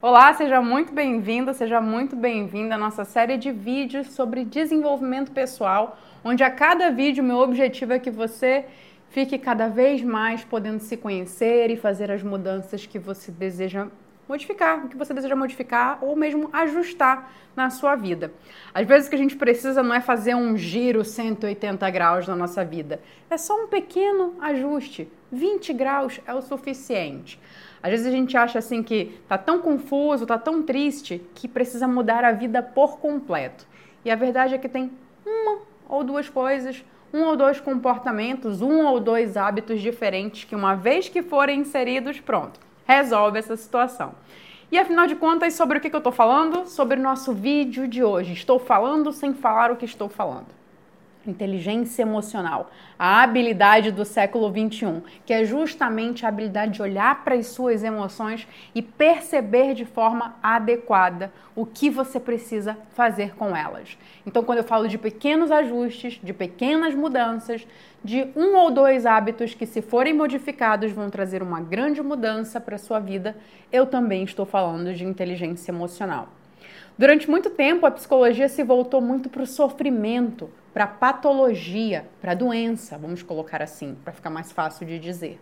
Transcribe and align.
Olá, 0.00 0.32
seja 0.32 0.62
muito 0.62 0.92
bem-vindo, 0.92 1.52
seja 1.52 1.80
muito 1.80 2.14
bem-vinda 2.14 2.76
à 2.76 2.78
nossa 2.78 3.04
série 3.04 3.36
de 3.36 3.50
vídeos 3.50 4.12
sobre 4.12 4.44
desenvolvimento 4.44 5.32
pessoal, 5.32 5.98
onde 6.22 6.44
a 6.44 6.50
cada 6.52 6.88
vídeo 6.88 7.24
meu 7.24 7.38
objetivo 7.38 7.92
é 7.92 7.98
que 7.98 8.08
você 8.08 8.66
fique 9.10 9.36
cada 9.36 9.66
vez 9.66 10.00
mais 10.00 10.44
podendo 10.44 10.78
se 10.78 10.96
conhecer 10.96 11.68
e 11.72 11.76
fazer 11.76 12.12
as 12.12 12.22
mudanças 12.22 12.86
que 12.86 12.96
você 12.96 13.32
deseja 13.32 13.88
modificar, 14.28 14.86
que 14.86 14.96
você 14.96 15.12
deseja 15.12 15.34
modificar 15.34 15.98
ou 16.00 16.14
mesmo 16.14 16.48
ajustar 16.52 17.32
na 17.56 17.68
sua 17.68 17.96
vida. 17.96 18.32
Às 18.72 18.86
vezes 18.86 19.08
o 19.08 19.10
que 19.10 19.16
a 19.16 19.18
gente 19.18 19.34
precisa 19.34 19.82
não 19.82 19.92
é 19.92 20.00
fazer 20.00 20.36
um 20.36 20.56
giro 20.56 21.04
180 21.04 21.90
graus 21.90 22.28
na 22.28 22.36
nossa 22.36 22.64
vida, 22.64 23.00
é 23.28 23.36
só 23.36 23.64
um 23.64 23.66
pequeno 23.66 24.36
ajuste. 24.40 25.08
20 25.32 25.72
graus 25.72 26.20
é 26.24 26.32
o 26.32 26.40
suficiente. 26.40 27.40
Às 27.82 27.90
vezes 27.90 28.06
a 28.06 28.10
gente 28.10 28.36
acha 28.36 28.58
assim 28.58 28.82
que 28.82 29.18
tá 29.28 29.38
tão 29.38 29.60
confuso, 29.60 30.26
tá 30.26 30.38
tão 30.38 30.62
triste 30.62 31.22
que 31.34 31.46
precisa 31.46 31.86
mudar 31.86 32.24
a 32.24 32.32
vida 32.32 32.62
por 32.62 32.98
completo. 32.98 33.66
E 34.04 34.10
a 34.10 34.16
verdade 34.16 34.54
é 34.54 34.58
que 34.58 34.68
tem 34.68 34.90
uma 35.24 35.58
ou 35.88 36.02
duas 36.02 36.28
coisas, 36.28 36.84
um 37.12 37.24
ou 37.24 37.36
dois 37.36 37.60
comportamentos, 37.60 38.60
um 38.60 38.84
ou 38.86 39.00
dois 39.00 39.36
hábitos 39.36 39.80
diferentes 39.80 40.44
que 40.44 40.54
uma 40.54 40.74
vez 40.74 41.08
que 41.08 41.22
forem 41.22 41.60
inseridos, 41.60 42.20
pronto, 42.20 42.60
resolve 42.86 43.38
essa 43.38 43.56
situação. 43.56 44.14
E 44.70 44.78
afinal 44.78 45.06
de 45.06 45.16
contas, 45.16 45.54
sobre 45.54 45.78
o 45.78 45.80
que, 45.80 45.88
eu 45.88 45.98
estou 45.98 46.12
falando? 46.12 46.66
Sobre 46.66 47.00
o 47.00 47.02
nosso 47.02 47.32
vídeo 47.32 47.88
de 47.88 48.04
hoje. 48.04 48.34
Estou 48.34 48.58
falando 48.58 49.12
sem 49.12 49.32
falar 49.32 49.70
o 49.70 49.76
que 49.76 49.86
estou 49.86 50.10
falando 50.10 50.57
inteligência 51.30 52.02
emocional, 52.02 52.70
a 52.98 53.22
habilidade 53.22 53.90
do 53.90 54.04
século 54.04 54.50
21, 54.50 55.02
que 55.24 55.32
é 55.32 55.44
justamente 55.44 56.24
a 56.24 56.28
habilidade 56.28 56.72
de 56.72 56.82
olhar 56.82 57.24
para 57.24 57.34
as 57.34 57.46
suas 57.48 57.82
emoções 57.82 58.46
e 58.74 58.82
perceber 58.82 59.74
de 59.74 59.84
forma 59.84 60.36
adequada 60.42 61.32
o 61.54 61.66
que 61.66 61.90
você 61.90 62.20
precisa 62.20 62.78
fazer 62.90 63.34
com 63.34 63.54
elas. 63.56 63.98
Então, 64.26 64.44
quando 64.44 64.58
eu 64.58 64.64
falo 64.64 64.88
de 64.88 64.96
pequenos 64.96 65.50
ajustes, 65.50 66.20
de 66.22 66.32
pequenas 66.32 66.94
mudanças, 66.94 67.66
de 68.02 68.28
um 68.36 68.56
ou 68.56 68.70
dois 68.70 69.04
hábitos 69.04 69.54
que, 69.54 69.66
se 69.66 69.82
forem 69.82 70.14
modificados, 70.14 70.92
vão 70.92 71.10
trazer 71.10 71.42
uma 71.42 71.60
grande 71.60 72.02
mudança 72.02 72.60
para 72.60 72.76
a 72.76 72.78
sua 72.78 73.00
vida, 73.00 73.36
eu 73.72 73.86
também 73.86 74.22
estou 74.22 74.46
falando 74.46 74.94
de 74.94 75.04
inteligência 75.04 75.72
emocional. 75.72 76.37
Durante 76.98 77.30
muito 77.30 77.48
tempo, 77.48 77.86
a 77.86 77.92
psicologia 77.92 78.48
se 78.48 78.64
voltou 78.64 79.00
muito 79.00 79.28
para 79.28 79.44
o 79.44 79.46
sofrimento, 79.46 80.50
para 80.74 80.82
a 80.82 80.88
patologia, 80.88 82.04
para 82.20 82.32
a 82.32 82.34
doença, 82.34 82.98
vamos 82.98 83.22
colocar 83.22 83.62
assim, 83.62 83.96
para 84.02 84.12
ficar 84.12 84.30
mais 84.30 84.50
fácil 84.50 84.84
de 84.84 84.98
dizer. 84.98 85.40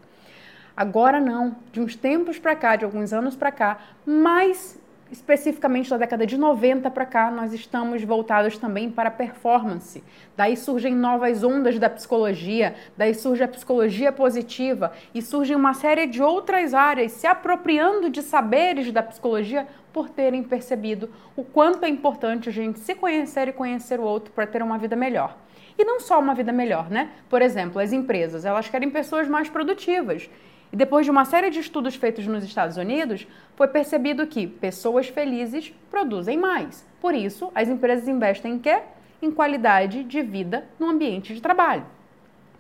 Agora 0.76 1.18
não, 1.18 1.56
de 1.72 1.80
uns 1.80 1.96
tempos 1.96 2.38
para 2.38 2.54
cá, 2.54 2.76
de 2.76 2.84
alguns 2.84 3.10
anos 3.10 3.34
para 3.34 3.50
cá, 3.50 3.78
mais 4.04 4.78
especificamente 5.10 5.90
da 5.90 5.96
década 5.96 6.26
de 6.26 6.36
90 6.36 6.90
para 6.90 7.06
cá, 7.06 7.30
nós 7.30 7.52
estamos 7.52 8.02
voltados 8.02 8.58
também 8.58 8.90
para 8.90 9.08
a 9.08 9.12
performance. 9.12 10.02
Daí 10.36 10.56
surgem 10.56 10.94
novas 10.94 11.44
ondas 11.44 11.78
da 11.78 11.88
psicologia, 11.88 12.74
daí 12.96 13.14
surge 13.14 13.42
a 13.42 13.48
psicologia 13.48 14.10
positiva 14.10 14.92
e 15.14 15.22
surge 15.22 15.54
uma 15.54 15.74
série 15.74 16.06
de 16.06 16.22
outras 16.22 16.74
áreas 16.74 17.12
se 17.12 17.26
apropriando 17.26 18.10
de 18.10 18.22
saberes 18.22 18.92
da 18.92 19.02
psicologia 19.02 19.66
por 19.92 20.10
terem 20.10 20.42
percebido 20.42 21.08
o 21.36 21.42
quanto 21.42 21.84
é 21.84 21.88
importante 21.88 22.48
a 22.48 22.52
gente 22.52 22.78
se 22.80 22.94
conhecer 22.94 23.48
e 23.48 23.52
conhecer 23.52 23.98
o 24.00 24.04
outro 24.04 24.32
para 24.32 24.46
ter 24.46 24.62
uma 24.62 24.76
vida 24.76 24.96
melhor. 24.96 25.36
E 25.78 25.84
não 25.84 26.00
só 26.00 26.18
uma 26.18 26.34
vida 26.34 26.52
melhor, 26.52 26.90
né? 26.90 27.10
Por 27.28 27.42
exemplo, 27.42 27.80
as 27.80 27.92
empresas, 27.92 28.44
elas 28.44 28.68
querem 28.68 28.90
pessoas 28.90 29.28
mais 29.28 29.48
produtivas. 29.48 30.28
E 30.72 30.76
depois 30.76 31.04
de 31.04 31.10
uma 31.10 31.24
série 31.24 31.50
de 31.50 31.60
estudos 31.60 31.94
feitos 31.94 32.26
nos 32.26 32.44
Estados 32.44 32.76
Unidos, 32.76 33.26
foi 33.54 33.68
percebido 33.68 34.26
que 34.26 34.46
pessoas 34.46 35.08
felizes 35.08 35.72
produzem 35.90 36.36
mais. 36.36 36.86
Por 37.00 37.14
isso, 37.14 37.50
as 37.54 37.68
empresas 37.68 38.08
investem 38.08 38.54
em 38.54 38.58
quê? 38.58 38.80
Em 39.22 39.30
qualidade 39.30 40.04
de 40.04 40.22
vida 40.22 40.64
no 40.78 40.88
ambiente 40.88 41.34
de 41.34 41.40
trabalho 41.40 41.95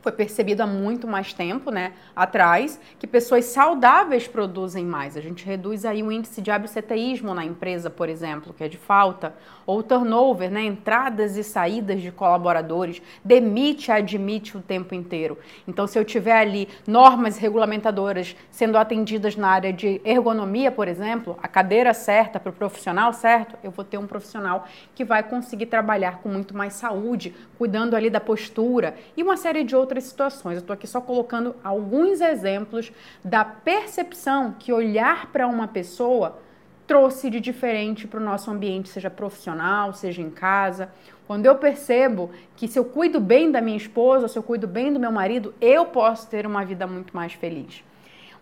foi 0.06 0.12
percebido 0.12 0.60
há 0.60 0.66
muito 0.68 1.04
mais 1.04 1.32
tempo, 1.32 1.68
né, 1.68 1.92
atrás, 2.14 2.80
que 2.96 3.08
pessoas 3.08 3.46
saudáveis 3.46 4.28
produzem 4.28 4.84
mais. 4.84 5.16
A 5.16 5.20
gente 5.20 5.44
reduz 5.44 5.84
aí 5.84 6.00
o 6.00 6.12
índice 6.12 6.40
de 6.40 6.48
absenteísmo 6.48 7.34
na 7.34 7.44
empresa, 7.44 7.90
por 7.90 8.08
exemplo, 8.08 8.54
que 8.54 8.62
é 8.62 8.68
de 8.68 8.76
falta, 8.76 9.34
ou 9.66 9.82
turnover, 9.82 10.48
né, 10.48 10.62
entradas 10.62 11.36
e 11.36 11.42
saídas 11.42 12.00
de 12.00 12.12
colaboradores, 12.12 13.02
demite, 13.24 13.90
admite 13.90 14.56
o 14.56 14.60
tempo 14.60 14.94
inteiro. 14.94 15.36
Então, 15.66 15.88
se 15.88 15.98
eu 15.98 16.04
tiver 16.04 16.38
ali 16.38 16.68
normas 16.86 17.36
regulamentadoras 17.36 18.36
sendo 18.48 18.78
atendidas 18.78 19.34
na 19.34 19.48
área 19.48 19.72
de 19.72 20.00
ergonomia, 20.04 20.70
por 20.70 20.86
exemplo, 20.86 21.36
a 21.42 21.48
cadeira 21.48 21.92
certa 21.92 22.38
para 22.38 22.50
o 22.50 22.52
profissional 22.52 23.12
certo, 23.12 23.58
eu 23.60 23.72
vou 23.72 23.84
ter 23.84 23.98
um 23.98 24.06
profissional 24.06 24.68
que 24.94 25.04
vai 25.04 25.24
conseguir 25.24 25.66
trabalhar 25.66 26.18
com 26.18 26.28
muito 26.28 26.56
mais 26.56 26.74
saúde, 26.74 27.34
cuidando 27.58 27.96
ali 27.96 28.08
da 28.08 28.20
postura 28.20 28.94
e 29.16 29.22
uma 29.22 29.36
série 29.36 29.64
de 29.64 29.74
outras 29.74 29.95
outras 29.96 30.04
situações. 30.04 30.54
Eu 30.54 30.60
estou 30.60 30.74
aqui 30.74 30.86
só 30.86 31.00
colocando 31.00 31.56
alguns 31.64 32.20
exemplos 32.20 32.92
da 33.24 33.44
percepção 33.44 34.54
que 34.58 34.72
olhar 34.72 35.26
para 35.32 35.46
uma 35.46 35.66
pessoa 35.66 36.38
trouxe 36.86 37.30
de 37.30 37.40
diferente 37.40 38.06
para 38.06 38.20
o 38.20 38.22
nosso 38.22 38.50
ambiente, 38.50 38.88
seja 38.88 39.10
profissional, 39.10 39.92
seja 39.92 40.22
em 40.22 40.30
casa. 40.30 40.88
Quando 41.26 41.46
eu 41.46 41.56
percebo 41.56 42.30
que 42.54 42.68
se 42.68 42.78
eu 42.78 42.84
cuido 42.84 43.18
bem 43.18 43.50
da 43.50 43.60
minha 43.60 43.76
esposa, 43.76 44.28
se 44.28 44.38
eu 44.38 44.42
cuido 44.42 44.68
bem 44.68 44.92
do 44.92 45.00
meu 45.00 45.10
marido, 45.10 45.52
eu 45.60 45.86
posso 45.86 46.28
ter 46.28 46.46
uma 46.46 46.64
vida 46.64 46.86
muito 46.86 47.16
mais 47.16 47.32
feliz. 47.32 47.82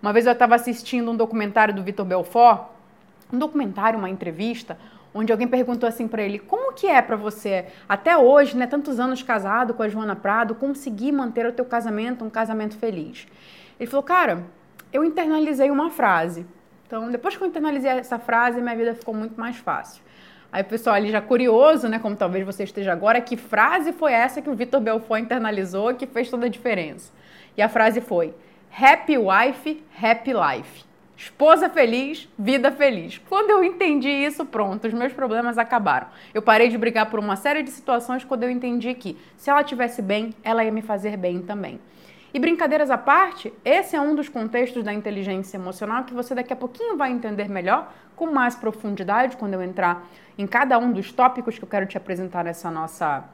Uma 0.03 0.13
vez 0.13 0.27
eu 0.27 0.33
estava 0.33 0.55
assistindo 0.55 1.11
um 1.11 1.17
documentário 1.17 1.73
do 1.73 1.83
Vitor 1.83 2.05
Belfort, 2.05 2.67
um 3.33 3.39
documentário, 3.39 3.99
uma 3.99 4.11
entrevista, 4.11 4.77
onde 5.15 5.33
alguém 5.33 5.47
perguntou 5.47 5.89
assim 5.89 6.09
para 6.09 6.23
ele: 6.23 6.39
"Como 6.39 6.73
que 6.73 6.87
é 6.87 7.01
para 7.01 7.17
você 7.17 7.67
até 7.89 8.17
hoje, 8.17 8.57
né, 8.57 8.67
tantos 8.67 8.99
anos 8.99 9.23
casado 9.23 9.73
com 9.73 9.83
a 9.83 9.89
Joana 9.89 10.17
Prado, 10.17 10.55
conseguir 10.55 11.13
manter 11.13 11.47
o 11.47 11.53
teu 11.53 11.65
casamento 11.65 12.25
um 12.25 12.31
casamento 12.31 12.77
feliz?" 12.77 13.27
Ele 13.79 13.89
falou: 13.89 14.03
"Cara, 14.03 14.45
eu 14.93 15.05
internalizei 15.05 15.71
uma 15.71 15.91
frase. 15.91 16.45
Então, 16.87 17.11
depois 17.11 17.37
que 17.37 17.43
eu 17.43 17.49
internalizei 17.49 17.91
essa 17.91 18.19
frase, 18.19 18.61
minha 18.61 18.77
vida 18.77 18.95
ficou 18.95 19.15
muito 19.15 19.39
mais 19.41 19.57
fácil." 19.57 20.03
Aí 20.55 20.63
o 20.63 20.67
pessoal 20.67 20.95
ali 20.95 21.11
já 21.11 21.21
curioso, 21.21 21.89
né, 21.89 21.99
como 21.99 22.15
talvez 22.15 22.47
você 22.47 22.63
esteja 22.63 22.93
agora, 22.93 23.21
que 23.21 23.37
frase 23.37 23.93
foi 23.93 24.13
essa 24.13 24.41
que 24.41 24.49
o 24.49 24.55
Vitor 24.55 24.81
Belfort 24.81 25.21
internalizou 25.21 25.93
que 25.95 26.07
fez 26.07 26.31
toda 26.31 26.47
a 26.47 26.49
diferença? 26.49 27.13
E 27.57 27.63
a 27.63 27.69
frase 27.69 28.01
foi: 28.01 28.33
Happy 28.77 29.19
wife, 29.19 29.83
happy 30.01 30.33
life. 30.33 30.85
Esposa 31.25 31.71
feliz, 31.71 32.29
vida 32.39 32.71
feliz. 32.71 33.17
Quando 33.31 33.49
eu 33.49 33.65
entendi 33.65 34.11
isso, 34.11 34.45
pronto, 34.45 34.87
os 34.87 34.93
meus 34.93 35.11
problemas 35.11 35.57
acabaram. 35.57 36.09
Eu 36.35 36.43
parei 36.43 36.69
de 36.69 36.77
brigar 36.77 37.09
por 37.09 37.19
uma 37.19 37.35
série 37.35 37.63
de 37.63 37.71
situações 37.71 38.23
quando 38.23 38.43
eu 38.43 38.51
entendi 38.51 38.93
que 38.93 39.17
se 39.35 39.49
ela 39.49 39.65
tivesse 39.65 40.03
bem, 40.03 40.35
ela 40.43 40.63
ia 40.63 40.71
me 40.71 40.83
fazer 40.83 41.17
bem 41.17 41.41
também. 41.41 41.81
E 42.35 42.39
brincadeiras 42.39 42.91
à 42.91 42.99
parte, 42.99 43.51
esse 43.65 43.97
é 43.97 44.01
um 44.03 44.15
dos 44.15 44.29
contextos 44.29 44.85
da 44.85 44.93
inteligência 44.93 45.57
emocional 45.57 46.05
que 46.05 46.13
você 46.13 46.35
daqui 46.35 46.53
a 46.53 46.57
pouquinho 46.57 46.95
vai 46.95 47.11
entender 47.11 47.49
melhor, 47.49 47.91
com 48.15 48.27
mais 48.31 48.55
profundidade, 48.55 49.39
quando 49.39 49.55
eu 49.55 49.63
entrar 49.63 50.07
em 50.37 50.47
cada 50.47 50.79
um 50.79 50.93
dos 50.93 51.11
tópicos 51.11 51.57
que 51.57 51.65
eu 51.65 51.69
quero 51.69 51.87
te 51.87 51.97
apresentar 51.97 52.45
nessa 52.45 52.71
nossa, 52.71 53.25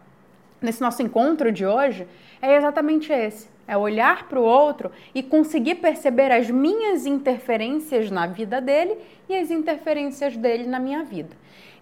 nesse 0.61 0.81
nosso 0.81 1.03
encontro 1.03 1.51
de 1.51 1.67
hoje. 1.67 2.07
É 2.41 2.57
exatamente 2.57 3.13
esse 3.13 3.49
é 3.71 3.77
olhar 3.77 4.27
para 4.27 4.41
o 4.41 4.43
outro 4.43 4.91
e 5.15 5.23
conseguir 5.23 5.77
perceber 5.77 6.33
as 6.33 6.51
minhas 6.51 7.07
interferências 7.07 8.11
na 8.11 8.27
vida 8.27 8.61
dele 8.61 8.97
e 9.29 9.37
as 9.37 9.49
interferências 9.49 10.37
dele 10.37 10.67
na 10.67 10.81
minha 10.81 11.05
vida. 11.05 11.37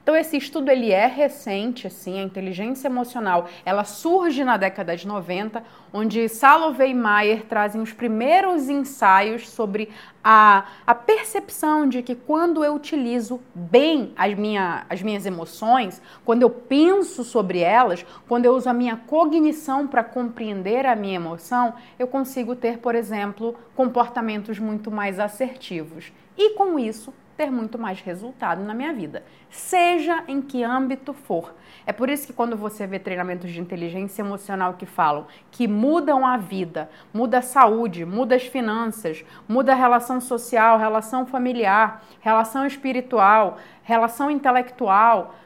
Então 0.08 0.16
esse 0.16 0.38
estudo 0.38 0.70
ele 0.70 0.90
é 0.90 1.06
recente, 1.06 1.86
assim, 1.86 2.18
a 2.18 2.22
inteligência 2.22 2.88
emocional, 2.88 3.46
ela 3.62 3.84
surge 3.84 4.42
na 4.42 4.56
década 4.56 4.96
de 4.96 5.06
90, 5.06 5.62
onde 5.92 6.30
Salovey 6.30 6.92
e 6.92 6.94
Mayer 6.94 7.44
trazem 7.44 7.82
os 7.82 7.92
primeiros 7.92 8.70
ensaios 8.70 9.46
sobre 9.50 9.90
a, 10.24 10.64
a 10.86 10.94
percepção 10.94 11.86
de 11.86 12.02
que 12.02 12.14
quando 12.14 12.64
eu 12.64 12.74
utilizo 12.74 13.38
bem 13.54 14.14
as, 14.16 14.32
minha, 14.32 14.86
as 14.88 15.02
minhas 15.02 15.26
emoções, 15.26 16.00
quando 16.24 16.40
eu 16.40 16.48
penso 16.48 17.22
sobre 17.22 17.58
elas, 17.58 18.06
quando 18.26 18.46
eu 18.46 18.54
uso 18.54 18.70
a 18.70 18.72
minha 18.72 18.96
cognição 18.96 19.86
para 19.86 20.02
compreender 20.02 20.86
a 20.86 20.96
minha 20.96 21.16
emoção, 21.16 21.74
eu 21.98 22.06
consigo 22.06 22.56
ter, 22.56 22.78
por 22.78 22.94
exemplo, 22.94 23.54
comportamentos 23.76 24.58
muito 24.58 24.90
mais 24.90 25.20
assertivos. 25.20 26.10
E 26.34 26.54
com 26.54 26.78
isso, 26.78 27.12
ter 27.38 27.52
muito 27.52 27.78
mais 27.78 28.00
resultado 28.00 28.64
na 28.64 28.74
minha 28.74 28.92
vida, 28.92 29.22
seja 29.48 30.24
em 30.26 30.42
que 30.42 30.64
âmbito 30.64 31.14
for. 31.14 31.54
É 31.86 31.92
por 31.92 32.10
isso 32.10 32.26
que 32.26 32.32
quando 32.32 32.56
você 32.56 32.84
vê 32.84 32.98
treinamentos 32.98 33.48
de 33.52 33.60
inteligência 33.60 34.22
emocional 34.22 34.74
que 34.74 34.84
falam 34.84 35.24
que 35.52 35.68
mudam 35.68 36.26
a 36.26 36.36
vida, 36.36 36.90
muda 37.14 37.38
a 37.38 37.42
saúde, 37.42 38.04
muda 38.04 38.34
as 38.34 38.42
finanças, 38.42 39.24
muda 39.48 39.70
a 39.72 39.76
relação 39.76 40.20
social, 40.20 40.78
relação 40.78 41.24
familiar, 41.24 42.02
relação 42.20 42.66
espiritual, 42.66 43.58
relação 43.84 44.28
intelectual, 44.28 45.36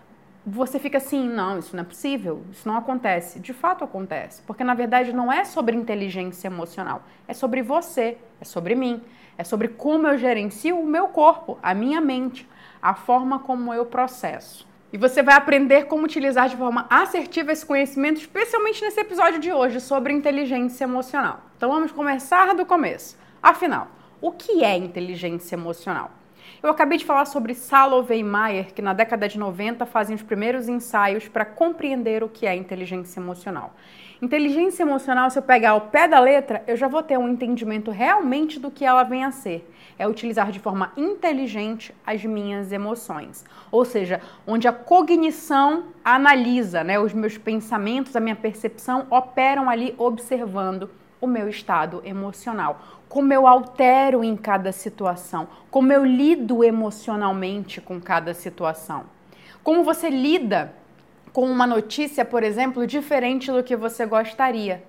você 0.44 0.78
fica 0.78 0.98
assim, 0.98 1.28
não, 1.28 1.58
isso 1.58 1.76
não 1.76 1.82
é 1.82 1.86
possível, 1.86 2.44
isso 2.50 2.66
não 2.66 2.76
acontece. 2.76 3.38
De 3.38 3.52
fato 3.52 3.84
acontece, 3.84 4.42
porque 4.42 4.64
na 4.64 4.74
verdade 4.74 5.12
não 5.12 5.32
é 5.32 5.44
sobre 5.44 5.76
inteligência 5.76 6.48
emocional, 6.48 7.04
é 7.28 7.34
sobre 7.34 7.62
você, 7.62 8.18
é 8.40 8.44
sobre 8.44 8.74
mim, 8.74 9.00
é 9.38 9.44
sobre 9.44 9.68
como 9.68 10.08
eu 10.08 10.18
gerencio 10.18 10.78
o 10.78 10.86
meu 10.86 11.08
corpo, 11.08 11.58
a 11.62 11.74
minha 11.74 12.00
mente, 12.00 12.48
a 12.80 12.94
forma 12.94 13.38
como 13.38 13.72
eu 13.72 13.86
processo. 13.86 14.66
E 14.92 14.98
você 14.98 15.22
vai 15.22 15.36
aprender 15.36 15.86
como 15.86 16.04
utilizar 16.04 16.48
de 16.48 16.56
forma 16.56 16.86
assertiva 16.90 17.52
esse 17.52 17.64
conhecimento, 17.64 18.18
especialmente 18.20 18.82
nesse 18.82 19.00
episódio 19.00 19.38
de 19.38 19.52
hoje 19.52 19.80
sobre 19.80 20.12
inteligência 20.12 20.84
emocional. 20.84 21.40
Então 21.56 21.70
vamos 21.70 21.92
começar 21.92 22.54
do 22.54 22.66
começo. 22.66 23.16
Afinal, 23.42 23.88
o 24.20 24.32
que 24.32 24.62
é 24.62 24.76
inteligência 24.76 25.54
emocional? 25.54 26.10
Eu 26.62 26.70
acabei 26.70 26.96
de 26.96 27.04
falar 27.04 27.24
sobre 27.24 27.56
Salovey 27.56 28.20
e 28.20 28.22
Mayer, 28.22 28.72
que 28.72 28.80
na 28.80 28.92
década 28.92 29.28
de 29.28 29.36
90 29.36 29.84
fazem 29.84 30.14
os 30.14 30.22
primeiros 30.22 30.68
ensaios 30.68 31.26
para 31.26 31.44
compreender 31.44 32.22
o 32.22 32.28
que 32.28 32.46
é 32.46 32.54
inteligência 32.54 33.18
emocional. 33.18 33.74
Inteligência 34.22 34.84
emocional, 34.84 35.28
se 35.28 35.36
eu 35.36 35.42
pegar 35.42 35.70
ao 35.70 35.80
pé 35.80 36.06
da 36.06 36.20
letra, 36.20 36.62
eu 36.68 36.76
já 36.76 36.86
vou 36.86 37.02
ter 37.02 37.18
um 37.18 37.28
entendimento 37.28 37.90
realmente 37.90 38.60
do 38.60 38.70
que 38.70 38.84
ela 38.84 39.02
vem 39.02 39.24
a 39.24 39.32
ser. 39.32 39.68
É 39.98 40.06
utilizar 40.06 40.52
de 40.52 40.60
forma 40.60 40.92
inteligente 40.96 41.92
as 42.06 42.24
minhas 42.24 42.70
emoções. 42.70 43.44
Ou 43.68 43.84
seja, 43.84 44.20
onde 44.46 44.68
a 44.68 44.72
cognição 44.72 45.86
analisa, 46.04 46.84
né, 46.84 46.96
os 46.96 47.12
meus 47.12 47.36
pensamentos, 47.36 48.14
a 48.14 48.20
minha 48.20 48.36
percepção 48.36 49.08
operam 49.10 49.68
ali 49.68 49.96
observando 49.98 50.88
o 51.22 51.26
meu 51.26 51.48
estado 51.48 52.02
emocional, 52.04 52.82
como 53.08 53.32
eu 53.32 53.46
altero 53.46 54.24
em 54.24 54.36
cada 54.36 54.72
situação, 54.72 55.46
como 55.70 55.92
eu 55.92 56.04
lido 56.04 56.64
emocionalmente 56.64 57.80
com 57.80 58.00
cada 58.00 58.34
situação. 58.34 59.04
Como 59.62 59.84
você 59.84 60.10
lida 60.10 60.74
com 61.32 61.48
uma 61.48 61.66
notícia, 61.66 62.24
por 62.24 62.42
exemplo, 62.42 62.86
diferente 62.86 63.52
do 63.52 63.62
que 63.62 63.76
você 63.76 64.04
gostaria. 64.04 64.82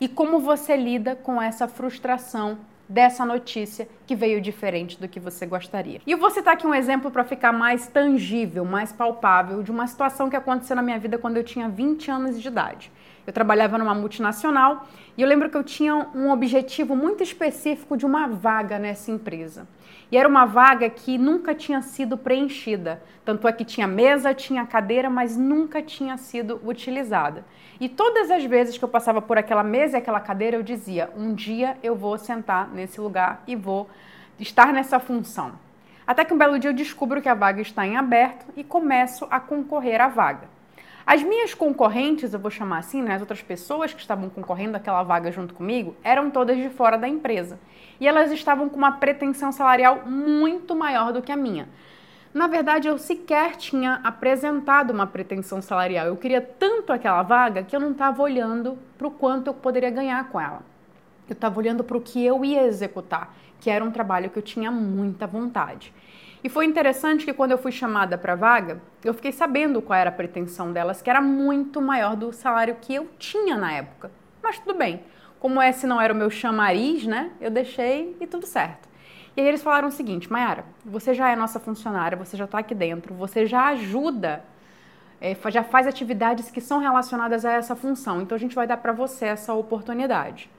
E 0.00 0.06
como 0.06 0.38
você 0.38 0.76
lida 0.76 1.16
com 1.16 1.42
essa 1.42 1.66
frustração 1.66 2.58
dessa 2.88 3.24
notícia 3.24 3.88
que 4.06 4.14
veio 4.14 4.40
diferente 4.40 5.00
do 5.00 5.08
que 5.08 5.18
você 5.18 5.46
gostaria. 5.46 6.00
E 6.06 6.12
eu 6.12 6.18
vou 6.18 6.30
citar 6.30 6.54
aqui 6.54 6.66
um 6.66 6.74
exemplo 6.74 7.10
para 7.10 7.24
ficar 7.24 7.52
mais 7.52 7.86
tangível, 7.86 8.64
mais 8.64 8.92
palpável, 8.92 9.62
de 9.62 9.70
uma 9.70 9.86
situação 9.86 10.28
que 10.28 10.36
aconteceu 10.36 10.76
na 10.76 10.82
minha 10.82 10.98
vida 10.98 11.18
quando 11.18 11.38
eu 11.38 11.44
tinha 11.44 11.68
20 11.68 12.10
anos 12.10 12.40
de 12.40 12.46
idade. 12.46 12.92
Eu 13.26 13.32
trabalhava 13.32 13.78
numa 13.78 13.94
multinacional 13.94 14.86
e 15.16 15.22
eu 15.22 15.28
lembro 15.28 15.48
que 15.48 15.56
eu 15.56 15.62
tinha 15.62 15.94
um 15.94 16.30
objetivo 16.30 16.96
muito 16.96 17.22
específico 17.22 17.96
de 17.96 18.04
uma 18.04 18.26
vaga 18.26 18.78
nessa 18.78 19.10
empresa. 19.10 19.66
E 20.10 20.16
era 20.16 20.28
uma 20.28 20.44
vaga 20.44 20.90
que 20.90 21.16
nunca 21.16 21.54
tinha 21.54 21.80
sido 21.82 22.18
preenchida. 22.18 23.02
Tanto 23.24 23.46
é 23.46 23.52
que 23.52 23.64
tinha 23.64 23.86
mesa, 23.86 24.34
tinha 24.34 24.66
cadeira, 24.66 25.08
mas 25.08 25.36
nunca 25.36 25.80
tinha 25.80 26.16
sido 26.18 26.60
utilizada. 26.64 27.44
E 27.80 27.88
todas 27.88 28.30
as 28.30 28.44
vezes 28.44 28.76
que 28.76 28.84
eu 28.84 28.88
passava 28.88 29.22
por 29.22 29.38
aquela 29.38 29.62
mesa 29.62 29.96
e 29.96 30.00
aquela 30.00 30.20
cadeira, 30.20 30.56
eu 30.56 30.62
dizia: 30.62 31.08
um 31.16 31.32
dia 31.32 31.78
eu 31.82 31.94
vou 31.94 32.18
sentar 32.18 32.68
nesse 32.68 33.00
lugar 33.00 33.42
e 33.46 33.54
vou 33.54 33.88
estar 34.38 34.72
nessa 34.72 34.98
função. 34.98 35.52
Até 36.06 36.24
que 36.24 36.34
um 36.34 36.38
belo 36.38 36.58
dia 36.58 36.70
eu 36.70 36.74
descubro 36.74 37.22
que 37.22 37.28
a 37.28 37.34
vaga 37.34 37.62
está 37.62 37.86
em 37.86 37.96
aberto 37.96 38.46
e 38.56 38.64
começo 38.64 39.26
a 39.30 39.38
concorrer 39.38 40.00
à 40.00 40.08
vaga. 40.08 40.48
As 41.04 41.22
minhas 41.22 41.52
concorrentes, 41.52 42.32
eu 42.32 42.38
vou 42.38 42.50
chamar 42.50 42.78
assim, 42.78 43.02
né, 43.02 43.14
as 43.14 43.20
outras 43.20 43.42
pessoas 43.42 43.92
que 43.92 44.00
estavam 44.00 44.30
concorrendo 44.30 44.76
àquela 44.76 45.02
vaga 45.02 45.32
junto 45.32 45.52
comigo, 45.52 45.96
eram 46.02 46.30
todas 46.30 46.56
de 46.56 46.70
fora 46.70 46.96
da 46.96 47.08
empresa. 47.08 47.58
E 47.98 48.06
elas 48.06 48.30
estavam 48.30 48.68
com 48.68 48.76
uma 48.76 48.92
pretensão 48.92 49.50
salarial 49.50 50.02
muito 50.06 50.74
maior 50.74 51.12
do 51.12 51.20
que 51.20 51.32
a 51.32 51.36
minha. 51.36 51.68
Na 52.32 52.46
verdade, 52.46 52.88
eu 52.88 52.96
sequer 52.96 53.56
tinha 53.56 54.00
apresentado 54.02 54.90
uma 54.90 55.06
pretensão 55.06 55.60
salarial. 55.60 56.06
Eu 56.06 56.16
queria 56.16 56.40
tanto 56.40 56.92
aquela 56.92 57.22
vaga 57.22 57.62
que 57.62 57.76
eu 57.76 57.80
não 57.80 57.90
estava 57.90 58.22
olhando 58.22 58.78
para 58.96 59.06
o 59.06 59.10
quanto 59.10 59.48
eu 59.48 59.54
poderia 59.54 59.90
ganhar 59.90 60.26
com 60.28 60.40
ela. 60.40 60.62
Eu 61.28 61.34
estava 61.34 61.58
olhando 61.58 61.84
para 61.84 61.96
o 61.96 62.00
que 62.00 62.24
eu 62.24 62.42
ia 62.44 62.62
executar, 62.62 63.34
que 63.60 63.68
era 63.68 63.84
um 63.84 63.90
trabalho 63.90 64.30
que 64.30 64.38
eu 64.38 64.42
tinha 64.42 64.70
muita 64.70 65.26
vontade. 65.26 65.92
E 66.44 66.48
foi 66.48 66.66
interessante 66.66 67.24
que 67.24 67.32
quando 67.32 67.52
eu 67.52 67.58
fui 67.58 67.70
chamada 67.70 68.18
para 68.18 68.32
a 68.32 68.36
vaga, 68.36 68.82
eu 69.04 69.14
fiquei 69.14 69.30
sabendo 69.30 69.80
qual 69.80 69.96
era 69.96 70.10
a 70.10 70.12
pretensão 70.12 70.72
delas, 70.72 71.00
que 71.00 71.08
era 71.08 71.20
muito 71.20 71.80
maior 71.80 72.16
do 72.16 72.32
salário 72.32 72.76
que 72.80 72.92
eu 72.92 73.08
tinha 73.16 73.56
na 73.56 73.72
época. 73.72 74.10
Mas 74.42 74.58
tudo 74.58 74.76
bem. 74.76 75.04
Como 75.38 75.62
esse 75.62 75.86
não 75.86 76.00
era 76.00 76.12
o 76.12 76.16
meu 76.16 76.30
chamariz, 76.30 77.06
né? 77.06 77.30
Eu 77.40 77.50
deixei 77.50 78.16
e 78.20 78.26
tudo 78.26 78.44
certo. 78.44 78.88
E 79.36 79.40
aí 79.40 79.46
eles 79.46 79.62
falaram 79.62 79.88
o 79.88 79.92
seguinte, 79.92 80.30
Mayara, 80.30 80.64
você 80.84 81.14
já 81.14 81.30
é 81.30 81.36
nossa 81.36 81.60
funcionária, 81.60 82.18
você 82.18 82.36
já 82.36 82.44
está 82.44 82.58
aqui 82.58 82.74
dentro, 82.74 83.14
você 83.14 83.46
já 83.46 83.68
ajuda, 83.68 84.44
é, 85.20 85.36
já 85.48 85.62
faz 85.62 85.86
atividades 85.86 86.50
que 86.50 86.60
são 86.60 86.80
relacionadas 86.80 87.44
a 87.44 87.52
essa 87.52 87.76
função. 87.76 88.20
Então 88.20 88.34
a 88.34 88.38
gente 88.38 88.54
vai 88.54 88.66
dar 88.66 88.78
para 88.78 88.92
você 88.92 89.26
essa 89.26 89.54
oportunidade. 89.54 90.50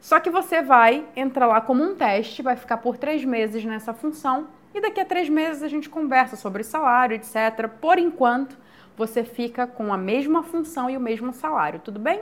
Só 0.00 0.18
que 0.18 0.30
você 0.30 0.62
vai 0.62 1.06
entrar 1.14 1.46
lá 1.46 1.60
como 1.60 1.82
um 1.82 1.94
teste, 1.94 2.42
vai 2.42 2.56
ficar 2.56 2.78
por 2.78 2.98
três 2.98 3.24
meses 3.24 3.64
nessa 3.64 3.94
função 3.94 4.48
e 4.74 4.80
daqui 4.80 5.00
a 5.00 5.04
três 5.04 5.28
meses 5.28 5.62
a 5.62 5.68
gente 5.68 5.88
conversa 5.88 6.36
sobre 6.36 6.62
salário, 6.62 7.14
etc. 7.14 7.68
Por 7.80 7.98
enquanto, 7.98 8.56
você 8.96 9.24
fica 9.24 9.66
com 9.66 9.92
a 9.92 9.96
mesma 9.96 10.42
função 10.42 10.88
e 10.88 10.96
o 10.96 11.00
mesmo 11.00 11.32
salário, 11.32 11.80
tudo 11.80 11.98
bem? 11.98 12.20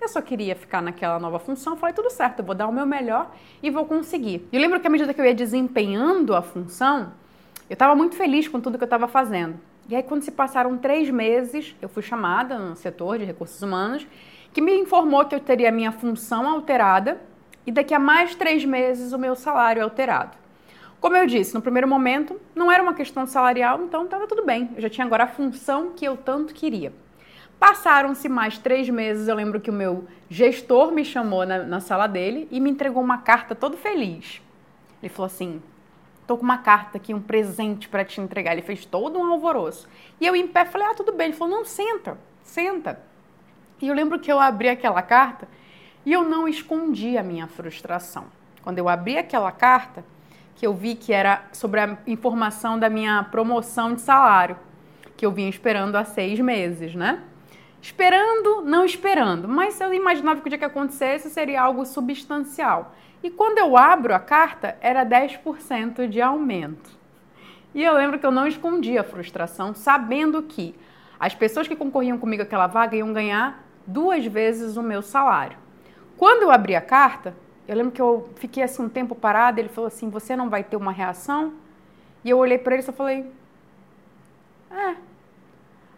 Eu 0.00 0.08
só 0.08 0.20
queria 0.20 0.56
ficar 0.56 0.82
naquela 0.82 1.18
nova 1.20 1.38
função, 1.38 1.76
falei, 1.76 1.94
tudo 1.94 2.10
certo, 2.10 2.40
eu 2.40 2.44
vou 2.44 2.54
dar 2.54 2.66
o 2.66 2.72
meu 2.72 2.84
melhor 2.84 3.30
e 3.62 3.70
vou 3.70 3.86
conseguir. 3.86 4.48
E 4.50 4.56
eu 4.56 4.60
lembro 4.60 4.80
que 4.80 4.86
à 4.86 4.90
medida 4.90 5.14
que 5.14 5.20
eu 5.20 5.24
ia 5.24 5.34
desempenhando 5.34 6.34
a 6.34 6.42
função, 6.42 7.12
eu 7.70 7.74
estava 7.74 7.94
muito 7.94 8.16
feliz 8.16 8.48
com 8.48 8.60
tudo 8.60 8.76
que 8.76 8.82
eu 8.82 8.86
estava 8.86 9.06
fazendo. 9.06 9.58
E 9.88 9.94
aí, 9.94 10.02
quando 10.02 10.22
se 10.22 10.30
passaram 10.30 10.76
três 10.76 11.10
meses, 11.10 11.76
eu 11.80 11.88
fui 11.88 12.02
chamada 12.02 12.58
no 12.58 12.74
setor 12.74 13.18
de 13.18 13.24
recursos 13.24 13.62
humanos, 13.62 14.06
que 14.52 14.60
me 14.60 14.76
informou 14.76 15.24
que 15.24 15.34
eu 15.34 15.40
teria 15.40 15.68
a 15.68 15.72
minha 15.72 15.92
função 15.92 16.48
alterada 16.48 17.20
e 17.66 17.72
daqui 17.72 17.94
a 17.94 17.98
mais 17.98 18.34
três 18.34 18.64
meses 18.64 19.12
o 19.12 19.18
meu 19.18 19.34
salário 19.34 19.82
alterado. 19.82 20.41
Como 21.02 21.16
eu 21.16 21.26
disse, 21.26 21.52
no 21.52 21.60
primeiro 21.60 21.88
momento 21.88 22.40
não 22.54 22.70
era 22.70 22.80
uma 22.80 22.94
questão 22.94 23.26
salarial, 23.26 23.82
então 23.82 24.04
estava 24.04 24.28
tudo 24.28 24.46
bem. 24.46 24.70
Eu 24.76 24.82
já 24.82 24.88
tinha 24.88 25.04
agora 25.04 25.24
a 25.24 25.26
função 25.26 25.90
que 25.90 26.04
eu 26.04 26.16
tanto 26.16 26.54
queria. 26.54 26.92
Passaram-se 27.58 28.28
mais 28.28 28.56
três 28.56 28.88
meses. 28.88 29.26
Eu 29.26 29.34
lembro 29.34 29.60
que 29.60 29.68
o 29.68 29.72
meu 29.72 30.06
gestor 30.30 30.92
me 30.92 31.04
chamou 31.04 31.44
na, 31.44 31.64
na 31.64 31.80
sala 31.80 32.06
dele 32.06 32.46
e 32.52 32.60
me 32.60 32.70
entregou 32.70 33.02
uma 33.02 33.18
carta 33.18 33.52
todo 33.52 33.76
feliz. 33.76 34.40
Ele 35.02 35.08
falou 35.08 35.26
assim: 35.26 35.60
tô 36.24 36.36
com 36.36 36.44
uma 36.44 36.58
carta 36.58 36.98
aqui, 36.98 37.12
um 37.12 37.20
presente 37.20 37.88
para 37.88 38.04
te 38.04 38.20
entregar. 38.20 38.52
Ele 38.52 38.62
fez 38.62 38.84
todo 38.84 39.18
um 39.18 39.32
alvoroço. 39.32 39.88
E 40.20 40.26
eu 40.26 40.36
em 40.36 40.46
pé 40.46 40.64
falei: 40.64 40.86
ah, 40.86 40.94
tudo 40.94 41.10
bem. 41.10 41.30
Ele 41.30 41.36
falou: 41.36 41.56
não, 41.56 41.64
senta, 41.64 42.16
senta. 42.44 43.02
E 43.80 43.88
eu 43.88 43.94
lembro 43.94 44.20
que 44.20 44.30
eu 44.30 44.38
abri 44.38 44.68
aquela 44.68 45.02
carta 45.02 45.48
e 46.06 46.12
eu 46.12 46.22
não 46.22 46.46
escondi 46.46 47.18
a 47.18 47.24
minha 47.24 47.48
frustração. 47.48 48.26
Quando 48.62 48.78
eu 48.78 48.88
abri 48.88 49.18
aquela 49.18 49.50
carta, 49.50 50.04
que 50.54 50.66
eu 50.66 50.74
vi 50.74 50.94
que 50.94 51.12
era 51.12 51.44
sobre 51.52 51.80
a 51.80 51.98
informação 52.06 52.78
da 52.78 52.88
minha 52.88 53.22
promoção 53.24 53.94
de 53.94 54.00
salário, 54.00 54.56
que 55.16 55.26
eu 55.26 55.30
vinha 55.30 55.48
esperando 55.48 55.96
há 55.96 56.04
seis 56.04 56.38
meses, 56.40 56.94
né? 56.94 57.22
Esperando, 57.80 58.62
não 58.62 58.84
esperando, 58.84 59.48
mas 59.48 59.80
eu 59.80 59.92
imaginava 59.92 60.40
que 60.40 60.46
o 60.46 60.48
dia 60.48 60.58
que 60.58 60.64
acontecesse 60.64 61.28
seria 61.30 61.62
algo 61.62 61.84
substancial. 61.84 62.94
E 63.22 63.30
quando 63.30 63.58
eu 63.58 63.76
abro 63.76 64.14
a 64.14 64.20
carta, 64.20 64.76
era 64.80 65.04
10% 65.04 66.06
de 66.08 66.20
aumento. 66.20 66.90
E 67.74 67.82
eu 67.82 67.94
lembro 67.94 68.18
que 68.18 68.26
eu 68.26 68.30
não 68.30 68.46
escondi 68.46 68.98
a 68.98 69.04
frustração, 69.04 69.74
sabendo 69.74 70.42
que 70.42 70.74
as 71.18 71.34
pessoas 71.34 71.66
que 71.66 71.74
concorriam 71.74 72.18
comigo 72.18 72.42
àquela 72.42 72.66
vaga 72.66 72.96
iam 72.96 73.12
ganhar 73.12 73.64
duas 73.86 74.26
vezes 74.26 74.76
o 74.76 74.82
meu 74.82 75.02
salário. 75.02 75.56
Quando 76.16 76.42
eu 76.42 76.50
abri 76.50 76.76
a 76.76 76.80
carta, 76.80 77.34
eu 77.68 77.76
lembro 77.76 77.92
que 77.92 78.02
eu 78.02 78.28
fiquei 78.36 78.62
assim 78.62 78.82
um 78.82 78.88
tempo 78.88 79.14
parada, 79.14 79.60
ele 79.60 79.68
falou 79.68 79.88
assim: 79.88 80.10
"Você 80.10 80.34
não 80.34 80.50
vai 80.50 80.64
ter 80.64 80.76
uma 80.76 80.92
reação?" 80.92 81.54
E 82.24 82.30
eu 82.30 82.38
olhei 82.38 82.58
para 82.58 82.74
ele 82.74 82.82
e 82.82 82.86
só 82.86 82.92
falei: 82.92 83.30
"É". 84.70 84.96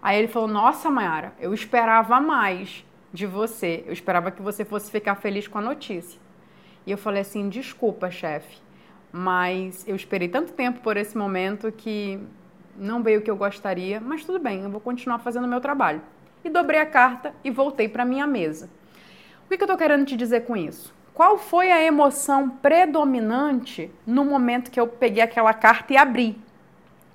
Aí 0.03 0.19
ele 0.19 0.29
falou: 0.29 0.49
"Nossa, 0.49 0.91
Mayara, 0.91 1.33
eu 1.41 1.55
esperava 1.55 2.21
mais 2.21 2.85
de 3.13 3.27
você. 3.27 3.83
Eu 3.87 3.93
esperava 3.93 4.31
que 4.31 4.43
você 4.43 4.65
fosse 4.65 4.91
ficar 4.91 5.15
feliz 5.15 5.49
com 5.49 5.59
a 5.59 5.63
notícia". 5.63 6.21
E 6.87 6.91
eu 6.91 6.99
falei 6.99 7.23
assim: 7.23 7.49
"Desculpa, 7.49 8.11
chefe, 8.11 8.59
mas 9.13 9.87
eu 9.89 9.97
esperei 9.97 10.29
tanto 10.29 10.53
tempo 10.53 10.81
por 10.81 10.97
esse 10.97 11.17
momento 11.17 11.73
que 11.73 12.21
não 12.77 13.03
veio 13.03 13.21
o 13.21 13.23
que 13.23 13.31
eu 13.31 13.37
gostaria, 13.37 14.01
mas 14.01 14.25
tudo 14.25 14.39
bem, 14.39 14.63
eu 14.63 14.71
vou 14.71 14.81
continuar 14.81 15.19
fazendo 15.21 15.45
o 15.45 15.49
meu 15.49 15.61
trabalho". 15.61 16.03
E 16.45 16.51
dobrei 16.51 16.79
a 16.79 16.87
carta 16.87 17.35
e 17.43 17.51
voltei 17.51 17.89
para 17.89 18.05
minha 18.05 18.27
mesa. 18.27 18.69
O 19.47 19.49
que 19.49 19.55
eu 19.55 19.65
estou 19.65 19.79
querendo 19.79 20.05
te 20.05 20.17
dizer 20.17 20.41
com 20.45 20.55
isso? 20.57 20.95
Qual 21.15 21.39
foi 21.39 21.71
a 21.71 21.81
emoção 21.81 22.51
predominante 22.51 23.89
no 24.05 24.25
momento 24.25 24.69
que 24.69 24.81
eu 24.81 24.89
peguei 24.89 25.23
aquela 25.23 25.55
carta 25.55 25.93
e 25.93 25.97
abri? 25.97 26.37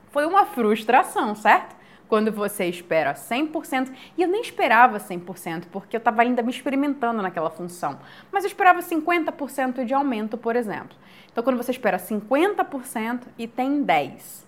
Foi 0.10 0.26
uma 0.26 0.46
frustração, 0.46 1.36
certo? 1.36 1.76
Quando 2.08 2.32
você 2.32 2.66
espera 2.66 3.14
100%, 3.14 3.92
e 4.18 4.22
eu 4.22 4.30
nem 4.30 4.40
esperava 4.40 5.00
100%, 5.00 5.66
porque 5.70 5.98
eu 5.98 6.00
estava 6.00 6.22
ainda 6.22 6.42
me 6.42 6.50
experimentando 6.50 7.22
naquela 7.22 7.50
função, 7.50 8.00
mas 8.32 8.46
eu 8.46 8.48
esperava 8.48 8.80
50% 8.80 9.84
de 9.84 9.94
aumento, 9.94 10.38
por 10.38 10.56
exemplo. 10.56 10.96
Então, 11.30 11.44
quando 11.44 11.58
você 11.58 11.72
espera 11.72 11.98
50% 12.00 13.24
e 13.38 13.48
tem 13.48 13.84
10%, 13.84 14.48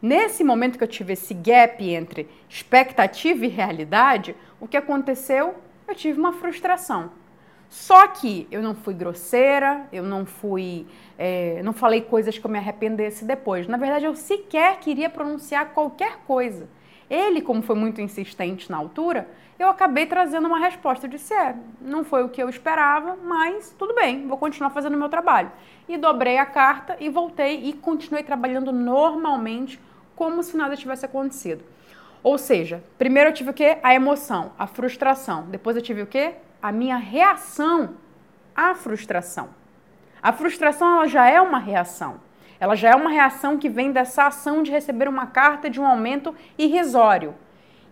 Nesse 0.00 0.44
momento 0.44 0.76
que 0.76 0.84
eu 0.84 0.88
tive 0.88 1.14
esse 1.14 1.32
gap 1.32 1.82
entre 1.82 2.28
expectativa 2.48 3.46
e 3.46 3.48
realidade, 3.48 4.36
o 4.60 4.68
que 4.68 4.76
aconteceu? 4.76 5.54
Eu 5.88 5.94
tive 5.94 6.18
uma 6.18 6.34
frustração. 6.34 7.10
Só 7.68 8.06
que 8.08 8.46
eu 8.50 8.62
não 8.62 8.74
fui 8.74 8.94
grosseira, 8.94 9.86
eu 9.92 10.02
não 10.02 10.24
fui, 10.24 10.86
é, 11.18 11.60
não 11.62 11.72
falei 11.72 12.00
coisas 12.00 12.38
que 12.38 12.46
eu 12.46 12.50
me 12.50 12.58
arrependesse 12.58 13.24
depois. 13.24 13.66
Na 13.66 13.76
verdade, 13.76 14.04
eu 14.04 14.14
sequer 14.14 14.78
queria 14.78 15.10
pronunciar 15.10 15.70
qualquer 15.70 16.18
coisa. 16.26 16.68
Ele, 17.08 17.40
como 17.40 17.62
foi 17.62 17.76
muito 17.76 18.00
insistente 18.00 18.70
na 18.70 18.76
altura, 18.76 19.28
eu 19.58 19.68
acabei 19.68 20.06
trazendo 20.06 20.46
uma 20.46 20.58
resposta. 20.58 21.06
Eu 21.06 21.10
disse: 21.10 21.32
é, 21.32 21.54
não 21.80 22.04
foi 22.04 22.24
o 22.24 22.28
que 22.28 22.42
eu 22.42 22.48
esperava, 22.48 23.16
mas 23.22 23.74
tudo 23.78 23.94
bem, 23.94 24.26
vou 24.26 24.36
continuar 24.36 24.70
fazendo 24.70 24.94
o 24.94 24.98
meu 24.98 25.08
trabalho. 25.08 25.50
E 25.88 25.96
dobrei 25.96 26.38
a 26.38 26.46
carta 26.46 26.96
e 27.00 27.08
voltei 27.08 27.64
e 27.64 27.72
continuei 27.72 28.24
trabalhando 28.24 28.72
normalmente, 28.72 29.80
como 30.14 30.42
se 30.42 30.56
nada 30.56 30.76
tivesse 30.76 31.06
acontecido. 31.06 31.64
Ou 32.22 32.38
seja, 32.38 32.82
primeiro 32.98 33.30
eu 33.30 33.34
tive 33.34 33.50
o 33.50 33.54
quê? 33.54 33.78
A 33.82 33.94
emoção, 33.94 34.50
a 34.58 34.66
frustração. 34.66 35.46
Depois 35.48 35.76
eu 35.76 35.82
tive 35.82 36.02
o 36.02 36.06
quê? 36.06 36.34
A 36.66 36.72
minha 36.72 36.96
reação 36.96 37.90
à 38.52 38.74
frustração. 38.74 39.50
A 40.20 40.32
frustração 40.32 40.96
ela 40.96 41.06
já 41.06 41.30
é 41.30 41.40
uma 41.40 41.60
reação. 41.60 42.20
Ela 42.58 42.74
já 42.74 42.90
é 42.90 42.96
uma 42.96 43.08
reação 43.08 43.56
que 43.56 43.68
vem 43.68 43.92
dessa 43.92 44.26
ação 44.26 44.64
de 44.64 44.72
receber 44.72 45.08
uma 45.08 45.28
carta 45.28 45.70
de 45.70 45.80
um 45.80 45.86
aumento 45.86 46.34
irrisório. 46.58 47.36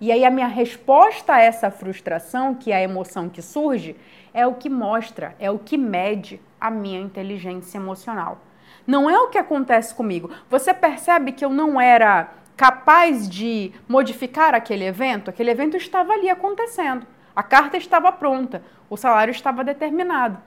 E 0.01 0.11
aí 0.11 0.25
a 0.25 0.31
minha 0.31 0.49
resposta 0.49 1.35
a 1.35 1.41
essa 1.41 1.71
frustração, 1.71 2.53
que 2.53 2.73
é 2.73 2.79
a 2.79 2.83
emoção 2.83 3.29
que 3.29 3.41
surge, 3.41 3.95
é 4.33 4.45
o 4.45 4.55
que 4.55 4.69
mostra, 4.69 5.37
é 5.39 5.49
o 5.49 5.59
que 5.61 5.79
mede 5.79 6.41
a 6.61 6.69
minha 6.69 6.99
inteligência 6.99 7.79
emocional. 7.79 8.41
Não 8.85 9.09
é 9.09 9.17
o 9.17 9.29
que 9.29 9.39
acontece 9.39 9.95
comigo. 9.95 10.33
Você 10.51 10.75
percebe 10.75 11.31
que 11.31 11.45
eu 11.45 11.51
não 11.51 11.81
era 11.81 12.29
capaz 12.57 13.29
de 13.29 13.71
modificar 13.87 14.53
aquele 14.53 14.85
evento? 14.85 15.31
Aquele 15.31 15.53
evento 15.53 15.77
estava 15.77 16.13
ali 16.13 16.29
acontecendo. 16.29 17.14
A 17.35 17.43
carta 17.43 17.77
estava 17.77 18.13
pronta, 18.13 18.63
o 18.89 18.97
salário 18.97 19.33
estava 19.33 19.65
determinado. 19.65 20.39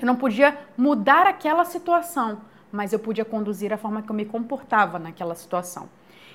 Eu 0.00 0.06
não 0.06 0.16
podia 0.16 0.56
mudar 0.76 1.26
aquela 1.26 1.64
situação, 1.64 2.40
mas 2.72 2.92
eu 2.92 2.98
podia 2.98 3.24
conduzir 3.24 3.72
a 3.72 3.76
forma 3.76 4.02
que 4.02 4.10
eu 4.10 4.16
me 4.16 4.24
comportava 4.24 4.98
naquela 4.98 5.34
situação. 5.34 5.88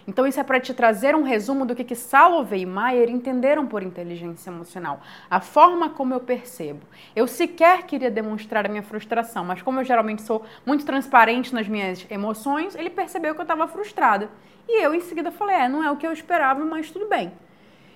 Então, 0.08 0.26
isso 0.26 0.40
é 0.40 0.44
para 0.44 0.60
te 0.60 0.74
trazer 0.74 1.16
um 1.16 1.22
resumo 1.22 1.66
do 1.66 1.76
que, 1.76 1.84
que 1.84 1.96
Salovey 1.96 2.62
e 2.62 2.66
Mayer 2.66 3.10
entenderam 3.10 3.68
por 3.68 3.84
inteligência 3.84 4.50
emocional. 4.50 5.02
A 5.30 5.40
forma 5.40 5.90
como 5.90 6.14
eu 6.14 6.20
percebo. 6.20 6.82
Eu 7.16 7.28
sequer 7.28 7.84
queria 7.84 8.10
demonstrar 8.10 8.66
a 8.66 8.70
minha 8.70 8.82
frustração, 8.82 9.46
mas 9.46 9.62
como 9.62 9.80
eu 9.80 9.84
geralmente 9.84 10.24
sou 10.24 10.44
muito 10.66 10.84
transparente 10.84 11.54
nas 11.54 11.68
minhas 11.68 12.08
emoções, 12.10 12.74
ele 12.74 12.90
percebeu 12.90 13.36
que 13.36 13.42
eu 13.42 13.44
estava 13.44 13.68
frustrada. 13.68 14.30
E 14.68 14.84
eu, 14.84 14.96
em 14.96 15.02
seguida, 15.02 15.32
falei: 15.32 15.58
é, 15.58 15.70
não 15.70 15.84
é 15.84 15.92
o 15.92 15.98
que 15.98 16.08
eu 16.08 16.12
esperava, 16.12 16.64
mas 16.66 16.90
tudo 16.90 17.08
bem. 17.08 17.32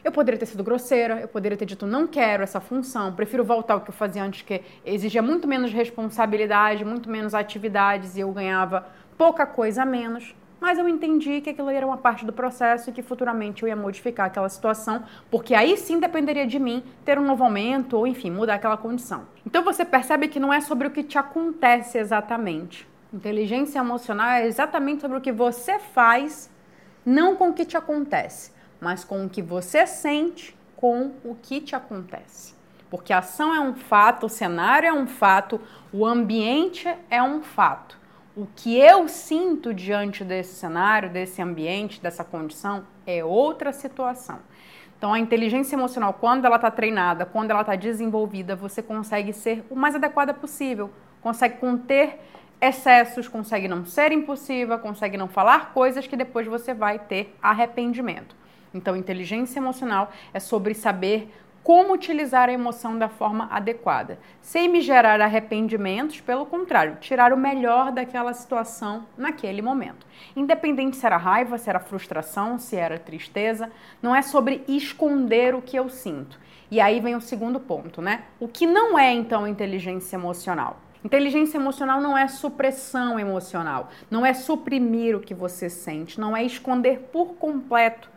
Eu 0.03 0.11
poderia 0.11 0.37
ter 0.37 0.45
sido 0.45 0.63
grosseira, 0.65 1.21
eu 1.21 1.29
poderia 1.29 1.57
ter 1.57 1.65
dito 1.65 1.87
não 1.87 2.05
quero 2.05 2.43
essa 2.43 2.59
função, 2.59 3.13
prefiro 3.13 3.41
voltar 3.41 3.75
ao 3.75 3.81
que 3.81 3.89
eu 3.89 3.93
fazia 3.93 4.21
antes, 4.21 4.41
que 4.41 4.61
exigia 4.85 5.21
muito 5.21 5.47
menos 5.47 5.71
responsabilidade, 5.71 6.83
muito 6.83 7.09
menos 7.09 7.33
atividades 7.33 8.17
e 8.17 8.19
eu 8.19 8.29
ganhava 8.33 8.85
pouca 9.17 9.45
coisa 9.45 9.83
a 9.83 9.85
menos. 9.85 10.35
Mas 10.59 10.77
eu 10.77 10.89
entendi 10.89 11.39
que 11.39 11.51
aquilo 11.51 11.69
era 11.69 11.85
uma 11.85 11.95
parte 11.95 12.25
do 12.25 12.33
processo 12.33 12.89
e 12.89 12.93
que 12.93 13.01
futuramente 13.01 13.63
eu 13.63 13.69
ia 13.69 13.77
modificar 13.77 14.25
aquela 14.25 14.49
situação, 14.49 15.03
porque 15.31 15.55
aí 15.55 15.77
sim 15.77 16.01
dependeria 16.01 16.45
de 16.45 16.59
mim 16.59 16.83
ter 17.05 17.17
um 17.17 17.25
novo 17.25 17.45
aumento 17.45 17.97
ou, 17.97 18.05
enfim, 18.05 18.29
mudar 18.29 18.55
aquela 18.55 18.77
condição. 18.77 19.25
Então 19.45 19.63
você 19.63 19.85
percebe 19.85 20.27
que 20.27 20.39
não 20.39 20.53
é 20.53 20.59
sobre 20.59 20.87
o 20.87 20.91
que 20.91 21.03
te 21.03 21.17
acontece 21.17 21.97
exatamente. 21.97 22.87
Inteligência 23.13 23.79
emocional 23.79 24.31
é 24.31 24.47
exatamente 24.47 25.01
sobre 25.01 25.17
o 25.17 25.21
que 25.21 25.31
você 25.31 25.79
faz, 25.79 26.49
não 27.05 27.37
com 27.37 27.49
o 27.49 27.53
que 27.53 27.63
te 27.63 27.77
acontece 27.77 28.52
mas 28.83 29.03
com 29.03 29.25
o 29.25 29.29
que 29.29 29.41
você 29.41 29.87
sente 29.87 30.55
com 30.75 31.13
o 31.23 31.33
que 31.41 31.61
te 31.61 31.77
acontece. 31.77 32.53
Porque 32.89 33.13
a 33.13 33.19
ação 33.19 33.55
é 33.55 33.59
um 33.61 33.73
fato, 33.73 34.25
o 34.25 34.29
cenário 34.29 34.89
é 34.89 34.93
um 34.93 35.07
fato, 35.07 35.61
o 35.93 36.05
ambiente 36.05 36.93
é 37.09 37.23
um 37.23 37.41
fato. 37.41 37.97
O 38.35 38.45
que 38.53 38.77
eu 38.77 39.07
sinto 39.07 39.73
diante 39.73 40.25
desse 40.25 40.55
cenário, 40.55 41.09
desse 41.09 41.41
ambiente, 41.41 42.01
dessa 42.01 42.23
condição 42.23 42.83
é 43.07 43.23
outra 43.23 43.71
situação. 43.71 44.39
Então, 44.97 45.13
a 45.13 45.19
inteligência 45.19 45.75
emocional, 45.75 46.13
quando 46.13 46.43
ela 46.43 46.57
está 46.57 46.69
treinada, 46.69 47.25
quando 47.25 47.51
ela 47.51 47.61
está 47.61 47.75
desenvolvida, 47.75 48.53
você 48.53 48.83
consegue 48.83 49.31
ser 49.31 49.65
o 49.69 49.75
mais 49.75 49.95
adequada 49.95 50.33
possível, 50.33 50.89
consegue 51.21 51.59
conter 51.59 52.19
excessos, 52.59 53.27
consegue 53.27 53.69
não 53.69 53.85
ser 53.85 54.11
impulsiva, 54.11 54.77
consegue 54.77 55.15
não 55.15 55.29
falar 55.29 55.73
coisas 55.73 56.07
que 56.07 56.17
depois 56.17 56.45
você 56.45 56.73
vai 56.73 56.99
ter 56.99 57.33
arrependimento. 57.41 58.42
Então, 58.73 58.95
inteligência 58.95 59.59
emocional 59.59 60.11
é 60.33 60.39
sobre 60.39 60.73
saber 60.73 61.29
como 61.63 61.93
utilizar 61.93 62.49
a 62.49 62.53
emoção 62.53 62.99
da 62.99 63.07
forma 63.07 63.47
adequada, 63.49 64.19
sem 64.41 64.67
me 64.67 64.81
gerar 64.81 65.21
arrependimentos, 65.21 66.19
pelo 66.19 66.45
contrário, 66.45 66.97
tirar 66.99 67.31
o 67.31 67.37
melhor 67.37 67.91
daquela 67.91 68.33
situação 68.33 69.05
naquele 69.17 69.61
momento. 69.61 70.05
Independente 70.35 70.97
se 70.97 71.05
era 71.05 71.15
raiva, 71.15 71.57
se 71.57 71.69
era 71.69 71.79
frustração, 71.79 72.59
se 72.59 72.75
era 72.75 72.99
tristeza, 72.99 73.71
não 74.01 74.13
é 74.13 74.21
sobre 74.21 74.63
esconder 74.67 75.55
o 75.55 75.61
que 75.61 75.77
eu 75.77 75.87
sinto. 75.87 76.37
E 76.69 76.81
aí 76.81 76.99
vem 76.99 77.15
o 77.15 77.21
segundo 77.21 77.59
ponto, 77.59 78.01
né? 78.01 78.23
O 78.39 78.47
que 78.47 78.67
não 78.67 78.99
é 78.99 79.13
então 79.13 79.47
inteligência 79.47 80.17
emocional? 80.17 80.81
Inteligência 81.03 81.57
emocional 81.57 82.01
não 82.01 82.17
é 82.17 82.27
supressão 82.27 83.19
emocional, 83.19 83.89
não 84.09 84.25
é 84.25 84.33
suprimir 84.33 85.15
o 85.15 85.19
que 85.19 85.33
você 85.33 85.69
sente, 85.69 86.19
não 86.19 86.35
é 86.35 86.43
esconder 86.43 87.09
por 87.11 87.35
completo 87.35 88.12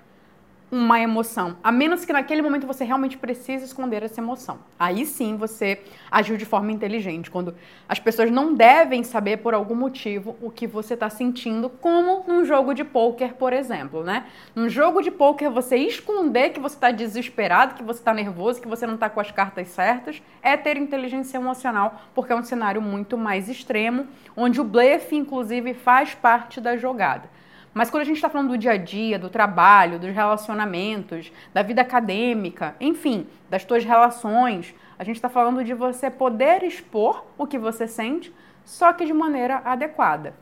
uma 0.71 1.01
emoção, 1.01 1.57
a 1.63 1.71
menos 1.71 2.05
que 2.05 2.13
naquele 2.13 2.43
momento 2.43 2.67
você 2.67 2.83
realmente 2.83 3.17
precise 3.17 3.65
esconder 3.65 4.03
essa 4.03 4.21
emoção. 4.21 4.59
Aí 4.77 5.07
sim 5.07 5.37
você 5.37 5.81
agiu 6.11 6.37
de 6.37 6.45
forma 6.45 6.73
inteligente, 6.73 7.31
quando 7.31 7.55
as 7.89 8.01
pessoas 8.01 8.31
não 8.33 8.53
devem 8.53 9.05
saber 9.05 9.37
por 9.39 9.55
algum 9.55 9.77
motivo 9.77 10.37
o 10.43 10.51
que 10.51 10.67
você 10.67 10.95
está 10.95 11.09
sentindo, 11.09 11.69
como 11.69 12.25
num 12.27 12.45
jogo 12.45 12.75
de 12.75 12.83
pôquer, 12.83 13.35
por 13.35 13.53
exemplo, 13.53 14.03
né? 14.03 14.27
Num 14.57 14.69
jogo 14.69 15.03
de 15.03 15.11
pôquer, 15.11 15.51
você 15.51 15.77
esconder 15.77 16.51
que 16.51 16.59
você 16.59 16.75
está 16.75 16.91
desesperado, 16.91 17.75
que 17.75 17.85
você 17.85 18.01
está 18.01 18.13
nervoso, 18.13 18.61
que 18.61 18.69
você 18.69 18.87
não 18.87 18.95
está 18.95 19.09
com 19.09 19.21
as 19.21 19.31
cartas 19.31 19.69
certas, 19.69 20.21
é 20.43 20.57
ter 20.57 20.77
inteligência 20.77 21.39
emocional, 21.39 22.01
porque 22.13 22.33
é 22.33 22.37
um 22.37 22.43
cenário 22.43 22.83
muito 22.83 23.17
mais 23.17 23.49
extremo, 23.49 24.07
onde 24.37 24.61
o 24.61 24.65
blefe, 24.65 25.15
inclusive, 25.15 25.75
faz 25.75 26.13
parte 26.13 26.61
da 26.61 26.77
jogada. 26.77 27.37
Mas 27.77 27.91
quando 27.91 28.01
a 28.01 28.07
gente 28.07 28.17
está 28.17 28.31
falando 28.31 28.49
do 28.49 28.57
dia 28.57 28.71
a 28.71 28.77
dia, 28.79 29.19
do 29.19 29.29
trabalho, 29.29 29.99
dos 29.99 30.15
relacionamentos, 30.15 31.31
da 31.53 31.63
vida 31.63 31.83
acadêmica, 31.83 32.75
enfim, 32.81 33.27
das 33.51 33.67
tuas 33.67 33.85
relações, 33.85 34.75
a 34.99 35.05
gente 35.05 35.17
está 35.17 35.29
falando 35.29 35.63
de 35.63 35.75
você 35.75 36.11
poder 36.11 36.63
expor 36.63 37.27
o 37.37 37.47
que 37.47 37.59
você 37.59 37.87
sente, 37.87 38.33
só 38.65 38.95
que 38.95 39.05
de 39.05 39.13
maneira 39.13 39.61
adequada, 39.63 40.33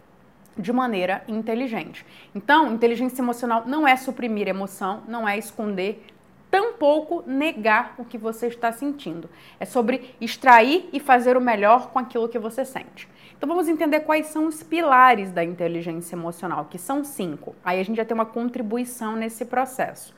de 0.57 0.73
maneira 0.73 1.25
inteligente. 1.27 2.07
Então, 2.33 2.73
inteligência 2.73 3.21
emocional 3.21 3.65
não 3.67 3.85
é 3.85 3.97
suprimir 3.97 4.47
emoção, 4.47 5.03
não 5.09 5.29
é 5.29 5.37
esconder, 5.37 6.07
tampouco 6.55 7.25
negar 7.27 7.97
o 7.99 8.05
que 8.05 8.17
você 8.17 8.47
está 8.47 8.71
sentindo. 8.71 9.29
É 9.59 9.65
sobre 9.65 10.15
extrair 10.21 10.89
e 10.93 11.01
fazer 11.01 11.37
o 11.37 11.41
melhor 11.41 11.91
com 11.91 11.99
aquilo 11.99 12.29
que 12.29 12.39
você 12.39 12.65
sente. 12.65 13.09
Então 13.37 13.49
vamos 13.49 13.67
entender 13.67 13.99
quais 14.01 14.27
são 14.27 14.47
os 14.47 14.63
pilares 14.63 15.33
da 15.33 15.43
inteligência 15.43 16.15
emocional, 16.15 16.67
que 16.67 16.79
são 16.79 17.03
cinco. 17.03 17.57
Aí 17.65 17.81
a 17.81 17.83
gente 17.83 17.97
já 17.97 18.05
tem 18.05 18.15
uma 18.15 18.25
contribuição 18.25 19.17
nesse 19.17 19.45
processo. 19.45 20.15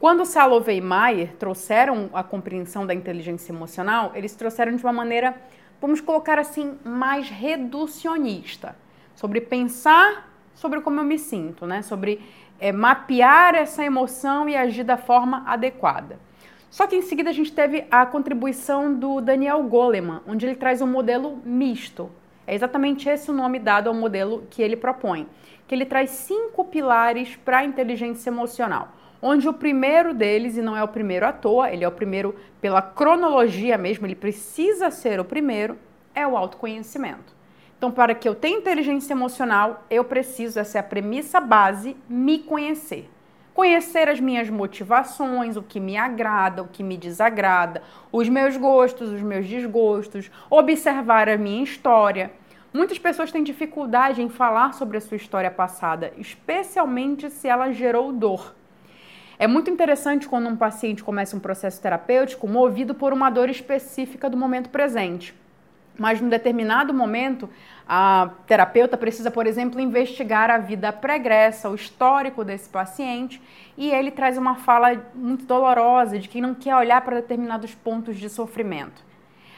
Quando 0.00 0.24
Salovey 0.24 0.78
e 0.78 0.80
Mayer 0.80 1.34
trouxeram 1.36 2.08
a 2.14 2.22
compreensão 2.22 2.86
da 2.86 2.94
inteligência 2.94 3.52
emocional, 3.52 4.12
eles 4.14 4.34
trouxeram 4.34 4.74
de 4.76 4.82
uma 4.82 4.92
maneira, 4.92 5.36
vamos 5.82 6.00
colocar 6.00 6.38
assim, 6.38 6.78
mais 6.82 7.28
reducionista, 7.28 8.74
sobre 9.14 9.42
pensar 9.42 10.32
sobre 10.54 10.80
como 10.80 11.00
eu 11.00 11.04
me 11.04 11.18
sinto, 11.18 11.66
né? 11.66 11.82
Sobre 11.82 12.20
é, 12.58 12.72
mapear 12.72 13.54
essa 13.54 13.84
emoção 13.84 14.48
e 14.48 14.56
agir 14.56 14.84
da 14.84 14.96
forma 14.96 15.42
adequada. 15.46 16.18
Só 16.70 16.86
que 16.86 16.96
em 16.96 17.02
seguida 17.02 17.30
a 17.30 17.32
gente 17.32 17.52
teve 17.52 17.84
a 17.90 18.04
contribuição 18.04 18.92
do 18.92 19.20
Daniel 19.20 19.62
Goleman, 19.62 20.22
onde 20.26 20.44
ele 20.44 20.56
traz 20.56 20.82
um 20.82 20.86
modelo 20.86 21.40
misto. 21.44 22.10
É 22.46 22.54
exatamente 22.54 23.08
esse 23.08 23.30
o 23.30 23.34
nome 23.34 23.58
dado 23.58 23.88
ao 23.88 23.94
modelo 23.94 24.46
que 24.50 24.60
ele 24.60 24.76
propõe, 24.76 25.28
que 25.68 25.74
ele 25.74 25.86
traz 25.86 26.10
cinco 26.10 26.64
pilares 26.64 27.36
para 27.36 27.58
a 27.58 27.64
inteligência 27.64 28.28
emocional, 28.28 28.88
onde 29.22 29.48
o 29.48 29.52
primeiro 29.52 30.12
deles, 30.12 30.56
e 30.56 30.62
não 30.62 30.76
é 30.76 30.82
o 30.82 30.88
primeiro 30.88 31.26
à 31.26 31.32
toa, 31.32 31.70
ele 31.70 31.84
é 31.84 31.88
o 31.88 31.92
primeiro 31.92 32.34
pela 32.60 32.82
cronologia 32.82 33.78
mesmo, 33.78 34.06
ele 34.06 34.14
precisa 34.14 34.90
ser 34.90 35.20
o 35.20 35.24
primeiro, 35.24 35.78
é 36.14 36.26
o 36.26 36.36
autoconhecimento. 36.36 37.33
Então, 37.84 37.92
para 37.92 38.14
que 38.14 38.26
eu 38.26 38.34
tenha 38.34 38.56
inteligência 38.56 39.12
emocional, 39.12 39.84
eu 39.90 40.02
preciso, 40.04 40.58
essa 40.58 40.78
é 40.78 40.80
a 40.80 40.82
premissa 40.82 41.38
base, 41.38 41.94
me 42.08 42.38
conhecer. 42.38 43.10
Conhecer 43.52 44.08
as 44.08 44.18
minhas 44.18 44.48
motivações, 44.48 45.54
o 45.54 45.62
que 45.62 45.78
me 45.78 45.94
agrada, 45.94 46.62
o 46.62 46.68
que 46.68 46.82
me 46.82 46.96
desagrada, 46.96 47.82
os 48.10 48.26
meus 48.26 48.56
gostos, 48.56 49.10
os 49.10 49.20
meus 49.20 49.46
desgostos, 49.46 50.30
observar 50.48 51.28
a 51.28 51.36
minha 51.36 51.62
história. 51.62 52.32
Muitas 52.72 52.98
pessoas 52.98 53.30
têm 53.30 53.44
dificuldade 53.44 54.22
em 54.22 54.30
falar 54.30 54.72
sobre 54.72 54.96
a 54.96 55.00
sua 55.02 55.18
história 55.18 55.50
passada, 55.50 56.10
especialmente 56.16 57.28
se 57.28 57.48
ela 57.48 57.70
gerou 57.70 58.10
dor. 58.12 58.54
É 59.38 59.46
muito 59.46 59.70
interessante 59.70 60.26
quando 60.26 60.48
um 60.48 60.56
paciente 60.56 61.04
começa 61.04 61.36
um 61.36 61.40
processo 61.40 61.82
terapêutico 61.82 62.48
movido 62.48 62.94
por 62.94 63.12
uma 63.12 63.28
dor 63.28 63.50
específica 63.50 64.30
do 64.30 64.38
momento 64.38 64.70
presente. 64.70 65.34
Mas 65.98 66.20
num 66.20 66.28
determinado 66.28 66.92
momento, 66.92 67.48
a 67.88 68.30
terapeuta 68.46 68.96
precisa, 68.96 69.30
por 69.30 69.46
exemplo, 69.46 69.80
investigar 69.80 70.50
a 70.50 70.58
vida 70.58 70.92
pregressa, 70.92 71.70
o 71.70 71.74
histórico 71.74 72.44
desse 72.44 72.68
paciente, 72.68 73.40
e 73.76 73.90
ele 73.90 74.10
traz 74.10 74.36
uma 74.36 74.56
fala 74.56 75.00
muito 75.14 75.44
dolorosa 75.44 76.18
de 76.18 76.28
quem 76.28 76.42
não 76.42 76.54
quer 76.54 76.74
olhar 76.74 77.00
para 77.02 77.16
determinados 77.16 77.74
pontos 77.74 78.16
de 78.16 78.28
sofrimento. 78.28 79.04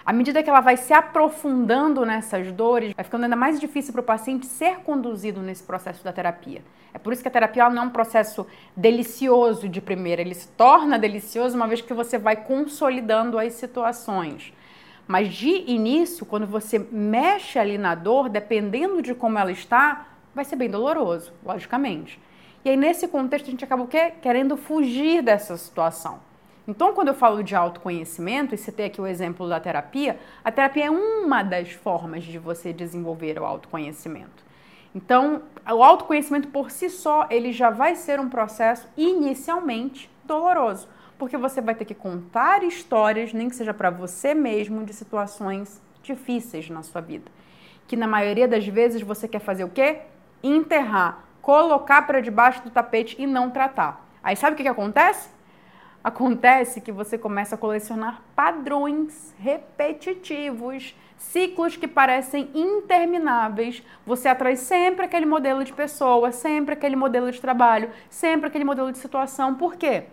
À 0.05 0.13
medida 0.13 0.41
que 0.41 0.49
ela 0.49 0.61
vai 0.61 0.77
se 0.77 0.93
aprofundando 0.93 2.07
nessas 2.07 2.53
dores, 2.53 2.93
vai 2.95 3.05
ficando 3.05 3.25
ainda 3.25 3.35
mais 3.35 3.59
difícil 3.59 3.93
para 3.93 4.03
o 4.03 4.05
paciente 4.05 4.47
ser 4.47 4.77
conduzido 4.77 5.41
nesse 5.41 5.65
processo 5.65 6.05
da 6.05 6.13
terapia. 6.13 6.63
É 6.95 6.99
por 6.99 7.13
isso 7.13 7.23
que 7.23 7.29
a 7.29 7.31
terapia 7.31 7.69
não 7.69 7.83
é 7.83 7.87
um 7.87 7.91
processo 7.91 8.47
delicioso 8.77 9.69
de 9.69 9.81
primeira, 9.81 10.23
ele 10.23 10.35
se 10.35 10.47
torna 10.49 10.97
delicioso 10.97 11.57
uma 11.57 11.67
vez 11.67 11.81
que 11.81 11.93
você 11.93 12.19
vai 12.19 12.37
consolidando 12.37 13.37
as 13.37 13.55
situações. 13.55 14.53
Mas 15.07 15.33
de 15.33 15.71
início, 15.71 16.27
quando 16.27 16.47
você 16.47 16.79
mexe 16.79 17.59
ali 17.59 17.79
na 17.79 17.95
dor, 17.95 18.29
dependendo 18.29 19.01
de 19.01 19.15
como 19.15 19.39
ela 19.39 19.53
está, 19.53 20.09
vai 20.35 20.45
ser 20.45 20.57
bem 20.57 20.69
doloroso, 20.69 21.33
logicamente. 21.45 22.21
E 22.65 22.71
aí, 22.71 22.77
nesse 22.77 23.07
contexto, 23.07 23.47
a 23.47 23.51
gente 23.51 23.65
acaba 23.65 23.85
o 23.85 23.87
quê? 23.87 24.13
Querendo 24.21 24.57
fugir 24.57 25.23
dessa 25.23 25.57
situação. 25.57 26.19
Então, 26.67 26.93
quando 26.93 27.09
eu 27.09 27.15
falo 27.15 27.45
de 27.45 27.55
autoconhecimento, 27.55 28.53
e 28.55 28.59
tem 28.73 28.87
aqui 28.87 29.01
o 29.01 29.07
exemplo 29.07 29.49
da 29.49 29.61
terapia, 29.61 30.19
a 30.45 30.51
terapia 30.51 30.87
é 30.87 30.91
uma 30.91 31.45
das 31.45 31.71
formas 31.71 32.25
de 32.25 32.39
você 32.39 32.73
desenvolver 32.73 33.39
o 33.39 33.45
autoconhecimento. 33.45 34.45
Então, 34.93 35.43
o 35.71 35.85
autoconhecimento 35.85 36.49
por 36.49 36.71
si 36.71 36.91
só, 36.91 37.29
ele 37.31 37.53
já 37.53 37.71
vai 37.71 37.95
ser 37.95 38.19
um 38.19 38.29
processo 38.29 38.89
inicialmente 38.97 40.11
doloroso, 40.25 40.89
porque 41.19 41.37
você 41.37 41.61
vai 41.61 41.75
ter 41.75 41.85
que 41.85 41.95
contar 41.95 42.63
histórias, 42.63 43.33
nem 43.33 43.49
que 43.49 43.57
seja 43.57 43.73
para 43.73 43.91
você 43.91 44.35
mesmo, 44.35 44.85
de 44.85 44.93
situações 44.93 45.81
difíceis 46.03 46.69
na 46.71 46.83
sua 46.83 47.01
vida. 47.01 47.31
Que 47.87 47.97
na 47.97 48.07
maioria 48.07 48.47
das 48.47 48.67
vezes 48.67 49.03
você 49.03 49.27
quer 49.27 49.41
fazer 49.41 49.65
o 49.65 49.71
quê? 49.71 50.01
Enterrar, 50.43 51.25
colocar 51.41 52.03
para 52.03 52.21
debaixo 52.21 52.63
do 52.63 52.71
tapete 52.71 53.17
e 53.19 53.27
não 53.27 53.51
tratar. 53.51 54.05
Aí 54.23 54.37
sabe 54.37 54.55
o 54.55 54.57
que, 54.57 54.63
que 54.63 54.69
acontece? 54.69 55.31
Acontece 56.03 56.81
que 56.81 56.93
você 56.93 57.19
começa 57.19 57.57
a 57.57 57.59
colecionar 57.59 58.23
padrões 58.35 59.35
repetitivos, 59.39 60.95
ciclos 61.17 61.77
que 61.77 61.89
parecem 61.89 62.49
intermináveis. 62.55 63.83
Você 64.07 64.29
atrai 64.29 64.55
sempre 64.55 65.05
aquele 65.05 65.27
modelo 65.27 65.65
de 65.65 65.73
pessoa, 65.73 66.31
sempre 66.31 66.75
aquele 66.75 66.95
modelo 66.95 67.31
de 67.33 67.41
trabalho, 67.41 67.91
sempre 68.09 68.47
aquele 68.47 68.65
modelo 68.65 68.93
de 68.93 68.99
situação. 68.99 69.55
Por 69.55 69.75
quê? 69.75 70.05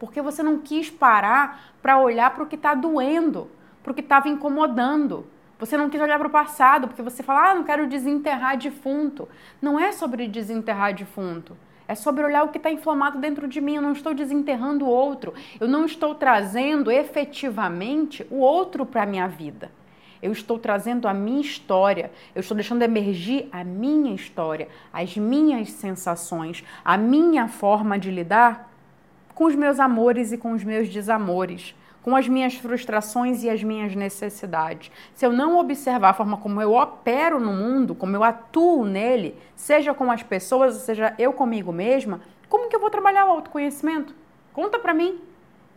Porque 0.00 0.22
você 0.22 0.42
não 0.42 0.58
quis 0.58 0.88
parar 0.88 1.74
para 1.82 1.98
olhar 1.98 2.34
para 2.34 2.42
o 2.42 2.46
que 2.46 2.56
está 2.56 2.74
doendo, 2.74 3.50
para 3.82 3.92
o 3.92 3.94
que 3.94 4.00
estava 4.00 4.30
incomodando. 4.30 5.26
Você 5.58 5.76
não 5.76 5.90
quis 5.90 6.00
olhar 6.00 6.18
para 6.18 6.26
o 6.26 6.30
passado, 6.30 6.88
porque 6.88 7.02
você 7.02 7.22
fala, 7.22 7.50
ah, 7.50 7.54
não 7.54 7.64
quero 7.64 7.86
desenterrar 7.86 8.56
defunto. 8.56 9.28
Não 9.60 9.78
é 9.78 9.92
sobre 9.92 10.26
desenterrar 10.26 10.94
defunto. 10.94 11.54
É 11.86 11.94
sobre 11.94 12.24
olhar 12.24 12.44
o 12.44 12.48
que 12.48 12.56
está 12.56 12.70
inflamado 12.70 13.18
dentro 13.18 13.46
de 13.46 13.60
mim. 13.60 13.76
Eu 13.76 13.82
não 13.82 13.92
estou 13.92 14.14
desenterrando 14.14 14.86
o 14.86 14.88
outro. 14.88 15.34
Eu 15.60 15.68
não 15.68 15.84
estou 15.84 16.14
trazendo 16.14 16.90
efetivamente 16.90 18.26
o 18.30 18.36
outro 18.36 18.86
para 18.86 19.02
a 19.02 19.06
minha 19.06 19.28
vida. 19.28 19.70
Eu 20.22 20.32
estou 20.32 20.58
trazendo 20.58 21.08
a 21.08 21.12
minha 21.12 21.42
história. 21.42 22.10
Eu 22.34 22.40
estou 22.40 22.54
deixando 22.54 22.80
emergir 22.80 23.50
a 23.52 23.62
minha 23.62 24.14
história, 24.14 24.68
as 24.90 25.14
minhas 25.18 25.72
sensações, 25.72 26.64
a 26.82 26.96
minha 26.96 27.48
forma 27.48 27.98
de 27.98 28.10
lidar 28.10 28.69
com 29.40 29.46
os 29.46 29.54
meus 29.54 29.80
amores 29.80 30.32
e 30.32 30.36
com 30.36 30.52
os 30.52 30.62
meus 30.62 30.86
desamores 30.90 31.74
com 32.02 32.14
as 32.14 32.28
minhas 32.28 32.54
frustrações 32.54 33.42
e 33.42 33.48
as 33.48 33.62
minhas 33.62 33.94
necessidades. 33.94 34.90
Se 35.14 35.24
eu 35.24 35.32
não 35.32 35.58
observar 35.58 36.10
a 36.10 36.14
forma 36.14 36.36
como 36.36 36.60
eu 36.60 36.74
opero 36.74 37.40
no 37.40 37.52
mundo, 37.52 37.94
como 37.94 38.14
eu 38.14 38.22
atuo 38.22 38.84
nele, 38.84 39.34
seja 39.56 39.94
com 39.94 40.10
as 40.10 40.22
pessoas, 40.22 40.74
seja 40.76 41.14
eu 41.18 41.32
comigo 41.32 41.72
mesma, 41.72 42.20
como 42.50 42.68
que 42.68 42.76
eu 42.76 42.80
vou 42.80 42.90
trabalhar 42.90 43.26
o 43.26 43.30
autoconhecimento? 43.30 44.14
Conta 44.52 44.78
para 44.78 44.92
mim. 44.92 45.18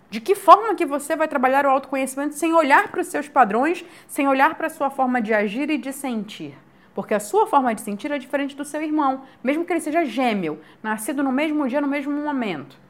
De 0.10 0.20
que 0.20 0.36
forma 0.36 0.76
que 0.76 0.86
você 0.86 1.16
vai 1.16 1.30
trabalhar 1.30 1.66
o 1.66 1.70
autoconhecimento 1.70 2.36
sem 2.36 2.54
olhar 2.54 2.90
para 2.90 3.00
os 3.00 3.08
seus 3.08 3.30
padrões, 3.30 3.86
sem 4.08 4.28
olhar 4.28 4.56
para 4.56 4.68
a 4.68 4.70
sua 4.70 4.90
forma 4.90 5.22
de 5.22 5.34
agir 5.34 5.70
e 5.70 5.78
de 5.78 5.94
sentir? 5.94 6.58
Porque 6.94 7.14
a 7.14 7.20
sua 7.20 7.48
forma 7.48 7.74
de 7.74 7.80
sentir 7.80 8.12
é 8.12 8.18
diferente 8.18 8.58
do 8.58 8.66
seu 8.66 8.82
irmão, 8.82 9.22
mesmo 9.42 9.64
que 9.64 9.72
ele 9.72 9.80
seja 9.80 10.04
gêmeo, 10.04 10.60
nascido 10.82 11.24
no 11.24 11.32
mesmo 11.32 11.66
dia, 11.68 11.80
no 11.80 11.88
mesmo 11.88 12.12
momento. 12.12 12.83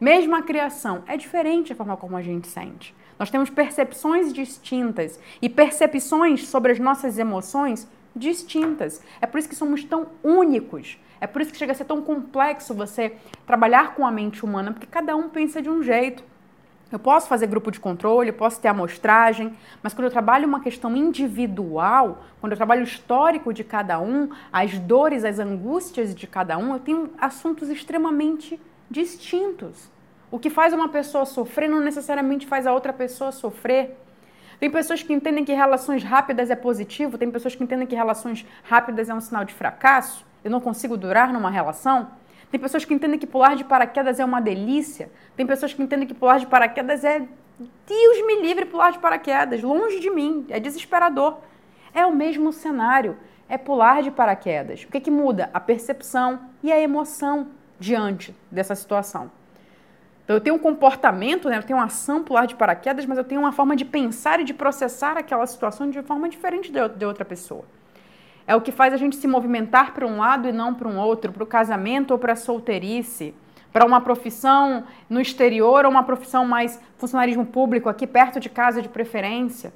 Mesma 0.00 0.42
criação, 0.42 1.04
é 1.06 1.16
diferente 1.16 1.72
a 1.72 1.76
forma 1.76 1.96
como 1.96 2.16
a 2.16 2.22
gente 2.22 2.48
sente. 2.48 2.94
Nós 3.16 3.30
temos 3.30 3.48
percepções 3.48 4.32
distintas 4.32 5.20
e 5.40 5.48
percepções 5.48 6.48
sobre 6.48 6.72
as 6.72 6.80
nossas 6.80 7.16
emoções 7.16 7.88
distintas. 8.14 9.00
É 9.20 9.26
por 9.26 9.38
isso 9.38 9.48
que 9.48 9.54
somos 9.54 9.84
tão 9.84 10.08
únicos. 10.22 10.98
É 11.20 11.28
por 11.28 11.40
isso 11.40 11.52
que 11.52 11.58
chega 11.58 11.70
a 11.70 11.74
ser 11.74 11.84
tão 11.84 12.02
complexo 12.02 12.74
você 12.74 13.16
trabalhar 13.46 13.94
com 13.94 14.04
a 14.04 14.10
mente 14.10 14.44
humana, 14.44 14.72
porque 14.72 14.86
cada 14.86 15.14
um 15.14 15.28
pensa 15.28 15.62
de 15.62 15.70
um 15.70 15.80
jeito. 15.80 16.24
Eu 16.90 16.98
posso 16.98 17.28
fazer 17.28 17.46
grupo 17.46 17.70
de 17.70 17.78
controle, 17.78 18.30
posso 18.32 18.60
ter 18.60 18.68
amostragem, 18.68 19.56
mas 19.82 19.94
quando 19.94 20.06
eu 20.06 20.10
trabalho 20.10 20.46
uma 20.46 20.60
questão 20.60 20.94
individual, 20.96 22.24
quando 22.40 22.52
eu 22.52 22.56
trabalho 22.56 22.82
o 22.82 22.84
histórico 22.84 23.52
de 23.52 23.64
cada 23.64 24.00
um, 24.00 24.28
as 24.52 24.76
dores, 24.78 25.24
as 25.24 25.38
angústias 25.38 26.14
de 26.14 26.26
cada 26.26 26.58
um, 26.58 26.74
eu 26.74 26.80
tenho 26.80 27.10
assuntos 27.18 27.68
extremamente 27.68 28.60
distintos. 28.90 29.90
O 30.30 30.38
que 30.38 30.50
faz 30.50 30.72
uma 30.72 30.88
pessoa 30.88 31.24
sofrer 31.24 31.68
não 31.68 31.80
necessariamente 31.80 32.46
faz 32.46 32.66
a 32.66 32.72
outra 32.72 32.92
pessoa 32.92 33.30
sofrer. 33.30 33.96
Tem 34.58 34.70
pessoas 34.70 35.02
que 35.02 35.12
entendem 35.12 35.44
que 35.44 35.52
relações 35.52 36.02
rápidas 36.02 36.50
é 36.50 36.56
positivo, 36.56 37.18
tem 37.18 37.30
pessoas 37.30 37.54
que 37.54 37.62
entendem 37.62 37.86
que 37.86 37.94
relações 37.94 38.46
rápidas 38.62 39.08
é 39.08 39.14
um 39.14 39.20
sinal 39.20 39.44
de 39.44 39.52
fracasso, 39.52 40.24
eu 40.42 40.50
não 40.50 40.60
consigo 40.60 40.96
durar 40.96 41.32
numa 41.32 41.50
relação. 41.50 42.10
Tem 42.50 42.60
pessoas 42.60 42.84
que 42.84 42.94
entendem 42.94 43.18
que 43.18 43.26
pular 43.26 43.56
de 43.56 43.64
paraquedas 43.64 44.20
é 44.20 44.24
uma 44.24 44.40
delícia. 44.40 45.10
Tem 45.36 45.44
pessoas 45.46 45.74
que 45.74 45.82
entendem 45.82 46.06
que 46.06 46.14
pular 46.14 46.38
de 46.38 46.46
paraquedas 46.46 47.02
é 47.02 47.26
Deus 47.58 48.26
me 48.26 48.42
livre 48.42 48.64
pular 48.64 48.90
de 48.90 48.98
paraquedas, 48.98 49.62
longe 49.62 50.00
de 50.00 50.10
mim, 50.10 50.46
é 50.48 50.58
desesperador. 50.58 51.38
É 51.94 52.04
o 52.04 52.14
mesmo 52.14 52.52
cenário, 52.52 53.16
é 53.48 53.56
pular 53.56 54.02
de 54.02 54.10
paraquedas. 54.10 54.82
O 54.82 54.88
que, 54.88 55.00
que 55.00 55.10
muda? 55.10 55.50
A 55.54 55.60
percepção 55.60 56.40
e 56.62 56.72
a 56.72 56.80
emoção 56.80 57.48
diante 57.78 58.34
dessa 58.50 58.74
situação. 58.74 59.30
Então, 60.24 60.36
eu 60.36 60.40
tenho 60.40 60.56
um 60.56 60.58
comportamento, 60.58 61.48
né? 61.50 61.58
eu 61.58 61.62
tenho 61.62 61.78
uma 61.78 61.84
ação 61.84 62.22
pular 62.22 62.46
de 62.46 62.54
paraquedas, 62.54 63.04
mas 63.04 63.18
eu 63.18 63.24
tenho 63.24 63.42
uma 63.42 63.52
forma 63.52 63.76
de 63.76 63.84
pensar 63.84 64.40
e 64.40 64.44
de 64.44 64.54
processar 64.54 65.18
aquela 65.18 65.46
situação 65.46 65.90
de 65.90 66.02
forma 66.02 66.28
diferente 66.28 66.72
de 66.72 67.04
outra 67.04 67.24
pessoa. 67.24 67.64
É 68.46 68.56
o 68.56 68.60
que 68.60 68.72
faz 68.72 68.92
a 68.92 68.96
gente 68.96 69.16
se 69.16 69.26
movimentar 69.26 69.92
para 69.92 70.06
um 70.06 70.18
lado 70.18 70.48
e 70.48 70.52
não 70.52 70.74
para 70.74 70.88
um 70.88 70.98
outro, 70.98 71.32
para 71.32 71.42
o 71.42 71.46
casamento 71.46 72.10
ou 72.10 72.18
para 72.18 72.32
a 72.32 72.36
solteirice, 72.36 73.34
para 73.72 73.84
uma 73.84 74.00
profissão 74.00 74.84
no 75.10 75.20
exterior 75.20 75.84
ou 75.84 75.90
uma 75.90 76.04
profissão 76.04 76.44
mais 76.46 76.80
funcionarismo 76.96 77.44
público, 77.44 77.88
aqui 77.88 78.06
perto 78.06 78.38
de 78.38 78.48
casa 78.48 78.80
de 78.80 78.88
preferência. 78.88 79.72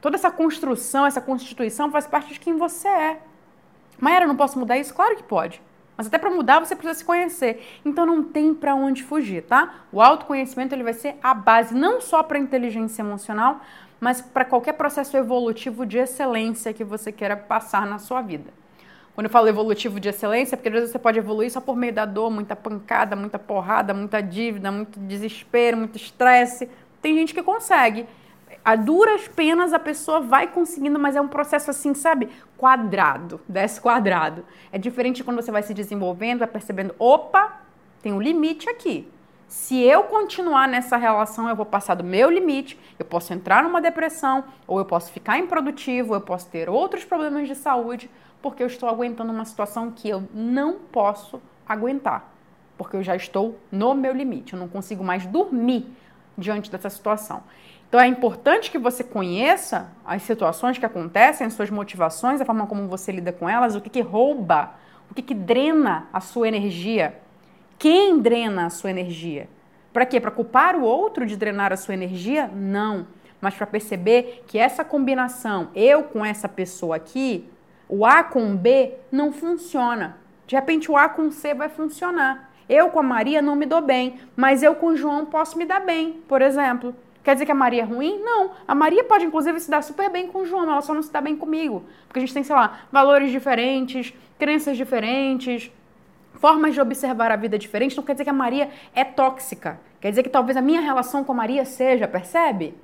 Toda 0.00 0.16
essa 0.16 0.30
construção, 0.30 1.06
essa 1.06 1.20
constituição 1.20 1.90
faz 1.90 2.06
parte 2.06 2.32
de 2.32 2.40
quem 2.40 2.56
você 2.56 2.88
é. 2.88 3.20
Maera, 4.00 4.26
não 4.26 4.36
posso 4.36 4.58
mudar 4.58 4.78
isso? 4.78 4.94
Claro 4.94 5.16
que 5.16 5.24
pode. 5.24 5.60
Mas 5.98 6.06
até 6.06 6.16
para 6.16 6.30
mudar 6.30 6.60
você 6.60 6.76
precisa 6.76 7.00
se 7.00 7.04
conhecer. 7.04 7.80
Então 7.84 8.06
não 8.06 8.22
tem 8.22 8.54
para 8.54 8.72
onde 8.72 9.02
fugir, 9.02 9.42
tá? 9.42 9.74
O 9.90 10.00
autoconhecimento 10.00 10.72
ele 10.72 10.84
vai 10.84 10.94
ser 10.94 11.16
a 11.20 11.34
base 11.34 11.74
não 11.74 12.00
só 12.00 12.22
para 12.22 12.38
inteligência 12.38 13.02
emocional, 13.02 13.60
mas 14.00 14.20
para 14.20 14.44
qualquer 14.44 14.74
processo 14.74 15.16
evolutivo 15.16 15.84
de 15.84 15.98
excelência 15.98 16.72
que 16.72 16.84
você 16.84 17.10
queira 17.10 17.36
passar 17.36 17.84
na 17.84 17.98
sua 17.98 18.22
vida. 18.22 18.50
Quando 19.12 19.24
eu 19.24 19.30
falo 19.32 19.48
evolutivo 19.48 19.98
de 19.98 20.08
excelência, 20.08 20.56
porque 20.56 20.68
às 20.68 20.74
vezes 20.74 20.90
você 20.90 20.98
pode 21.00 21.18
evoluir 21.18 21.50
só 21.50 21.60
por 21.60 21.76
meio 21.76 21.92
da 21.92 22.04
dor, 22.04 22.30
muita 22.30 22.54
pancada, 22.54 23.16
muita 23.16 23.36
porrada, 23.36 23.92
muita 23.92 24.20
dívida, 24.20 24.70
muito 24.70 25.00
desespero, 25.00 25.76
muito 25.76 25.96
estresse. 25.96 26.70
Tem 27.02 27.12
gente 27.16 27.34
que 27.34 27.42
consegue 27.42 28.06
a 28.68 28.76
duras 28.76 29.26
penas 29.26 29.72
a 29.72 29.78
pessoa 29.78 30.20
vai 30.20 30.46
conseguindo, 30.46 30.98
mas 30.98 31.16
é 31.16 31.20
um 31.22 31.26
processo 31.26 31.70
assim, 31.70 31.94
sabe? 31.94 32.28
Quadrado, 32.58 33.40
desce 33.48 33.80
quadrado. 33.80 34.44
É 34.70 34.76
diferente 34.76 35.24
quando 35.24 35.40
você 35.40 35.50
vai 35.50 35.62
se 35.62 35.72
desenvolvendo, 35.72 36.40
vai 36.40 36.48
percebendo, 36.48 36.94
opa, 36.98 37.62
tem 38.02 38.12
um 38.12 38.20
limite 38.20 38.68
aqui. 38.68 39.10
Se 39.46 39.80
eu 39.80 40.02
continuar 40.02 40.68
nessa 40.68 40.98
relação, 40.98 41.48
eu 41.48 41.56
vou 41.56 41.64
passar 41.64 41.94
do 41.94 42.04
meu 42.04 42.28
limite, 42.28 42.78
eu 42.98 43.06
posso 43.06 43.32
entrar 43.32 43.62
numa 43.62 43.80
depressão, 43.80 44.44
ou 44.66 44.78
eu 44.78 44.84
posso 44.84 45.10
ficar 45.12 45.38
improdutivo, 45.38 46.12
eu 46.12 46.20
posso 46.20 46.46
ter 46.50 46.68
outros 46.68 47.06
problemas 47.06 47.48
de 47.48 47.54
saúde, 47.54 48.10
porque 48.42 48.62
eu 48.62 48.66
estou 48.66 48.86
aguentando 48.86 49.32
uma 49.32 49.46
situação 49.46 49.90
que 49.90 50.10
eu 50.10 50.28
não 50.34 50.74
posso 50.92 51.40
aguentar, 51.66 52.30
porque 52.76 52.98
eu 52.98 53.02
já 53.02 53.16
estou 53.16 53.58
no 53.72 53.94
meu 53.94 54.12
limite, 54.12 54.52
eu 54.52 54.58
não 54.58 54.68
consigo 54.68 55.02
mais 55.02 55.24
dormir 55.24 55.90
diante 56.36 56.70
dessa 56.70 56.90
situação. 56.90 57.42
Então 57.88 57.98
é 57.98 58.06
importante 58.06 58.70
que 58.70 58.78
você 58.78 59.02
conheça 59.02 59.90
as 60.04 60.22
situações 60.22 60.76
que 60.76 60.84
acontecem, 60.84 61.46
as 61.46 61.54
suas 61.54 61.70
motivações, 61.70 62.40
a 62.40 62.44
forma 62.44 62.66
como 62.66 62.86
você 62.86 63.10
lida 63.10 63.32
com 63.32 63.48
elas, 63.48 63.74
o 63.74 63.80
que, 63.80 63.88
que 63.88 64.02
rouba, 64.02 64.72
o 65.10 65.14
que, 65.14 65.22
que 65.22 65.34
drena 65.34 66.06
a 66.12 66.20
sua 66.20 66.48
energia. 66.48 67.18
Quem 67.78 68.18
drena 68.18 68.66
a 68.66 68.70
sua 68.70 68.90
energia? 68.90 69.48
Para 69.90 70.04
quê? 70.04 70.20
Para 70.20 70.30
culpar 70.30 70.76
o 70.76 70.82
outro 70.82 71.24
de 71.24 71.34
drenar 71.34 71.72
a 71.72 71.76
sua 71.78 71.94
energia? 71.94 72.50
Não. 72.54 73.06
Mas 73.40 73.54
para 73.54 73.66
perceber 73.66 74.44
que 74.46 74.58
essa 74.58 74.84
combinação, 74.84 75.68
eu 75.74 76.02
com 76.02 76.22
essa 76.24 76.48
pessoa 76.48 76.96
aqui, 76.96 77.48
o 77.88 78.04
A 78.04 78.22
com 78.22 78.54
B, 78.54 78.96
não 79.10 79.32
funciona. 79.32 80.18
De 80.46 80.54
repente 80.54 80.90
o 80.90 80.96
A 80.96 81.08
com 81.08 81.30
C 81.30 81.54
vai 81.54 81.70
funcionar. 81.70 82.50
Eu 82.68 82.90
com 82.90 83.00
a 83.00 83.02
Maria 83.02 83.40
não 83.40 83.56
me 83.56 83.64
dou 83.64 83.80
bem, 83.80 84.20
mas 84.36 84.62
eu 84.62 84.74
com 84.74 84.88
o 84.88 84.96
João 84.96 85.24
posso 85.24 85.56
me 85.56 85.64
dar 85.64 85.80
bem, 85.80 86.22
por 86.28 86.42
exemplo. 86.42 86.94
Quer 87.28 87.34
dizer 87.34 87.44
que 87.44 87.52
a 87.52 87.54
Maria 87.54 87.82
é 87.82 87.84
ruim? 87.84 88.22
Não. 88.22 88.52
A 88.66 88.74
Maria 88.74 89.04
pode, 89.04 89.26
inclusive, 89.26 89.60
se 89.60 89.70
dar 89.70 89.82
super 89.82 90.08
bem 90.08 90.28
com 90.28 90.38
o 90.38 90.46
João, 90.46 90.62
ela 90.62 90.80
só 90.80 90.94
não 90.94 91.02
se 91.02 91.12
dá 91.12 91.20
bem 91.20 91.36
comigo. 91.36 91.84
Porque 92.06 92.20
a 92.20 92.22
gente 92.22 92.32
tem, 92.32 92.42
sei 92.42 92.56
lá, 92.56 92.84
valores 92.90 93.30
diferentes, 93.30 94.14
crenças 94.38 94.78
diferentes, 94.78 95.70
formas 96.32 96.72
de 96.72 96.80
observar 96.80 97.30
a 97.30 97.36
vida 97.36 97.58
diferentes. 97.58 97.94
Não 97.94 98.02
quer 98.02 98.12
dizer 98.14 98.24
que 98.24 98.30
a 98.30 98.32
Maria 98.32 98.70
é 98.94 99.04
tóxica. 99.04 99.78
Quer 100.00 100.08
dizer 100.08 100.22
que 100.22 100.30
talvez 100.30 100.56
a 100.56 100.62
minha 100.62 100.80
relação 100.80 101.22
com 101.22 101.32
a 101.32 101.34
Maria 101.34 101.66
seja, 101.66 102.08
percebe? 102.08 102.74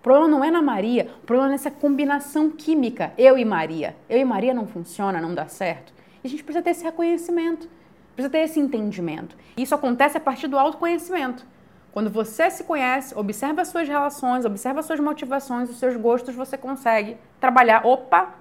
O 0.00 0.02
problema 0.02 0.28
não 0.28 0.44
é 0.44 0.50
na 0.50 0.60
Maria, 0.60 1.08
o 1.22 1.26
problema 1.26 1.48
é 1.48 1.52
nessa 1.52 1.70
combinação 1.70 2.50
química, 2.50 3.14
eu 3.16 3.38
e 3.38 3.44
Maria. 3.46 3.96
Eu 4.06 4.18
e 4.18 4.24
Maria 4.26 4.52
não 4.52 4.66
funciona, 4.66 5.18
não 5.18 5.34
dá 5.34 5.48
certo. 5.48 5.94
E 6.22 6.26
a 6.26 6.30
gente 6.30 6.44
precisa 6.44 6.62
ter 6.62 6.72
esse 6.72 6.84
reconhecimento, 6.84 7.70
precisa 8.14 8.30
ter 8.30 8.40
esse 8.40 8.60
entendimento. 8.60 9.34
E 9.56 9.62
isso 9.62 9.74
acontece 9.74 10.18
a 10.18 10.20
partir 10.20 10.46
do 10.46 10.58
autoconhecimento. 10.58 11.53
Quando 11.94 12.10
você 12.10 12.50
se 12.50 12.64
conhece, 12.64 13.16
observa 13.16 13.62
as 13.62 13.68
suas 13.68 13.86
relações, 13.86 14.44
observa 14.44 14.80
as 14.80 14.86
suas 14.86 14.98
motivações, 14.98 15.70
os 15.70 15.78
seus 15.78 15.94
gostos, 15.94 16.34
você 16.34 16.58
consegue 16.58 17.16
trabalhar. 17.38 17.86
Opa, 17.86 18.34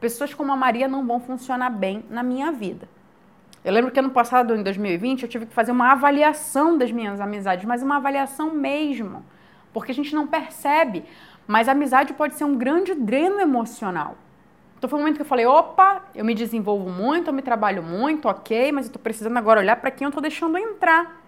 pessoas 0.00 0.34
como 0.34 0.50
a 0.50 0.56
Maria 0.56 0.88
não 0.88 1.06
vão 1.06 1.20
funcionar 1.20 1.70
bem 1.70 2.04
na 2.10 2.24
minha 2.24 2.50
vida. 2.50 2.88
Eu 3.64 3.72
lembro 3.72 3.92
que 3.92 4.00
ano 4.00 4.10
passado, 4.10 4.56
em 4.56 4.62
2020, 4.64 5.22
eu 5.22 5.28
tive 5.28 5.46
que 5.46 5.54
fazer 5.54 5.70
uma 5.70 5.92
avaliação 5.92 6.76
das 6.76 6.90
minhas 6.90 7.20
amizades, 7.20 7.64
mas 7.64 7.80
uma 7.80 7.98
avaliação 7.98 8.52
mesmo, 8.52 9.24
porque 9.72 9.92
a 9.92 9.94
gente 9.94 10.12
não 10.12 10.26
percebe. 10.26 11.04
Mas 11.46 11.68
a 11.68 11.72
amizade 11.72 12.12
pode 12.12 12.34
ser 12.34 12.42
um 12.42 12.56
grande 12.56 12.92
dreno 12.92 13.38
emocional. 13.40 14.16
Então 14.76 14.90
foi 14.90 14.98
um 14.98 15.02
momento 15.02 15.14
que 15.14 15.22
eu 15.22 15.26
falei: 15.26 15.46
opa, 15.46 16.02
eu 16.12 16.24
me 16.24 16.34
desenvolvo 16.34 16.90
muito, 16.90 17.28
eu 17.28 17.32
me 17.32 17.40
trabalho 17.40 17.84
muito, 17.84 18.26
ok, 18.26 18.72
mas 18.72 18.86
eu 18.86 18.88
estou 18.88 19.00
precisando 19.00 19.36
agora 19.36 19.60
olhar 19.60 19.76
para 19.76 19.92
quem 19.92 20.06
eu 20.06 20.08
estou 20.08 20.20
deixando 20.20 20.58
entrar. 20.58 21.24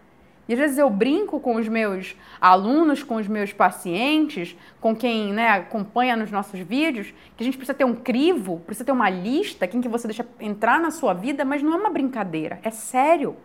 E 0.48 0.54
às 0.54 0.58
vezes 0.58 0.78
eu 0.78 0.88
brinco 0.88 1.38
com 1.38 1.56
os 1.56 1.68
meus 1.68 2.16
alunos, 2.40 3.02
com 3.02 3.16
os 3.16 3.28
meus 3.28 3.52
pacientes, 3.52 4.56
com 4.80 4.96
quem 4.96 5.30
né, 5.30 5.50
acompanha 5.50 6.16
nos 6.16 6.30
nossos 6.30 6.58
vídeos, 6.60 7.12
que 7.36 7.42
a 7.42 7.44
gente 7.44 7.58
precisa 7.58 7.76
ter 7.76 7.84
um 7.84 7.94
crivo, 7.94 8.60
precisa 8.64 8.86
ter 8.86 8.92
uma 8.92 9.10
lista, 9.10 9.66
quem 9.66 9.82
que 9.82 9.88
você 9.88 10.08
deixa 10.08 10.26
entrar 10.40 10.80
na 10.80 10.90
sua 10.90 11.12
vida, 11.12 11.44
mas 11.44 11.62
não 11.62 11.74
é 11.74 11.76
uma 11.76 11.90
brincadeira, 11.90 12.58
é 12.62 12.70
sério. 12.70 13.36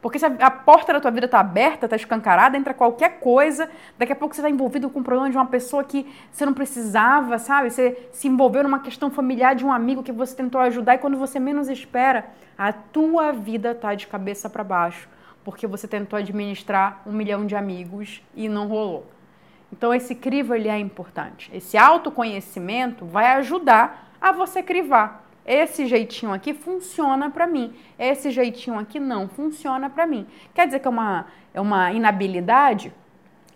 Porque 0.00 0.18
se 0.18 0.24
a 0.24 0.50
porta 0.50 0.94
da 0.94 1.00
tua 1.00 1.10
vida 1.10 1.26
está 1.26 1.40
aberta, 1.40 1.84
está 1.84 1.94
escancarada, 1.94 2.56
entra 2.56 2.72
qualquer 2.72 3.20
coisa, 3.20 3.68
daqui 3.98 4.12
a 4.12 4.16
pouco 4.16 4.34
você 4.34 4.40
está 4.40 4.48
envolvido 4.48 4.88
com 4.88 5.00
o 5.00 5.04
problema 5.04 5.28
de 5.28 5.36
uma 5.36 5.44
pessoa 5.44 5.84
que 5.84 6.06
você 6.32 6.46
não 6.46 6.54
precisava, 6.54 7.38
sabe? 7.38 7.68
Você 7.68 8.08
se 8.10 8.26
envolveu 8.26 8.62
numa 8.62 8.80
questão 8.80 9.10
familiar 9.10 9.54
de 9.54 9.62
um 9.62 9.70
amigo 9.70 10.02
que 10.02 10.10
você 10.10 10.34
tentou 10.34 10.58
ajudar 10.62 10.94
e 10.94 10.98
quando 10.98 11.18
você 11.18 11.38
menos 11.38 11.68
espera, 11.68 12.30
a 12.56 12.72
tua 12.72 13.30
vida 13.30 13.72
está 13.72 13.94
de 13.94 14.06
cabeça 14.06 14.48
para 14.48 14.64
baixo 14.64 15.06
porque 15.44 15.66
você 15.66 15.88
tentou 15.88 16.18
administrar 16.18 17.02
um 17.06 17.12
milhão 17.12 17.46
de 17.46 17.56
amigos 17.56 18.22
e 18.34 18.48
não 18.48 18.68
rolou. 18.68 19.06
Então 19.72 19.94
esse 19.94 20.14
crivo 20.14 20.54
ele 20.54 20.68
é 20.68 20.78
importante. 20.78 21.50
Esse 21.54 21.76
autoconhecimento 21.76 23.04
vai 23.04 23.26
ajudar 23.34 24.10
a 24.20 24.32
você 24.32 24.62
crivar. 24.62 25.26
Esse 25.46 25.86
jeitinho 25.86 26.32
aqui 26.32 26.52
funciona 26.52 27.30
para 27.30 27.46
mim. 27.46 27.74
Esse 27.98 28.30
jeitinho 28.30 28.78
aqui 28.78 29.00
não 29.00 29.28
funciona 29.28 29.88
para 29.88 30.06
mim. 30.06 30.26
Quer 30.54 30.66
dizer 30.66 30.80
que 30.80 30.86
é 30.86 30.90
uma, 30.90 31.26
é 31.54 31.60
uma 31.60 31.92
inabilidade? 31.92 32.92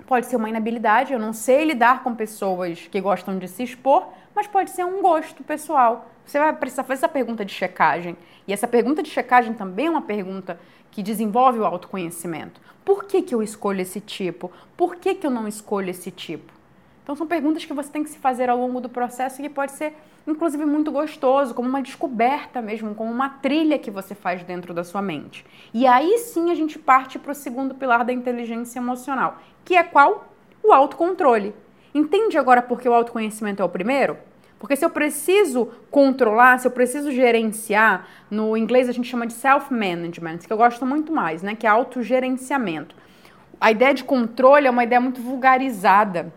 Pode 0.07 0.27
ser 0.27 0.37
uma 0.37 0.49
inabilidade. 0.49 1.13
Eu 1.13 1.19
não 1.19 1.33
sei 1.33 1.65
lidar 1.65 2.03
com 2.03 2.15
pessoas 2.15 2.87
que 2.87 3.01
gostam 3.01 3.39
de 3.39 3.49
se 3.49 3.63
expor, 3.63 4.09
mas 4.35 4.47
pode 4.47 4.71
ser 4.71 4.85
um 4.85 5.01
gosto 5.01 5.43
pessoal. 5.45 6.11
Você 6.25 6.39
vai 6.39 6.53
precisar 6.55 6.83
fazer 6.85 7.01
essa 7.01 7.09
pergunta 7.09 7.45
de 7.45 7.53
checagem. 7.53 8.17
E 8.47 8.53
essa 8.53 8.67
pergunta 8.67 9.03
de 9.03 9.11
checagem 9.11 9.55
também 9.55 9.87
é 9.87 9.91
uma 9.91 10.03
pergunta 10.03 10.59
que 10.91 11.03
desenvolve 11.03 11.59
o 11.59 11.65
autoconhecimento. 11.65 12.61
Por 12.85 13.05
que, 13.05 13.23
que 13.23 13.35
eu 13.35 13.43
escolho 13.43 13.81
esse 13.81 14.01
tipo? 14.01 14.51
Por 14.77 14.97
que, 14.97 15.15
que 15.15 15.27
eu 15.27 15.31
não 15.31 15.49
escolho 15.49 15.91
esse 15.91 16.11
tipo? 16.11 16.53
Então 17.03 17.15
são 17.15 17.27
perguntas 17.27 17.65
que 17.65 17.73
você 17.73 17.91
tem 17.91 18.03
que 18.03 18.11
se 18.11 18.19
fazer 18.19 18.49
ao 18.49 18.59
longo 18.59 18.81
do 18.81 18.89
processo 18.89 19.41
e 19.41 19.45
que 19.45 19.51
pode 19.51 19.73
ser, 19.73 19.95
inclusive, 20.27 20.65
muito 20.65 20.91
gostoso, 20.91 21.55
como 21.55 21.69
uma 21.69 21.83
descoberta 21.83 22.63
mesmo, 22.63 22.95
como 22.95 23.11
uma 23.11 23.29
trilha 23.29 23.79
que 23.79 23.91
você 23.91 24.15
faz 24.15 24.43
dentro 24.43 24.73
da 24.73 24.83
sua 24.83 25.03
mente. 25.03 25.45
E 25.73 25.87
aí 25.87 26.17
sim 26.19 26.51
a 26.51 26.55
gente 26.55 26.79
parte 26.79 27.19
para 27.19 27.33
o 27.33 27.35
segundo 27.35 27.75
pilar 27.75 28.05
da 28.05 28.13
inteligência 28.13 28.79
emocional, 28.79 29.39
que 29.65 29.77
é 29.77 29.83
qual? 29.83 30.33
O 30.63 30.73
autocontrole. 30.73 31.55
Entende 31.95 32.37
agora 32.37 32.61
por 32.61 32.81
que 32.81 32.89
o 32.89 32.93
autoconhecimento 32.93 33.63
é 33.63 33.65
o 33.65 33.69
primeiro? 33.69 34.19
Porque 34.59 34.75
se 34.75 34.85
eu 34.85 34.91
preciso 34.91 35.69
controlar, 35.91 36.59
se 36.59 36.67
eu 36.67 36.71
preciso 36.73 37.13
gerenciar, 37.13 38.09
no 38.29 38.57
inglês 38.57 38.89
a 38.89 38.93
gente 38.93 39.09
chama 39.09 39.27
de 39.27 39.35
self-management, 39.35 40.39
que 40.39 40.53
eu 40.53 40.57
gosto 40.57 40.85
muito 40.85 41.13
mais, 41.13 41.43
né? 41.43 41.55
Que 41.55 41.67
é 41.67 41.71
autogerenciamento. 41.71 42.97
A 43.61 43.71
ideia 43.71 43.95
de 43.95 44.03
controle 44.03 44.67
é 44.67 44.71
uma 44.71 44.83
ideia 44.83 45.01
muito 45.01 45.21
vulgarizada. 45.21 46.33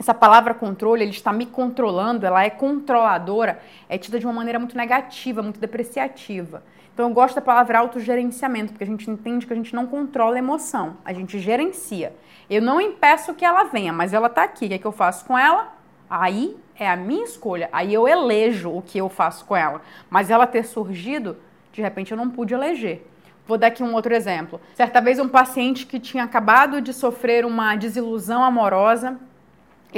Essa 0.00 0.14
palavra 0.14 0.54
controle, 0.54 1.02
ele 1.02 1.10
está 1.10 1.30
me 1.30 1.44
controlando, 1.44 2.24
ela 2.24 2.42
é 2.42 2.48
controladora, 2.48 3.60
é 3.86 3.98
tida 3.98 4.18
de 4.18 4.24
uma 4.24 4.32
maneira 4.32 4.58
muito 4.58 4.74
negativa, 4.74 5.42
muito 5.42 5.60
depreciativa. 5.60 6.62
Então 6.94 7.06
eu 7.06 7.14
gosto 7.14 7.34
da 7.34 7.42
palavra 7.42 7.80
autogerenciamento, 7.80 8.72
porque 8.72 8.82
a 8.82 8.86
gente 8.86 9.10
entende 9.10 9.46
que 9.46 9.52
a 9.52 9.56
gente 9.56 9.74
não 9.74 9.86
controla 9.86 10.36
a 10.36 10.38
emoção, 10.38 10.96
a 11.04 11.12
gente 11.12 11.38
gerencia. 11.38 12.14
Eu 12.48 12.62
não 12.62 12.80
impeço 12.80 13.34
que 13.34 13.44
ela 13.44 13.64
venha, 13.64 13.92
mas 13.92 14.14
ela 14.14 14.28
está 14.28 14.42
aqui. 14.42 14.64
O 14.64 14.68
que, 14.68 14.74
é 14.74 14.78
que 14.78 14.86
eu 14.86 14.90
faço 14.90 15.26
com 15.26 15.36
ela? 15.36 15.68
Aí 16.08 16.56
é 16.78 16.88
a 16.88 16.96
minha 16.96 17.24
escolha. 17.24 17.68
Aí 17.70 17.92
eu 17.92 18.08
elejo 18.08 18.74
o 18.74 18.80
que 18.80 18.96
eu 18.96 19.10
faço 19.10 19.44
com 19.44 19.54
ela. 19.54 19.82
Mas 20.08 20.30
ela 20.30 20.46
ter 20.46 20.64
surgido, 20.64 21.36
de 21.74 21.82
repente 21.82 22.10
eu 22.10 22.16
não 22.16 22.30
pude 22.30 22.54
eleger. 22.54 23.06
Vou 23.46 23.58
dar 23.58 23.66
aqui 23.66 23.82
um 23.82 23.92
outro 23.92 24.14
exemplo. 24.14 24.58
Certa 24.74 24.98
vez 24.98 25.18
um 25.18 25.28
paciente 25.28 25.84
que 25.84 26.00
tinha 26.00 26.24
acabado 26.24 26.80
de 26.80 26.94
sofrer 26.94 27.44
uma 27.44 27.76
desilusão 27.76 28.42
amorosa, 28.42 29.18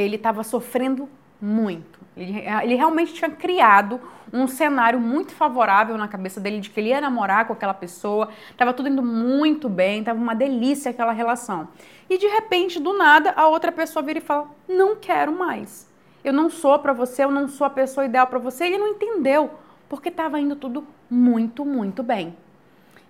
ele 0.01 0.17
estava 0.17 0.43
sofrendo 0.43 1.09
muito. 1.41 2.01
Ele, 2.17 2.39
ele, 2.63 2.75
realmente 2.75 3.15
tinha 3.15 3.31
criado 3.31 4.01
um 4.33 4.47
cenário 4.47 5.01
muito 5.01 5.33
favorável 5.33 5.97
na 5.97 6.07
cabeça 6.07 6.41
dele 6.41 6.61
de 6.61 6.71
que 6.71 6.79
ele 6.79 6.91
ia 6.91 7.01
namorar 7.01 7.47
com 7.47 7.53
aquela 7.53 7.75
pessoa, 7.75 8.29
estava 8.51 8.73
tudo 8.73 8.89
indo 8.89 9.03
muito 9.03 9.69
bem, 9.69 10.01
estava 10.01 10.19
uma 10.19 10.35
delícia 10.35 10.91
aquela 10.91 11.13
relação. 11.13 11.69
E 12.09 12.19
de 12.19 12.27
repente, 12.27 12.79
do 12.79 12.97
nada, 12.97 13.33
a 13.37 13.49
outra 13.49 13.73
pessoa 13.73 14.03
vira 14.03 14.19
e 14.19 14.23
fala: 14.23 14.49
Não 14.69 14.97
quero 14.97 15.33
mais 15.33 15.91
eu 16.25 16.33
não 16.33 16.49
sou 16.49 16.79
para 16.79 16.93
você, 16.93 17.25
eu 17.25 17.31
não 17.31 17.49
sou 17.49 17.67
a 17.67 17.71
pessoa 17.71 18.07
ideal 18.07 18.27
para 18.27 18.39
você. 18.39 18.65
Ele 18.67 18.79
não 18.79 18.89
entendeu, 18.89 19.51
porque 19.89 20.09
estava 20.09 20.39
indo 20.39 20.55
tudo 20.55 20.87
muito, 21.11 21.65
muito 21.65 22.03
bem. 22.03 22.37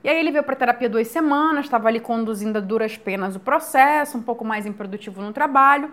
E 0.03 0.09
aí 0.09 0.19
ele 0.19 0.33
veio 0.33 0.43
para 0.43 0.57
terapia 0.57 0.89
duas 0.89 1.09
semanas, 1.09 1.67
estava 1.67 1.89
ali 1.89 2.01
conduzindo 2.01 2.57
a 2.57 2.61
duras 2.61 2.97
penas 2.97 3.37
o 3.37 3.41
processo, 3.41 4.19
um 4.19 4.23
pouco 4.23 4.45
mais 4.45 4.67
improdutivo 4.67 5.23
no 5.23 5.33
trabalho. 5.33 5.93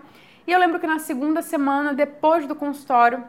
E 0.50 0.52
eu 0.52 0.58
lembro 0.58 0.80
que 0.80 0.86
na 0.88 0.98
segunda 0.98 1.42
semana, 1.42 1.94
depois 1.94 2.44
do 2.44 2.56
consultório, 2.56 3.22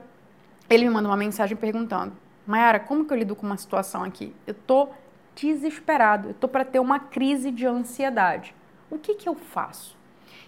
ele 0.67 0.86
me 0.86 0.89
manda 0.89 1.07
uma 1.07 1.15
mensagem 1.15 1.55
perguntando: 1.55 2.17
Mayara, 2.47 2.79
como 2.79 3.05
que 3.05 3.13
eu 3.13 3.17
lido 3.17 3.36
com 3.36 3.45
uma 3.45 3.57
situação 3.57 4.03
aqui? 4.03 4.36
Eu 4.47 4.55
tô 4.55 4.89
desesperado, 5.36 6.29
eu 6.29 6.34
tô 6.34 6.47
para 6.47 6.65
ter 6.65 6.79
uma 6.79 6.97
crise 6.97 7.51
de 7.51 7.67
ansiedade. 7.67 8.55
O 8.89 8.97
que 8.97 9.13
que 9.13 9.29
eu 9.29 9.36
faço? 9.36 9.95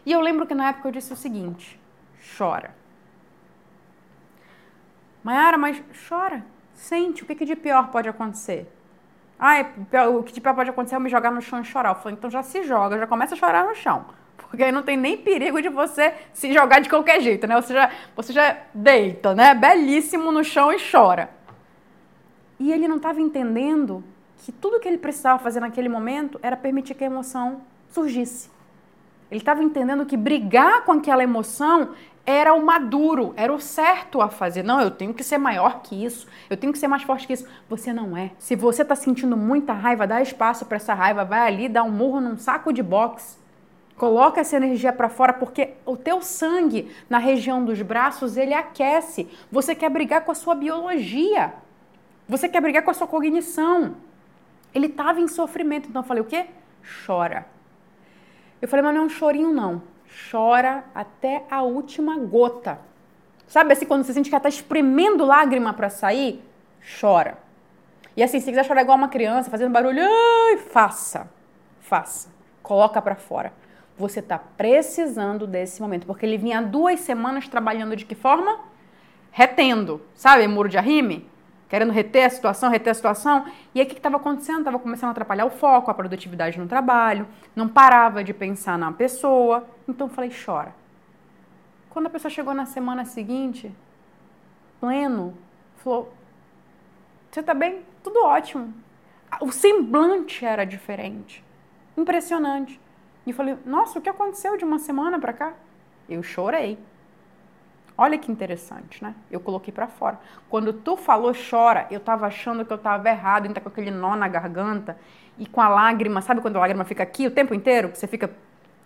E 0.04 0.12
eu 0.12 0.20
lembro 0.20 0.48
que 0.48 0.56
na 0.56 0.70
época 0.70 0.88
eu 0.88 0.92
disse 0.92 1.14
o 1.14 1.16
seguinte: 1.16 1.80
chora. 2.36 2.76
Mayara, 5.24 5.60
mas 5.60 5.80
chora, 6.10 6.44
sente, 6.74 7.22
o 7.22 7.28
que, 7.28 7.36
que 7.36 7.46
de 7.46 7.56
pior 7.56 7.90
pode 7.90 8.10
acontecer? 8.10 8.68
Ah, 9.38 9.58
o 10.10 10.24
que 10.24 10.34
de 10.34 10.42
pior 10.42 10.56
pode 10.56 10.72
acontecer 10.72 10.96
é 10.96 10.98
eu 10.98 11.02
me 11.02 11.10
jogar 11.12 11.30
no 11.30 11.40
chão 11.40 11.62
e 11.62 11.64
chorar. 11.64 11.90
Eu 11.90 11.96
falei, 11.98 12.18
então 12.18 12.32
já 12.32 12.42
se 12.42 12.64
joga, 12.64 12.98
já 12.98 13.06
começa 13.06 13.36
a 13.36 13.38
chorar 13.38 13.64
no 13.64 13.76
chão. 13.76 14.23
Porque 14.38 14.64
aí 14.64 14.72
não 14.72 14.84
tem 14.84 14.96
nem 14.96 15.18
perigo 15.18 15.62
de 15.62 15.70
você 15.70 16.14
se 16.32 16.54
jogar 16.54 16.80
de 16.80 16.90
qualquer 16.90 17.22
jeito, 17.22 17.48
né? 17.48 17.60
Você 17.60 17.74
já, 17.74 17.92
você 18.16 18.34
já 18.34 18.58
deita, 18.74 19.34
né? 19.34 19.54
Belíssimo 19.56 20.32
no 20.32 20.44
chão 20.44 20.72
e 20.72 20.78
chora. 20.80 21.30
E 22.60 22.72
ele 22.72 22.88
não 22.88 22.98
estava 22.98 23.20
entendendo 23.20 24.04
que 24.38 24.52
tudo 24.52 24.80
que 24.80 24.88
ele 24.88 24.98
precisava 24.98 25.40
fazer 25.40 25.60
naquele 25.60 25.90
momento 25.90 26.40
era 26.44 26.56
permitir 26.56 26.94
que 26.94 27.04
a 27.04 27.08
emoção 27.08 27.62
surgisse. 27.90 28.52
Ele 29.32 29.40
estava 29.40 29.64
entendendo 29.64 30.06
que 30.06 30.16
brigar 30.16 30.84
com 30.84 30.92
aquela 30.92 31.24
emoção 31.24 31.90
era 32.26 32.54
o 32.54 32.64
maduro, 32.64 33.34
era 33.36 33.52
o 33.52 33.60
certo 33.60 34.22
a 34.22 34.30
fazer. 34.30 34.64
Não, 34.64 34.80
eu 34.80 34.92
tenho 34.92 35.14
que 35.14 35.24
ser 35.24 35.38
maior 35.38 35.82
que 35.82 36.06
isso, 36.06 36.28
eu 36.50 36.56
tenho 36.56 36.72
que 36.72 36.80
ser 36.80 36.88
mais 36.88 37.04
forte 37.04 37.26
que 37.26 37.34
isso. 37.34 37.48
Você 37.70 37.92
não 37.92 38.16
é. 38.16 38.32
Se 38.38 38.56
você 38.56 38.84
está 38.84 38.96
sentindo 38.96 39.36
muita 39.36 39.74
raiva, 39.74 40.06
dá 40.06 40.22
espaço 40.22 40.66
para 40.66 40.78
essa 40.78 40.94
raiva, 40.94 41.26
vai 41.26 41.48
ali, 41.48 41.68
dá 41.68 41.84
um 41.84 41.92
murro 41.92 42.22
num 42.22 42.38
saco 42.38 42.72
de 42.72 42.84
boxe. 42.84 43.43
Coloca 43.98 44.42
essa 44.42 44.56
energia 44.56 44.92
para 44.92 45.08
fora 45.08 45.34
porque 45.34 45.72
o 45.86 45.96
teu 45.96 46.22
sangue 46.22 46.92
na 47.10 47.20
região 47.20 47.64
dos 47.64 47.82
braços, 47.82 48.38
ele 48.38 48.54
aquece. 48.54 49.30
Você 49.52 49.76
quer 49.76 49.90
brigar 49.90 50.22
com 50.26 50.32
a 50.32 50.36
sua 50.36 50.56
biologia. 50.56 51.54
Você 52.28 52.50
quer 52.50 52.62
brigar 52.62 52.84
com 52.84 52.92
a 52.92 52.94
sua 52.94 53.08
cognição. 53.08 53.96
Ele 54.74 54.88
estava 54.88 55.22
em 55.22 55.28
sofrimento, 55.28 55.90
então 55.90 56.02
eu 56.02 56.08
falei: 56.08 56.24
"O 56.24 56.26
quê? 56.26 56.48
Chora". 57.06 57.46
Eu 58.62 58.68
falei: 58.68 58.84
"Mas 58.84 58.96
não 58.96 59.02
é 59.04 59.06
um 59.06 59.10
chorinho 59.10 59.54
não. 59.54 59.84
Chora 60.32 60.84
até 60.96 61.44
a 61.50 61.62
última 61.62 62.18
gota". 62.18 62.80
Sabe 63.48 63.74
assim 63.74 63.86
quando 63.86 64.04
você 64.04 64.14
sente 64.14 64.30
que 64.30 64.36
ela 64.36 64.40
está 64.40 64.50
espremendo 64.50 65.24
lágrima 65.24 65.74
para 65.74 65.90
sair? 65.90 66.44
Chora. 67.00 67.38
E 68.18 68.24
assim, 68.24 68.40
se 68.40 68.48
quiser 68.48 68.66
chorar 68.66 68.82
igual 68.82 68.98
uma 68.98 69.08
criança, 69.08 69.50
fazendo 69.50 69.72
barulho, 69.72 70.02
ai, 70.02 70.58
faça. 70.58 71.30
Faça. 71.82 72.30
Coloca 72.62 73.02
para 73.02 73.16
fora. 73.16 73.54
Você 73.98 74.20
está 74.20 74.40
precisando 74.40 75.46
desse 75.46 75.82
momento, 75.82 76.08
porque 76.08 76.26
ele 76.26 76.38
vinha 76.38 76.62
duas 76.62 77.00
semanas 77.00 77.48
trabalhando 77.48 77.96
de 77.96 78.06
que 78.06 78.16
forma? 78.16 78.60
Retendo, 79.32 80.02
sabe? 80.16 80.48
Muro 80.48 80.68
de 80.68 80.78
arrime? 80.78 81.30
Querendo 81.70 81.92
reter 81.92 82.26
a 82.26 82.30
situação, 82.30 82.70
reter 82.70 82.92
a 82.92 82.94
situação. 82.94 83.46
E 83.74 83.80
aí 83.80 83.86
o 83.86 83.90
que 83.90 83.96
estava 83.96 84.18
acontecendo? 84.18 84.60
Estava 84.60 84.80
começando 84.80 85.10
a 85.10 85.12
atrapalhar 85.12 85.46
o 85.46 85.50
foco, 85.50 85.90
a 85.90 85.94
produtividade 85.94 86.60
no 86.60 86.68
trabalho, 86.68 87.28
não 87.56 87.68
parava 87.68 88.24
de 88.24 88.34
pensar 88.34 88.78
na 88.78 88.92
pessoa. 88.92 89.68
Então 89.88 90.10
falei, 90.10 90.32
chora. 90.46 90.74
Quando 91.90 92.08
a 92.08 92.10
pessoa 92.10 92.32
chegou 92.32 92.54
na 92.54 92.66
semana 92.66 93.06
seguinte, 93.06 93.72
pleno, 94.80 95.38
falou: 95.78 96.12
Você 97.30 97.40
está 97.40 97.54
bem? 97.54 97.82
Tudo 98.04 98.24
ótimo. 98.24 98.74
O 99.40 99.52
semblante 99.52 100.44
era 100.44 100.66
diferente. 100.66 101.44
Impressionante. 101.96 102.80
E 103.26 103.34
falei, 103.34 103.58
nossa, 103.66 104.00
o 104.00 104.02
que 104.02 104.10
aconteceu 104.10 104.58
de 104.58 104.66
uma 104.66 104.80
semana 104.80 105.20
para 105.20 105.34
cá? 105.34 105.54
Eu 106.10 106.22
chorei. 106.22 106.78
Olha 107.98 108.18
que 108.18 108.32
interessante, 108.32 109.04
né? 109.04 109.14
Eu 109.30 109.40
coloquei 109.40 109.72
para 109.72 109.88
fora. 109.88 110.20
Quando 110.50 110.74
tu 110.74 110.98
falou 110.98 111.32
chora, 111.34 111.88
eu 111.92 112.00
tava 112.00 112.26
achando 112.26 112.66
que 112.66 112.74
eu 112.74 112.78
tava 112.78 113.08
errado, 113.08 113.46
ainda 113.46 113.62
com 113.62 113.70
aquele 113.70 113.92
nó 113.92 114.16
na 114.16 114.28
garganta 114.28 114.98
e 115.38 115.46
com 115.46 115.62
a 115.62 115.70
lágrima, 115.70 116.22
sabe 116.22 116.42
quando 116.42 116.58
a 116.58 116.60
lágrima 116.60 116.84
fica 116.86 117.04
aqui 117.04 117.28
o 117.28 117.32
tempo 117.32 117.54
inteiro? 117.54 117.92
Você 117.94 118.08
fica 118.08 118.32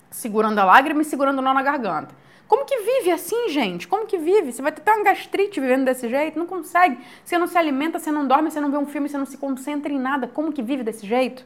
segurando 0.09 0.59
a 0.59 0.65
lágrima 0.65 1.01
e 1.01 1.05
segurando 1.05 1.39
o 1.39 1.41
nó 1.41 1.53
na 1.53 1.63
garganta. 1.63 2.13
Como 2.47 2.65
que 2.65 2.77
vive 2.77 3.11
assim, 3.11 3.49
gente? 3.49 3.87
Como 3.87 4.05
que 4.05 4.17
vive? 4.17 4.53
Você 4.53 4.61
vai 4.61 4.71
ter 4.71 4.89
uma 4.89 5.03
gastrite 5.03 5.59
vivendo 5.59 5.85
desse 5.85 6.07
jeito? 6.07 6.39
Não 6.39 6.45
consegue. 6.45 6.97
Você 7.23 7.37
não 7.37 7.47
se 7.47 7.57
alimenta, 7.57 7.99
você 7.99 8.11
não 8.11 8.25
dorme, 8.25 8.49
você 8.49 8.61
não 8.61 8.71
vê 8.71 8.77
um 8.77 8.85
filme, 8.85 9.09
você 9.09 9.17
não 9.17 9.25
se 9.25 9.37
concentra 9.37 9.91
em 9.91 9.99
nada. 9.99 10.27
Como 10.27 10.53
que 10.53 10.61
vive 10.61 10.83
desse 10.83 11.05
jeito? 11.05 11.45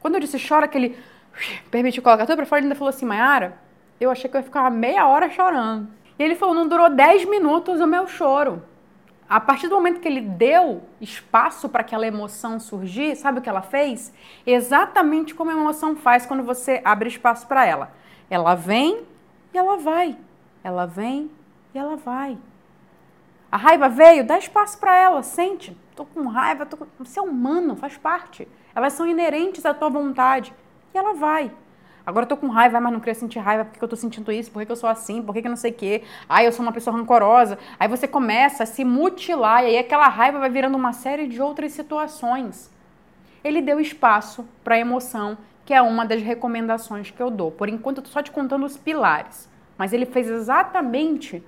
Quando 0.00 0.14
eu 0.14 0.20
disse 0.20 0.38
chora, 0.38 0.66
aquele 0.66 0.96
permitiu 1.70 2.02
colocar 2.02 2.26
tudo 2.26 2.36
pra 2.36 2.46
fora, 2.46 2.60
ele 2.60 2.66
ainda 2.66 2.74
falou 2.74 2.90
assim, 2.90 3.06
Mayara, 3.06 3.58
eu 4.00 4.10
achei 4.10 4.30
que 4.30 4.36
eu 4.36 4.40
ia 4.40 4.44
ficar 4.44 4.70
meia 4.70 5.06
hora 5.06 5.30
chorando. 5.30 5.88
E 6.18 6.22
ele 6.22 6.34
falou, 6.34 6.54
não 6.54 6.68
durou 6.68 6.90
10 6.90 7.24
minutos 7.26 7.80
o 7.80 7.86
meu 7.86 8.06
choro. 8.06 8.62
A 9.28 9.38
partir 9.38 9.68
do 9.68 9.74
momento 9.74 10.00
que 10.00 10.08
ele 10.08 10.22
deu 10.22 10.82
espaço 11.00 11.68
para 11.68 11.82
aquela 11.82 12.06
emoção 12.06 12.58
surgir, 12.58 13.14
sabe 13.14 13.38
o 13.38 13.42
que 13.42 13.48
ela 13.48 13.60
fez? 13.60 14.12
Exatamente 14.46 15.34
como 15.34 15.50
a 15.50 15.54
emoção 15.54 15.94
faz 15.94 16.24
quando 16.24 16.42
você 16.42 16.80
abre 16.82 17.08
espaço 17.08 17.46
para 17.46 17.66
ela. 17.66 17.92
Ela 18.30 18.54
vem 18.54 19.02
e 19.52 19.58
ela 19.58 19.76
vai. 19.76 20.16
Ela 20.64 20.86
vem 20.86 21.30
e 21.74 21.78
ela 21.78 21.96
vai. 21.96 22.38
A 23.52 23.56
raiva 23.56 23.88
veio, 23.88 24.26
dá 24.26 24.38
espaço 24.38 24.78
para 24.78 24.96
ela, 24.96 25.22
sente. 25.22 25.76
Tô 25.94 26.04
com 26.04 26.26
raiva, 26.26 26.64
tô 26.64 26.76
com... 26.78 26.86
você 26.98 27.18
é 27.18 27.22
humano, 27.22 27.76
faz 27.76 27.96
parte. 27.96 28.48
Elas 28.74 28.94
são 28.94 29.06
inerentes 29.06 29.66
à 29.66 29.74
tua 29.74 29.90
vontade 29.90 30.54
e 30.94 30.98
ela 30.98 31.14
vai. 31.14 31.50
Agora 32.08 32.24
eu 32.24 32.28
tô 32.28 32.38
com 32.38 32.48
raiva, 32.48 32.80
mas 32.80 32.90
não 32.90 33.00
queria 33.00 33.14
sentir 33.14 33.38
raiva, 33.38 33.66
porque 33.66 33.84
eu 33.84 33.88
tô 33.88 33.94
sentindo 33.94 34.32
isso, 34.32 34.50
por 34.50 34.64
que 34.64 34.72
eu 34.72 34.76
sou 34.76 34.88
assim, 34.88 35.20
por 35.20 35.34
que 35.34 35.40
eu 35.40 35.50
não 35.50 35.56
sei 35.56 35.72
o 35.72 35.74
quê. 35.74 36.02
Ai, 36.26 36.46
eu 36.46 36.52
sou 36.52 36.64
uma 36.64 36.72
pessoa 36.72 36.96
rancorosa. 36.96 37.58
Aí 37.78 37.86
você 37.86 38.08
começa 38.08 38.62
a 38.62 38.66
se 38.66 38.82
mutilar, 38.82 39.62
e 39.64 39.66
aí 39.66 39.78
aquela 39.78 40.08
raiva 40.08 40.38
vai 40.38 40.48
virando 40.48 40.74
uma 40.74 40.94
série 40.94 41.26
de 41.26 41.38
outras 41.42 41.72
situações. 41.72 42.70
Ele 43.44 43.60
deu 43.60 43.78
espaço 43.78 44.48
para 44.64 44.76
a 44.76 44.78
emoção, 44.78 45.36
que 45.66 45.74
é 45.74 45.82
uma 45.82 46.06
das 46.06 46.22
recomendações 46.22 47.10
que 47.10 47.22
eu 47.22 47.30
dou. 47.30 47.50
Por 47.50 47.68
enquanto, 47.68 47.98
eu 47.98 48.04
tô 48.04 48.08
só 48.08 48.22
te 48.22 48.30
contando 48.30 48.64
os 48.64 48.78
pilares. 48.78 49.46
Mas 49.76 49.92
ele 49.92 50.06
fez 50.06 50.30
exatamente 50.30 51.44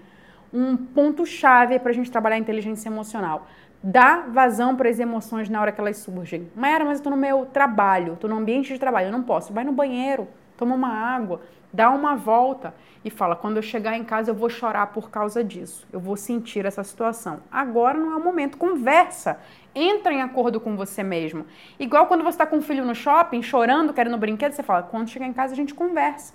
um 0.53 0.76
ponto-chave 0.76 1.79
para 1.79 1.90
a 1.90 1.94
gente 1.94 2.11
trabalhar 2.11 2.37
a 2.37 2.38
inteligência 2.38 2.90
emocional 2.90 3.46
dá 3.83 4.27
vazão 4.29 4.77
para 4.77 4.88
as 4.88 4.99
emoções 4.99 5.49
na 5.49 5.61
hora 5.61 5.73
que 5.73 5.81
elas 5.81 5.97
surgem. 5.99 6.51
Mayara, 6.55 6.85
mas 6.85 6.99
eu 6.99 7.01
estou 7.01 7.11
no 7.11 7.16
meu 7.16 7.47
trabalho, 7.47 8.14
estou 8.14 8.29
no 8.29 8.37
ambiente 8.37 8.73
de 8.73 8.79
trabalho, 8.79 9.09
eu 9.09 9.12
não 9.12 9.23
posso. 9.23 9.53
Vai 9.53 9.64
no 9.64 9.73
banheiro, 9.73 10.29
toma 10.57 10.75
uma 10.75 10.93
água, 10.93 11.40
dá 11.73 11.90
uma 11.90 12.14
volta 12.14 12.75
e 13.05 13.11
fala: 13.11 13.35
quando 13.35 13.57
eu 13.57 13.62
chegar 13.62 13.97
em 13.97 14.05
casa 14.05 14.31
eu 14.31 14.35
vou 14.35 14.51
chorar 14.51 14.88
por 14.88 15.11
causa 15.11 15.43
disso, 15.43 15.87
eu 15.93 15.99
vou 15.99 16.16
sentir 16.16 16.66
essa 16.66 16.85
situação. 16.85 17.40
Agora 17.51 17.99
não 17.99 18.12
é 18.12 18.16
o 18.16 18.23
momento, 18.23 18.59
conversa. 18.59 19.40
Entra 19.75 20.12
em 20.12 20.21
acordo 20.21 20.61
com 20.61 20.77
você 20.77 21.03
mesmo. 21.03 21.47
Igual 21.79 22.07
quando 22.07 22.23
você 22.23 22.31
está 22.31 22.47
com 22.47 22.59
o 22.59 22.62
filho 22.62 22.85
no 22.85 22.95
shopping, 22.95 23.40
chorando, 23.43 23.95
querendo 23.95 24.19
brinquedo, 24.19 24.53
você 24.53 24.62
fala: 24.62 24.83
quando 24.83 25.09
chegar 25.09 25.27
em 25.27 25.33
casa 25.33 25.53
a 25.55 25.57
gente 25.57 25.75
conversa. 25.75 26.35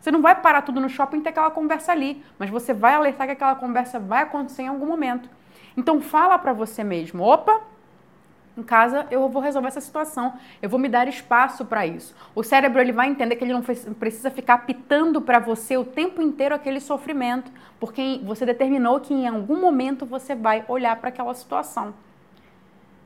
Você 0.00 0.10
não 0.10 0.20
vai 0.20 0.34
parar 0.34 0.60
tudo 0.60 0.82
no 0.82 0.88
shopping 0.90 1.16
e 1.16 1.20
ter 1.22 1.30
aquela 1.30 1.50
conversa 1.50 1.90
ali, 1.90 2.22
mas 2.38 2.50
você 2.50 2.74
vai 2.74 2.92
alertar 2.92 3.26
que 3.26 3.32
aquela 3.32 3.54
conversa 3.54 3.98
vai 3.98 4.22
acontecer 4.22 4.60
em 4.60 4.68
algum 4.68 4.84
momento. 4.84 5.30
Então 5.76 6.00
fala 6.00 6.38
para 6.38 6.52
você 6.52 6.84
mesmo, 6.84 7.22
opa, 7.22 7.60
em 8.56 8.62
casa 8.62 9.06
eu 9.10 9.28
vou 9.28 9.42
resolver 9.42 9.66
essa 9.66 9.80
situação, 9.80 10.34
eu 10.62 10.68
vou 10.68 10.78
me 10.78 10.88
dar 10.88 11.08
espaço 11.08 11.64
para 11.64 11.84
isso. 11.84 12.14
O 12.34 12.42
cérebro 12.44 12.80
ele 12.80 12.92
vai 12.92 13.08
entender 13.08 13.34
que 13.34 13.44
ele 13.44 13.52
não 13.52 13.62
precisa 13.62 14.30
ficar 14.30 14.58
pitando 14.58 15.20
para 15.20 15.40
você 15.40 15.76
o 15.76 15.84
tempo 15.84 16.22
inteiro 16.22 16.54
aquele 16.54 16.78
sofrimento, 16.80 17.50
porque 17.80 18.20
você 18.22 18.46
determinou 18.46 19.00
que 19.00 19.12
em 19.12 19.26
algum 19.26 19.60
momento 19.60 20.06
você 20.06 20.34
vai 20.34 20.64
olhar 20.68 20.94
para 20.96 21.08
aquela 21.08 21.34
situação. 21.34 21.92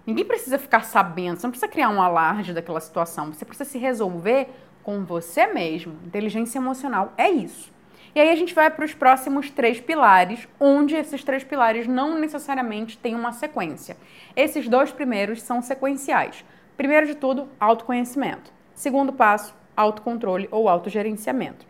Ninguém 0.07 0.25
precisa 0.25 0.59
ficar 0.59 0.85
sabendo, 0.85 1.39
você 1.39 1.47
não 1.47 1.51
precisa 1.51 1.71
criar 1.71 1.89
um 1.89 2.03
alarde 2.03 2.53
daquela 2.53 2.81
situação, 2.81 3.33
você 3.33 3.45
precisa 3.45 3.69
se 3.69 3.79
resolver 3.79 4.49
com 4.83 5.05
você 5.05 5.47
mesmo. 5.47 5.95
Inteligência 6.07 6.59
emocional 6.59 7.13
é 7.17 7.31
isso. 7.31 7.71
E 8.19 8.21
aí 8.21 8.31
a 8.31 8.35
gente 8.35 8.53
vai 8.53 8.69
para 8.69 8.85
os 8.85 8.93
próximos 8.93 9.49
três 9.49 9.81
pilares, 9.81 10.49
onde 10.59 10.97
esses 10.97 11.23
três 11.23 11.45
pilares 11.45 11.87
não 11.87 12.19
necessariamente 12.19 12.99
têm 12.99 13.15
uma 13.15 13.31
sequência. 13.31 13.97
Esses 14.35 14.67
dois 14.69 14.91
primeiros 14.91 15.41
são 15.41 15.63
sequenciais. 15.63 16.45
Primeiro 16.77 17.07
de 17.07 17.15
tudo, 17.15 17.49
autoconhecimento. 17.61 18.53
Segundo 18.75 19.13
passo, 19.13 19.55
autocontrole 19.77 20.49
ou 20.51 20.69
autogerenciamento. 20.69 21.65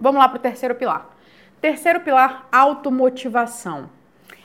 Vamos 0.00 0.18
lá 0.18 0.30
para 0.30 0.38
o 0.38 0.40
terceiro 0.40 0.74
pilar. 0.76 1.14
Terceiro 1.60 2.00
pilar, 2.00 2.48
automotivação. 2.50 3.90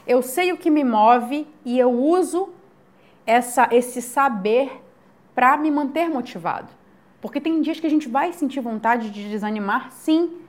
Eu 0.06 0.22
sei 0.22 0.52
o 0.52 0.58
que 0.58 0.70
me 0.70 0.84
move 0.84 1.48
e 1.64 1.80
eu 1.80 1.92
uso 1.92 2.50
essa, 3.26 3.70
esse 3.72 4.02
saber 4.02 4.84
para 5.34 5.56
me 5.56 5.72
manter 5.72 6.10
motivado. 6.10 6.68
Porque 7.22 7.40
tem 7.40 7.62
dias 7.62 7.80
que 7.80 7.88
a 7.88 7.90
gente 7.90 8.10
vai 8.10 8.34
sentir 8.34 8.60
vontade 8.60 9.10
de 9.12 9.30
desanimar, 9.30 9.94
sim, 9.94 10.41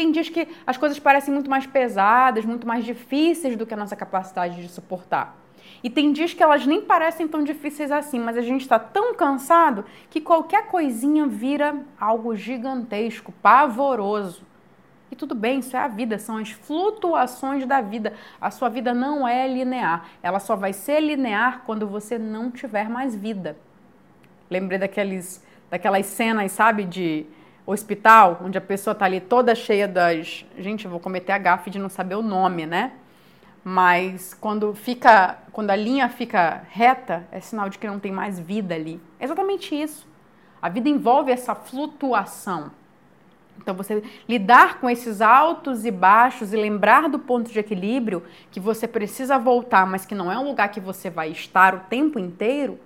tem 0.00 0.10
dias 0.10 0.30
que 0.30 0.48
as 0.66 0.78
coisas 0.78 0.98
parecem 0.98 1.32
muito 1.32 1.50
mais 1.50 1.66
pesadas, 1.66 2.46
muito 2.46 2.66
mais 2.66 2.86
difíceis 2.86 3.54
do 3.54 3.66
que 3.66 3.74
a 3.74 3.76
nossa 3.76 3.94
capacidade 3.94 4.62
de 4.62 4.66
suportar. 4.66 5.36
E 5.84 5.90
tem 5.90 6.10
dias 6.10 6.32
que 6.32 6.42
elas 6.42 6.64
nem 6.64 6.80
parecem 6.80 7.28
tão 7.28 7.44
difíceis 7.44 7.92
assim, 7.92 8.18
mas 8.18 8.38
a 8.38 8.40
gente 8.40 8.62
está 8.62 8.78
tão 8.78 9.14
cansado 9.14 9.84
que 10.08 10.18
qualquer 10.18 10.68
coisinha 10.68 11.26
vira 11.26 11.84
algo 12.00 12.34
gigantesco, 12.34 13.30
pavoroso. 13.42 14.42
E 15.10 15.16
tudo 15.16 15.34
bem, 15.34 15.58
isso 15.58 15.76
é 15.76 15.80
a 15.80 15.88
vida, 15.88 16.18
são 16.18 16.38
as 16.38 16.50
flutuações 16.50 17.66
da 17.66 17.82
vida. 17.82 18.14
A 18.40 18.50
sua 18.50 18.70
vida 18.70 18.94
não 18.94 19.28
é 19.28 19.46
linear, 19.46 20.08
ela 20.22 20.40
só 20.40 20.56
vai 20.56 20.72
ser 20.72 21.00
linear 21.00 21.64
quando 21.66 21.86
você 21.86 22.18
não 22.18 22.50
tiver 22.50 22.88
mais 22.88 23.14
vida. 23.14 23.54
Lembrei 24.48 24.78
daqueles, 24.78 25.44
daquelas 25.68 26.06
cenas, 26.06 26.52
sabe, 26.52 26.84
de 26.84 27.26
hospital, 27.66 28.40
onde 28.44 28.58
a 28.58 28.60
pessoa 28.60 28.92
está 28.92 29.04
ali 29.04 29.20
toda 29.20 29.54
cheia 29.54 29.86
das. 29.86 30.44
Gente, 30.58 30.84
eu 30.84 30.90
vou 30.90 31.00
cometer 31.00 31.32
a 31.32 31.38
gafe 31.38 31.70
de 31.70 31.78
não 31.78 31.88
saber 31.88 32.14
o 32.14 32.22
nome, 32.22 32.66
né? 32.66 32.92
Mas 33.62 34.32
quando 34.34 34.74
fica, 34.74 35.38
quando 35.52 35.70
a 35.70 35.76
linha 35.76 36.08
fica 36.08 36.62
reta, 36.70 37.26
é 37.30 37.40
sinal 37.40 37.68
de 37.68 37.78
que 37.78 37.86
não 37.86 37.98
tem 37.98 38.10
mais 38.10 38.38
vida 38.38 38.74
ali. 38.74 39.00
É 39.18 39.24
exatamente 39.24 39.74
isso. 39.74 40.08
A 40.62 40.68
vida 40.68 40.88
envolve 40.88 41.30
essa 41.30 41.54
flutuação. 41.54 42.70
Então 43.58 43.74
você 43.74 44.02
lidar 44.26 44.80
com 44.80 44.88
esses 44.88 45.20
altos 45.20 45.84
e 45.84 45.90
baixos 45.90 46.52
e 46.52 46.56
lembrar 46.56 47.08
do 47.08 47.18
ponto 47.18 47.50
de 47.50 47.58
equilíbrio 47.58 48.22
que 48.50 48.58
você 48.58 48.88
precisa 48.88 49.38
voltar, 49.38 49.86
mas 49.86 50.06
que 50.06 50.14
não 50.14 50.32
é 50.32 50.38
um 50.38 50.44
lugar 50.44 50.70
que 50.70 50.80
você 50.80 51.10
vai 51.10 51.30
estar 51.30 51.74
o 51.74 51.80
tempo 51.80 52.18
inteiro, 52.18 52.80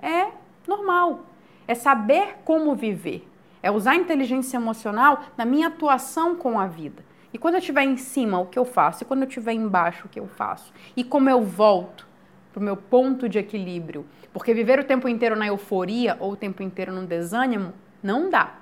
é 0.00 0.28
normal. 0.68 1.26
É 1.66 1.74
saber 1.74 2.36
como 2.44 2.74
viver. 2.76 3.28
É 3.64 3.70
usar 3.70 3.92
a 3.92 3.96
inteligência 3.96 4.58
emocional 4.58 5.22
na 5.38 5.46
minha 5.46 5.68
atuação 5.68 6.36
com 6.36 6.60
a 6.60 6.66
vida. 6.66 7.02
E 7.32 7.38
quando 7.38 7.54
eu 7.54 7.60
estiver 7.60 7.82
em 7.82 7.96
cima, 7.96 8.38
o 8.38 8.44
que 8.44 8.58
eu 8.58 8.64
faço? 8.66 9.02
E 9.02 9.06
quando 9.06 9.22
eu 9.22 9.26
estiver 9.26 9.54
embaixo, 9.54 10.04
o 10.04 10.08
que 10.10 10.20
eu 10.20 10.28
faço? 10.28 10.70
E 10.94 11.02
como 11.02 11.30
eu 11.30 11.40
volto 11.42 12.06
para 12.52 12.60
o 12.60 12.62
meu 12.62 12.76
ponto 12.76 13.26
de 13.26 13.38
equilíbrio? 13.38 14.04
Porque 14.34 14.52
viver 14.52 14.80
o 14.80 14.84
tempo 14.84 15.08
inteiro 15.08 15.34
na 15.34 15.46
euforia 15.46 16.14
ou 16.20 16.32
o 16.32 16.36
tempo 16.36 16.62
inteiro 16.62 16.92
no 16.92 17.06
desânimo 17.06 17.72
não 18.02 18.28
dá. 18.28 18.52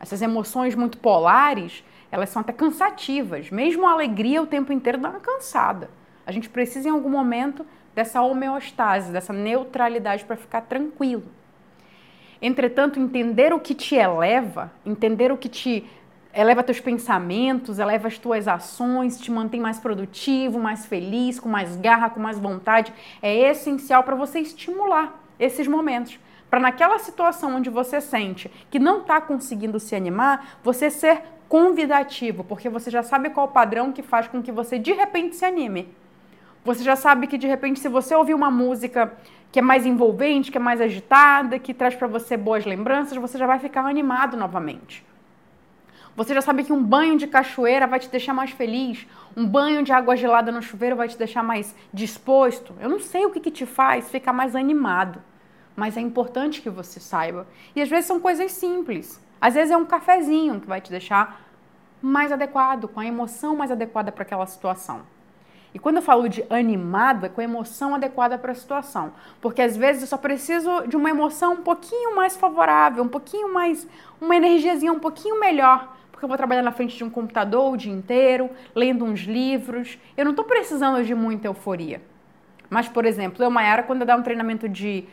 Essas 0.00 0.22
emoções 0.22 0.74
muito 0.74 0.98
polares, 0.98 1.84
elas 2.10 2.28
são 2.28 2.42
até 2.42 2.52
cansativas. 2.52 3.52
Mesmo 3.52 3.86
a 3.86 3.92
alegria 3.92 4.42
o 4.42 4.46
tempo 4.48 4.72
inteiro 4.72 4.98
dá 4.98 5.10
uma 5.10 5.20
cansada. 5.20 5.88
A 6.26 6.32
gente 6.32 6.50
precisa 6.50 6.88
em 6.88 6.90
algum 6.90 7.10
momento 7.10 7.64
dessa 7.94 8.20
homeostase, 8.22 9.12
dessa 9.12 9.32
neutralidade 9.32 10.24
para 10.24 10.34
ficar 10.34 10.62
tranquilo. 10.62 11.37
Entretanto, 12.40 13.00
entender 13.00 13.52
o 13.52 13.58
que 13.58 13.74
te 13.74 13.96
eleva, 13.96 14.70
entender 14.86 15.32
o 15.32 15.36
que 15.36 15.48
te 15.48 15.84
eleva 16.32 16.62
teus 16.62 16.78
pensamentos, 16.78 17.78
eleva 17.78 18.06
as 18.06 18.18
tuas 18.18 18.46
ações, 18.46 19.18
te 19.18 19.30
mantém 19.30 19.60
mais 19.60 19.78
produtivo, 19.78 20.58
mais 20.60 20.86
feliz, 20.86 21.40
com 21.40 21.48
mais 21.48 21.76
garra, 21.76 22.10
com 22.10 22.20
mais 22.20 22.38
vontade, 22.38 22.92
é 23.20 23.50
essencial 23.50 24.04
para 24.04 24.14
você 24.14 24.38
estimular 24.40 25.20
esses 25.38 25.66
momentos. 25.66 26.18
Para 26.48 26.60
naquela 26.60 26.98
situação 26.98 27.56
onde 27.56 27.68
você 27.68 28.00
sente 28.00 28.50
que 28.70 28.78
não 28.78 29.00
está 29.00 29.20
conseguindo 29.20 29.80
se 29.80 29.94
animar, 29.94 30.58
você 30.62 30.90
ser 30.90 31.22
convidativo, 31.48 32.44
porque 32.44 32.68
você 32.68 32.90
já 32.90 33.02
sabe 33.02 33.30
qual 33.30 33.46
o 33.46 33.50
padrão 33.50 33.92
que 33.92 34.02
faz 34.02 34.28
com 34.28 34.42
que 34.42 34.52
você 34.52 34.78
de 34.78 34.92
repente 34.92 35.34
se 35.34 35.44
anime. 35.44 35.88
Você 36.64 36.84
já 36.84 36.96
sabe 36.96 37.26
que 37.26 37.38
de 37.38 37.46
repente, 37.46 37.80
se 37.80 37.88
você 37.88 38.14
ouvir 38.14 38.34
uma 38.34 38.50
música 38.50 39.12
que 39.50 39.58
é 39.58 39.62
mais 39.62 39.86
envolvente, 39.86 40.50
que 40.50 40.58
é 40.58 40.60
mais 40.60 40.80
agitada, 40.80 41.58
que 41.58 41.72
traz 41.72 41.94
para 41.94 42.06
você 42.06 42.36
boas 42.36 42.64
lembranças, 42.64 43.16
você 43.16 43.38
já 43.38 43.46
vai 43.46 43.58
ficar 43.58 43.84
animado 43.86 44.36
novamente. 44.36 45.06
Você 46.14 46.34
já 46.34 46.40
sabe 46.42 46.64
que 46.64 46.72
um 46.72 46.82
banho 46.82 47.16
de 47.16 47.28
cachoeira 47.28 47.86
vai 47.86 48.00
te 48.00 48.08
deixar 48.08 48.34
mais 48.34 48.50
feliz, 48.50 49.06
um 49.36 49.46
banho 49.46 49.84
de 49.84 49.92
água 49.92 50.16
gelada 50.16 50.50
no 50.50 50.60
chuveiro 50.60 50.96
vai 50.96 51.08
te 51.08 51.16
deixar 51.16 51.44
mais 51.44 51.74
disposto. 51.94 52.74
Eu 52.80 52.88
não 52.88 52.98
sei 52.98 53.24
o 53.24 53.30
que, 53.30 53.38
que 53.38 53.52
te 53.52 53.64
faz 53.64 54.10
ficar 54.10 54.32
mais 54.32 54.56
animado, 54.56 55.22
mas 55.76 55.96
é 55.96 56.00
importante 56.00 56.60
que 56.60 56.68
você 56.68 56.98
saiba. 56.98 57.46
E 57.74 57.80
às 57.80 57.88
vezes 57.88 58.06
são 58.06 58.18
coisas 58.18 58.50
simples. 58.50 59.24
Às 59.40 59.54
vezes 59.54 59.70
é 59.70 59.76
um 59.76 59.86
cafezinho 59.86 60.60
que 60.60 60.66
vai 60.66 60.80
te 60.80 60.90
deixar 60.90 61.40
mais 62.02 62.32
adequado, 62.32 62.88
com 62.88 62.98
a 62.98 63.06
emoção 63.06 63.56
mais 63.56 63.70
adequada 63.70 64.10
para 64.10 64.22
aquela 64.22 64.46
situação. 64.46 65.02
E 65.74 65.78
quando 65.78 65.96
eu 65.96 66.02
falo 66.02 66.28
de 66.28 66.44
animado, 66.48 67.26
é 67.26 67.28
com 67.28 67.40
a 67.40 67.44
emoção 67.44 67.94
adequada 67.94 68.38
para 68.38 68.52
a 68.52 68.54
situação. 68.54 69.12
Porque 69.40 69.60
às 69.60 69.76
vezes 69.76 70.02
eu 70.02 70.08
só 70.08 70.16
preciso 70.16 70.86
de 70.86 70.96
uma 70.96 71.10
emoção 71.10 71.54
um 71.54 71.62
pouquinho 71.62 72.16
mais 72.16 72.36
favorável, 72.36 73.02
um 73.02 73.08
pouquinho 73.08 73.52
mais. 73.52 73.86
uma 74.20 74.36
energiazinha 74.36 74.92
um 74.92 74.98
pouquinho 74.98 75.38
melhor. 75.38 75.94
Porque 76.10 76.24
eu 76.24 76.28
vou 76.28 76.36
trabalhar 76.36 76.62
na 76.62 76.72
frente 76.72 76.96
de 76.96 77.04
um 77.04 77.10
computador 77.10 77.72
o 77.72 77.76
dia 77.76 77.92
inteiro, 77.92 78.50
lendo 78.74 79.04
uns 79.04 79.20
livros. 79.20 79.98
Eu 80.16 80.24
não 80.24 80.32
estou 80.32 80.44
precisando 80.44 81.04
de 81.04 81.14
muita 81.14 81.46
euforia. 81.46 82.02
Mas, 82.68 82.88
por 82.88 83.04
exemplo, 83.04 83.44
eu, 83.44 83.50
Mayara, 83.50 83.82
quando 83.82 84.00
eu 84.00 84.06
dar 84.06 84.16
um 84.16 84.22
treinamento 84.22 84.68
de 84.68 85.04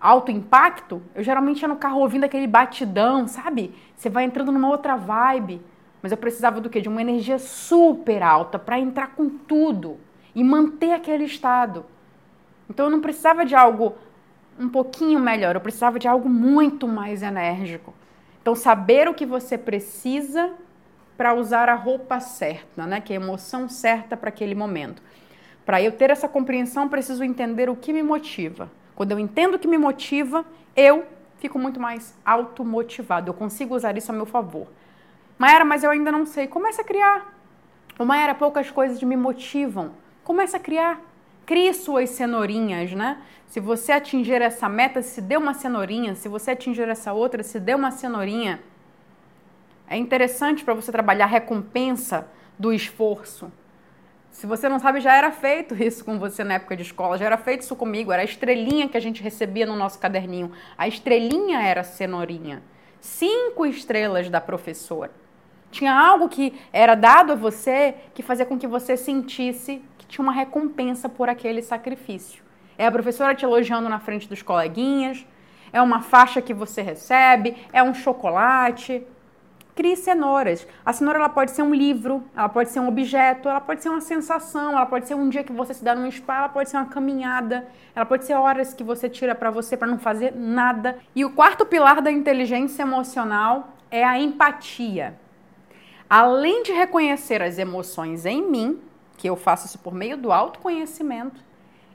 alto 0.00 0.30
impacto, 0.30 1.02
eu 1.14 1.22
geralmente 1.22 1.62
ia 1.62 1.68
no 1.68 1.76
carro 1.76 2.00
ouvindo 2.00 2.24
aquele 2.24 2.46
batidão, 2.46 3.26
sabe? 3.26 3.74
Você 3.96 4.08
vai 4.08 4.24
entrando 4.24 4.52
numa 4.52 4.68
outra 4.68 4.96
vibe. 4.96 5.60
Mas 6.04 6.12
eu 6.12 6.18
precisava 6.18 6.60
do 6.60 6.68
quê? 6.68 6.82
De 6.82 6.88
uma 6.90 7.00
energia 7.00 7.38
super 7.38 8.22
alta 8.22 8.58
para 8.58 8.78
entrar 8.78 9.14
com 9.14 9.26
tudo 9.26 9.96
e 10.34 10.44
manter 10.44 10.92
aquele 10.92 11.24
estado. 11.24 11.86
Então 12.68 12.84
eu 12.84 12.90
não 12.90 13.00
precisava 13.00 13.42
de 13.42 13.54
algo 13.54 13.94
um 14.60 14.68
pouquinho 14.68 15.18
melhor, 15.18 15.54
eu 15.54 15.62
precisava 15.62 15.98
de 15.98 16.06
algo 16.06 16.28
muito 16.28 16.86
mais 16.86 17.22
enérgico. 17.22 17.94
Então 18.42 18.54
saber 18.54 19.08
o 19.08 19.14
que 19.14 19.24
você 19.24 19.56
precisa 19.56 20.52
para 21.16 21.32
usar 21.32 21.70
a 21.70 21.74
roupa 21.74 22.20
certa, 22.20 22.84
né? 22.84 23.00
Que 23.00 23.14
é 23.14 23.16
a 23.16 23.20
emoção 23.20 23.66
certa 23.66 24.14
para 24.14 24.28
aquele 24.28 24.54
momento. 24.54 25.02
Para 25.64 25.80
eu 25.80 25.90
ter 25.90 26.10
essa 26.10 26.28
compreensão, 26.28 26.86
preciso 26.86 27.24
entender 27.24 27.70
o 27.70 27.76
que 27.76 27.94
me 27.94 28.02
motiva. 28.02 28.70
Quando 28.94 29.12
eu 29.12 29.18
entendo 29.18 29.54
o 29.54 29.58
que 29.58 29.66
me 29.66 29.78
motiva, 29.78 30.44
eu 30.76 31.06
fico 31.38 31.58
muito 31.58 31.80
mais 31.80 32.14
automotivado. 32.26 33.30
Eu 33.30 33.34
consigo 33.34 33.74
usar 33.74 33.96
isso 33.96 34.12
a 34.12 34.14
meu 34.14 34.26
favor. 34.26 34.66
Maera, 35.38 35.64
mas 35.64 35.82
eu 35.84 35.90
ainda 35.90 36.12
não 36.12 36.24
sei. 36.24 36.46
Comece 36.46 36.80
a 36.80 36.84
criar. 36.84 37.34
Ô, 37.98 38.04
Maera, 38.04 38.34
poucas 38.34 38.70
coisas 38.70 39.02
me 39.02 39.16
motivam. 39.16 39.92
Comece 40.22 40.56
a 40.56 40.60
criar. 40.60 41.00
Crie 41.46 41.74
suas 41.74 42.10
cenourinhas, 42.10 42.92
né? 42.92 43.18
Se 43.46 43.60
você 43.60 43.92
atingir 43.92 44.40
essa 44.40 44.68
meta, 44.68 45.02
se 45.02 45.20
dê 45.20 45.36
uma 45.36 45.54
cenourinha. 45.54 46.14
Se 46.14 46.28
você 46.28 46.52
atingir 46.52 46.88
essa 46.88 47.12
outra, 47.12 47.42
se 47.42 47.60
dê 47.60 47.74
uma 47.74 47.90
cenourinha. 47.90 48.60
É 49.88 49.96
interessante 49.96 50.64
para 50.64 50.74
você 50.74 50.90
trabalhar 50.90 51.26
a 51.26 51.28
recompensa 51.28 52.26
do 52.58 52.72
esforço. 52.72 53.52
Se 54.30 54.46
você 54.46 54.68
não 54.68 54.80
sabe, 54.80 55.00
já 55.00 55.14
era 55.14 55.30
feito 55.30 55.80
isso 55.80 56.04
com 56.04 56.18
você 56.18 56.42
na 56.42 56.54
época 56.54 56.76
de 56.76 56.82
escola, 56.82 57.16
já 57.16 57.26
era 57.26 57.36
feito 57.36 57.60
isso 57.60 57.76
comigo, 57.76 58.10
era 58.10 58.22
a 58.22 58.24
estrelinha 58.24 58.88
que 58.88 58.96
a 58.96 59.00
gente 59.00 59.22
recebia 59.22 59.64
no 59.64 59.76
nosso 59.76 59.98
caderninho. 59.98 60.50
A 60.76 60.88
estrelinha 60.88 61.62
era 61.62 61.82
a 61.82 61.84
cenourinha. 61.84 62.60
Cinco 63.00 63.64
estrelas 63.64 64.28
da 64.28 64.40
professora. 64.40 65.12
Tinha 65.74 65.92
algo 65.92 66.28
que 66.28 66.54
era 66.72 66.94
dado 66.94 67.32
a 67.32 67.34
você 67.34 67.96
que 68.14 68.22
fazia 68.22 68.46
com 68.46 68.56
que 68.56 68.64
você 68.64 68.96
sentisse 68.96 69.82
que 69.98 70.06
tinha 70.06 70.22
uma 70.22 70.32
recompensa 70.32 71.08
por 71.08 71.28
aquele 71.28 71.62
sacrifício. 71.62 72.44
É 72.78 72.86
a 72.86 72.92
professora 72.92 73.34
te 73.34 73.44
elogiando 73.44 73.88
na 73.88 73.98
frente 73.98 74.28
dos 74.28 74.40
coleguinhas, 74.40 75.26
é 75.72 75.82
uma 75.82 76.00
faixa 76.00 76.40
que 76.40 76.54
você 76.54 76.80
recebe, 76.80 77.56
é 77.72 77.82
um 77.82 77.92
chocolate. 77.92 79.04
Crie 79.74 79.96
cenouras. 79.96 80.64
A 80.86 80.92
cenoura 80.92 81.18
ela 81.18 81.28
pode 81.28 81.50
ser 81.50 81.62
um 81.62 81.74
livro, 81.74 82.22
ela 82.36 82.48
pode 82.48 82.70
ser 82.70 82.78
um 82.78 82.86
objeto, 82.86 83.48
ela 83.48 83.60
pode 83.60 83.82
ser 83.82 83.88
uma 83.88 84.00
sensação, 84.00 84.74
ela 84.74 84.86
pode 84.86 85.08
ser 85.08 85.16
um 85.16 85.28
dia 85.28 85.42
que 85.42 85.52
você 85.52 85.74
se 85.74 85.82
dá 85.82 85.92
num 85.92 86.08
spa, 86.08 86.36
ela 86.36 86.48
pode 86.50 86.70
ser 86.70 86.76
uma 86.76 86.86
caminhada, 86.86 87.66
ela 87.96 88.06
pode 88.06 88.24
ser 88.24 88.34
horas 88.34 88.72
que 88.72 88.84
você 88.84 89.08
tira 89.08 89.34
para 89.34 89.50
você 89.50 89.76
para 89.76 89.88
não 89.88 89.98
fazer 89.98 90.32
nada. 90.36 90.98
E 91.16 91.24
o 91.24 91.30
quarto 91.30 91.66
pilar 91.66 92.00
da 92.00 92.12
inteligência 92.12 92.82
emocional 92.82 93.70
é 93.90 94.04
a 94.04 94.16
empatia 94.16 95.18
além 96.08 96.62
de 96.62 96.72
reconhecer 96.72 97.42
as 97.42 97.58
emoções 97.58 98.26
em 98.26 98.42
mim, 98.42 98.80
que 99.16 99.28
eu 99.28 99.36
faço 99.36 99.66
isso 99.66 99.78
por 99.78 99.94
meio 99.94 100.16
do 100.16 100.32
autoconhecimento, 100.32 101.40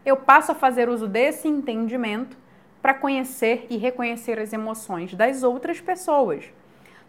eu 0.06 0.18
passo 0.18 0.52
a 0.52 0.56
fazer 0.56 0.90
uso 0.90 1.08
desse 1.08 1.48
entendimento 1.48 2.38
para 2.82 2.94
conhecer 2.94 3.68
e 3.70 3.78
reconhecer 3.78 4.40
as 4.40 4.54
emoções 4.54 5.14
das 5.14 5.44
outras 5.44 5.82
pessoas. 5.82 6.46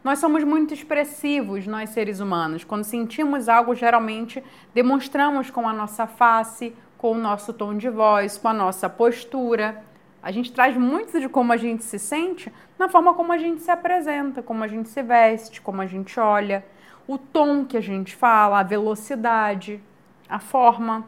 Nós 0.03 0.19
somos 0.19 0.43
muito 0.45 0.73
expressivos, 0.73 1.67
nós 1.67 1.91
seres 1.91 2.21
humanos. 2.21 2.65
Quando 2.65 2.85
sentimos 2.85 3.49
algo, 3.49 3.75
geralmente 3.75 4.43
demonstramos 4.75 5.51
com 5.51 5.69
a 5.69 5.73
nossa 5.73 6.07
face, 6.07 6.75
com 6.97 7.13
o 7.13 7.19
nosso 7.19 7.53
tom 7.53 7.77
de 7.77 7.89
voz, 7.89 8.39
com 8.39 8.49
a 8.49 8.55
nossa 8.55 8.89
postura. 8.89 9.85
A 10.23 10.31
gente 10.31 10.53
traz 10.53 10.77
muito 10.77 11.21
de 11.21 11.29
como 11.29 11.53
a 11.53 11.57
gente 11.57 11.85
se 11.85 11.99
sente 11.99 12.53
na 12.79 12.89
forma 12.89 13.15
como 13.15 13.33
a 13.33 13.39
gente 13.39 13.63
se 13.63 13.71
apresenta, 13.71 14.43
como 14.43 14.65
a 14.65 14.69
gente 14.69 14.89
se 14.89 15.03
veste, 15.03 15.61
como 15.61 15.83
a 15.83 15.87
gente 15.87 16.19
olha 16.19 16.65
o 17.11 17.19
tom 17.19 17.65
que 17.65 17.77
a 17.77 17.81
gente 17.81 18.15
fala, 18.15 18.61
a 18.61 18.63
velocidade, 18.63 19.83
a 20.29 20.39
forma. 20.39 21.05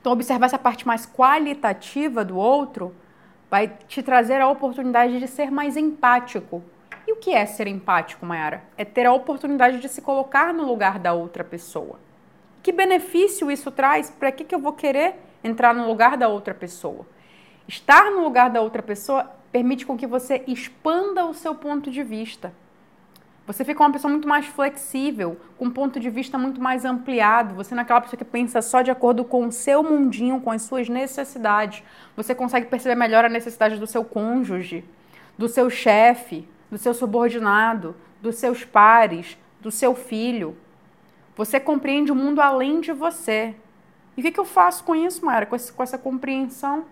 Então, 0.00 0.12
observar 0.12 0.46
essa 0.46 0.58
parte 0.60 0.86
mais 0.86 1.04
qualitativa 1.04 2.24
do 2.24 2.36
outro 2.36 2.94
vai 3.50 3.66
te 3.88 4.00
trazer 4.00 4.40
a 4.40 4.48
oportunidade 4.48 5.18
de 5.18 5.26
ser 5.26 5.50
mais 5.50 5.76
empático. 5.76 6.62
E 7.04 7.12
o 7.12 7.16
que 7.16 7.34
é 7.34 7.44
ser 7.46 7.66
empático, 7.66 8.24
Mayara? 8.24 8.62
É 8.78 8.84
ter 8.84 9.04
a 9.04 9.12
oportunidade 9.12 9.80
de 9.80 9.88
se 9.88 10.00
colocar 10.00 10.54
no 10.54 10.64
lugar 10.64 11.00
da 11.00 11.12
outra 11.12 11.42
pessoa. 11.42 11.98
Que 12.62 12.70
benefício 12.70 13.50
isso 13.50 13.72
traz? 13.72 14.08
Para 14.08 14.30
que, 14.30 14.44
que 14.44 14.54
eu 14.54 14.60
vou 14.60 14.72
querer 14.72 15.16
entrar 15.42 15.74
no 15.74 15.84
lugar 15.84 16.16
da 16.16 16.28
outra 16.28 16.54
pessoa? 16.54 17.04
Estar 17.66 18.08
no 18.12 18.22
lugar 18.22 18.50
da 18.50 18.60
outra 18.60 18.84
pessoa 18.84 19.28
permite 19.50 19.84
com 19.84 19.96
que 19.98 20.06
você 20.06 20.44
expanda 20.46 21.26
o 21.26 21.34
seu 21.34 21.56
ponto 21.56 21.90
de 21.90 22.04
vista. 22.04 22.52
Você 23.46 23.64
fica 23.64 23.82
uma 23.82 23.90
pessoa 23.90 24.10
muito 24.10 24.28
mais 24.28 24.46
flexível, 24.46 25.36
com 25.58 25.64
um 25.64 25.70
ponto 25.70 25.98
de 25.98 26.08
vista 26.08 26.38
muito 26.38 26.60
mais 26.60 26.84
ampliado. 26.84 27.54
Você 27.56 27.74
não 27.74 27.80
é 27.80 27.84
aquela 27.84 28.00
pessoa 28.00 28.16
que 28.16 28.24
pensa 28.24 28.62
só 28.62 28.82
de 28.82 28.90
acordo 28.90 29.24
com 29.24 29.46
o 29.46 29.52
seu 29.52 29.82
mundinho, 29.82 30.40
com 30.40 30.50
as 30.50 30.62
suas 30.62 30.88
necessidades. 30.88 31.82
Você 32.16 32.34
consegue 32.34 32.66
perceber 32.66 32.94
melhor 32.94 33.24
a 33.24 33.28
necessidade 33.28 33.78
do 33.78 33.86
seu 33.86 34.04
cônjuge, 34.04 34.84
do 35.36 35.48
seu 35.48 35.68
chefe, 35.68 36.48
do 36.70 36.78
seu 36.78 36.94
subordinado, 36.94 37.96
dos 38.20 38.36
seus 38.36 38.64
pares, 38.64 39.36
do 39.60 39.72
seu 39.72 39.94
filho. 39.94 40.56
Você 41.36 41.58
compreende 41.58 42.12
o 42.12 42.16
mundo 42.16 42.40
além 42.40 42.80
de 42.80 42.92
você. 42.92 43.54
E 44.16 44.20
o 44.20 44.32
que, 44.32 44.38
eu 44.38 44.44
faço 44.44 44.84
com 44.84 44.94
isso, 44.94 45.24
Mara? 45.24 45.46
Com 45.46 45.56
essa 45.56 45.98
compreensão? 45.98 46.84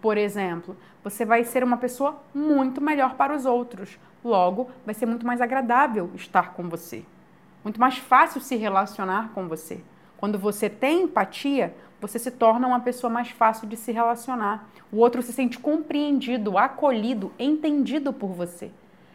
Por 0.00 0.16
exemplo, 0.16 0.76
você 1.02 1.24
vai 1.24 1.44
ser 1.44 1.64
uma 1.64 1.76
pessoa 1.76 2.22
muito 2.34 2.80
melhor 2.80 3.14
para 3.14 3.34
os 3.34 3.46
outros 3.46 3.98
Logo, 4.24 4.70
vai 4.86 4.94
ser 4.94 5.06
muito 5.06 5.26
mais 5.26 5.40
agradável 5.40 6.10
estar 6.14 6.52
com 6.52 6.68
você, 6.68 7.04
muito 7.64 7.80
mais 7.80 7.98
fácil 7.98 8.40
se 8.40 8.54
relacionar 8.54 9.32
com 9.34 9.48
você. 9.48 9.80
Quando 10.16 10.38
você 10.38 10.70
tem 10.70 11.02
empatia, 11.02 11.74
você 12.00 12.20
se 12.20 12.30
torna 12.30 12.68
uma 12.68 12.78
pessoa 12.78 13.12
mais 13.12 13.30
fácil 13.30 13.66
de 13.66 13.76
se 13.76 13.90
relacionar. 13.90 14.68
O 14.92 14.98
outro 14.98 15.22
se 15.22 15.32
sente 15.32 15.58
compreendido, 15.58 16.56
acolhido, 16.56 17.32
entendido 17.36 18.12
por 18.12 18.28
você. 18.28 18.70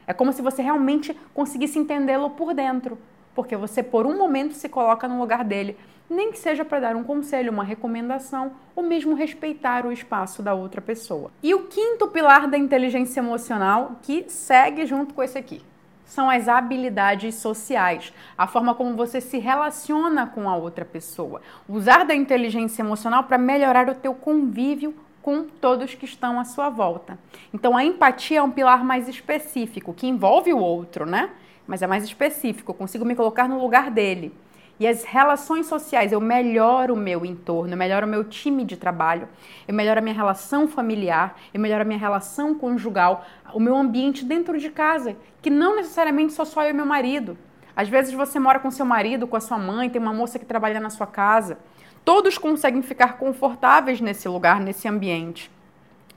É 0.05 0.11
como 0.11 0.33
se 0.33 0.41
você 0.41 0.61
realmente 0.61 1.17
conseguisse 1.33 1.79
entendê-lo 1.79 2.31
por 2.31 2.53
dentro, 2.53 2.97
porque 3.33 3.55
você 3.55 3.81
por 3.81 4.05
um 4.05 4.17
momento 4.17 4.55
se 4.55 4.67
coloca 4.67 5.07
no 5.07 5.19
lugar 5.19 5.45
dele 5.45 5.77
nem 6.09 6.31
que 6.31 6.39
seja 6.39 6.63
para 6.63 6.79
dar 6.79 6.95
um 6.95 7.03
conselho, 7.03 7.51
uma 7.51 7.63
recomendação 7.63 8.53
ou 8.75 8.83
mesmo 8.83 9.15
respeitar 9.15 9.85
o 9.85 9.91
espaço 9.91 10.41
da 10.41 10.53
outra 10.53 10.81
pessoa. 10.81 11.31
E 11.43 11.53
o 11.53 11.63
quinto 11.63 12.07
pilar 12.07 12.47
da 12.47 12.57
inteligência 12.57 13.19
emocional, 13.19 13.99
que 14.01 14.25
segue 14.27 14.85
junto 14.85 15.13
com 15.13 15.21
esse 15.21 15.37
aqui, 15.37 15.61
são 16.07 16.29
as 16.29 16.47
habilidades 16.47 17.35
sociais, 17.35 18.13
a 18.37 18.47
forma 18.47 18.73
como 18.73 18.95
você 18.95 19.19
se 19.19 19.37
relaciona 19.37 20.25
com 20.25 20.49
a 20.49 20.55
outra 20.55 20.85
pessoa. 20.85 21.41
Usar 21.67 22.05
da 22.05 22.15
inteligência 22.15 22.81
emocional 22.81 23.25
para 23.25 23.37
melhorar 23.37 23.89
o 23.89 23.95
teu 23.95 24.13
convívio 24.13 24.95
com 25.21 25.43
todos 25.43 25.93
que 25.93 26.05
estão 26.05 26.39
à 26.39 26.45
sua 26.45 26.69
volta. 26.69 27.19
Então 27.53 27.75
a 27.75 27.83
empatia 27.83 28.39
é 28.39 28.41
um 28.41 28.49
pilar 28.49 28.85
mais 28.85 29.09
específico, 29.09 29.93
que 29.93 30.07
envolve 30.07 30.53
o 30.53 30.57
outro, 30.57 31.05
né? 31.05 31.29
Mas 31.67 31.81
é 31.81 31.87
mais 31.87 32.05
específico, 32.05 32.73
consigo 32.73 33.03
me 33.03 33.13
colocar 33.13 33.49
no 33.49 33.59
lugar 33.61 33.91
dele. 33.91 34.33
E 34.79 34.87
as 34.87 35.03
relações 35.03 35.65
sociais, 35.65 36.11
eu 36.11 36.21
melhoro 36.21 36.93
o 36.93 36.97
meu 36.97 37.25
entorno, 37.25 37.73
eu 37.73 37.77
melhoro 37.77 38.05
o 38.05 38.09
meu 38.09 38.23
time 38.23 38.63
de 38.63 38.77
trabalho, 38.77 39.27
eu 39.67 39.73
melhoro 39.73 39.99
a 39.99 40.01
minha 40.01 40.13
relação 40.13 40.67
familiar, 40.67 41.35
eu 41.51 41.59
melhoro 41.59 41.81
a 41.81 41.85
minha 41.85 41.97
relação 41.97 42.53
conjugal, 42.53 43.25
o 43.53 43.59
meu 43.59 43.75
ambiente 43.75 44.23
dentro 44.23 44.59
de 44.59 44.69
casa, 44.69 45.15
que 45.41 45.49
não 45.49 45.75
necessariamente 45.75 46.33
só 46.33 46.45
só 46.45 46.63
eu 46.63 46.69
e 46.69 46.73
meu 46.73 46.85
marido. 46.85 47.35
Às 47.75 47.89
vezes 47.89 48.13
você 48.13 48.39
mora 48.39 48.59
com 48.59 48.69
seu 48.69 48.85
marido, 48.85 49.27
com 49.27 49.35
a 49.35 49.39
sua 49.39 49.57
mãe, 49.57 49.89
tem 49.89 50.01
uma 50.01 50.13
moça 50.13 50.37
que 50.37 50.45
trabalha 50.45 50.79
na 50.79 50.89
sua 50.89 51.07
casa. 51.07 51.57
Todos 52.05 52.37
conseguem 52.37 52.81
ficar 52.81 53.17
confortáveis 53.17 53.99
nesse 53.99 54.27
lugar, 54.27 54.59
nesse 54.59 54.87
ambiente. 54.87 55.51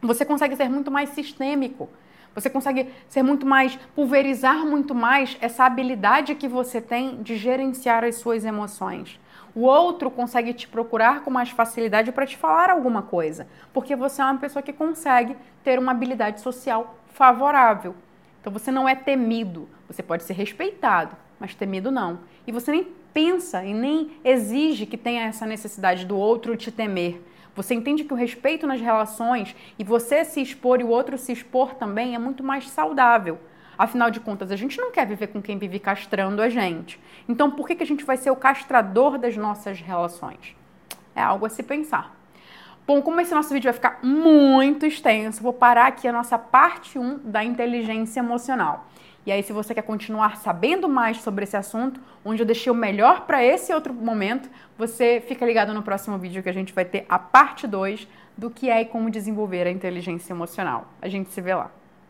Você 0.02 0.24
consegue 0.24 0.56
ser 0.56 0.68
muito 0.68 0.90
mais 0.90 1.10
sistêmico. 1.10 1.88
Você 2.34 2.48
consegue 2.48 2.88
ser 3.08 3.22
muito 3.22 3.44
mais, 3.44 3.76
pulverizar 3.94 4.64
muito 4.64 4.94
mais 4.94 5.36
essa 5.40 5.64
habilidade 5.64 6.34
que 6.34 6.46
você 6.46 6.80
tem 6.80 7.22
de 7.22 7.36
gerenciar 7.36 8.04
as 8.04 8.16
suas 8.16 8.44
emoções. 8.44 9.20
O 9.54 9.62
outro 9.62 10.10
consegue 10.10 10.52
te 10.52 10.68
procurar 10.68 11.22
com 11.22 11.30
mais 11.30 11.50
facilidade 11.50 12.12
para 12.12 12.26
te 12.26 12.36
falar 12.36 12.70
alguma 12.70 13.02
coisa, 13.02 13.48
porque 13.72 13.96
você 13.96 14.22
é 14.22 14.24
uma 14.24 14.38
pessoa 14.38 14.62
que 14.62 14.72
consegue 14.72 15.36
ter 15.64 15.78
uma 15.78 15.90
habilidade 15.90 16.40
social 16.40 16.94
favorável. 17.08 17.94
Então 18.40 18.52
você 18.52 18.70
não 18.70 18.88
é 18.88 18.94
temido, 18.94 19.68
você 19.88 20.02
pode 20.02 20.22
ser 20.22 20.34
respeitado, 20.34 21.16
mas 21.38 21.54
temido 21.54 21.90
não. 21.90 22.20
E 22.46 22.52
você 22.52 22.70
nem 22.70 22.86
pensa 23.12 23.64
e 23.64 23.74
nem 23.74 24.12
exige 24.24 24.86
que 24.86 24.96
tenha 24.96 25.24
essa 25.24 25.44
necessidade 25.44 26.06
do 26.06 26.16
outro 26.16 26.56
te 26.56 26.70
temer. 26.70 27.20
Você 27.54 27.74
entende 27.74 28.04
que 28.04 28.12
o 28.12 28.16
respeito 28.16 28.66
nas 28.66 28.80
relações 28.80 29.54
e 29.78 29.84
você 29.84 30.24
se 30.24 30.40
expor 30.40 30.80
e 30.80 30.84
o 30.84 30.88
outro 30.88 31.18
se 31.18 31.32
expor 31.32 31.74
também 31.74 32.14
é 32.14 32.18
muito 32.18 32.42
mais 32.42 32.68
saudável. 32.68 33.38
Afinal 33.76 34.10
de 34.10 34.20
contas, 34.20 34.50
a 34.50 34.56
gente 34.56 34.78
não 34.78 34.92
quer 34.92 35.06
viver 35.06 35.28
com 35.28 35.40
quem 35.40 35.56
vive 35.56 35.78
castrando 35.78 36.42
a 36.42 36.48
gente. 36.48 37.00
Então, 37.28 37.50
por 37.50 37.66
que, 37.66 37.74
que 37.74 37.82
a 37.82 37.86
gente 37.86 38.04
vai 38.04 38.16
ser 38.16 38.30
o 38.30 38.36
castrador 38.36 39.16
das 39.16 39.36
nossas 39.36 39.80
relações? 39.80 40.54
É 41.14 41.22
algo 41.22 41.46
a 41.46 41.48
se 41.48 41.62
pensar. 41.62 42.14
Bom, 42.86 43.00
como 43.00 43.20
esse 43.20 43.34
nosso 43.34 43.54
vídeo 43.54 43.68
vai 43.68 43.72
ficar 43.72 44.00
muito 44.02 44.84
extenso, 44.84 45.42
vou 45.42 45.52
parar 45.52 45.86
aqui 45.86 46.08
a 46.08 46.12
nossa 46.12 46.36
parte 46.36 46.98
1 46.98 47.20
da 47.24 47.44
inteligência 47.44 48.20
emocional. 48.20 48.86
E 49.26 49.32
aí, 49.32 49.42
se 49.42 49.52
você 49.52 49.74
quer 49.74 49.82
continuar 49.82 50.38
sabendo 50.38 50.88
mais 50.88 51.18
sobre 51.18 51.44
esse 51.44 51.56
assunto, 51.56 52.00
onde 52.24 52.42
eu 52.42 52.46
deixei 52.46 52.72
o 52.72 52.74
melhor 52.74 53.26
para 53.26 53.44
esse 53.44 53.72
outro 53.72 53.92
momento, 53.92 54.48
você 54.78 55.22
fica 55.26 55.44
ligado 55.44 55.74
no 55.74 55.82
próximo 55.82 56.18
vídeo 56.18 56.42
que 56.42 56.48
a 56.48 56.54
gente 56.54 56.72
vai 56.72 56.84
ter 56.84 57.04
a 57.08 57.18
parte 57.18 57.66
2 57.66 58.08
do 58.36 58.50
que 58.50 58.70
é 58.70 58.80
e 58.80 58.86
como 58.86 59.10
desenvolver 59.10 59.66
a 59.66 59.70
inteligência 59.70 60.32
emocional. 60.32 60.88
A 61.02 61.08
gente 61.08 61.30
se 61.30 61.40
vê 61.40 61.54
lá. 61.54 61.70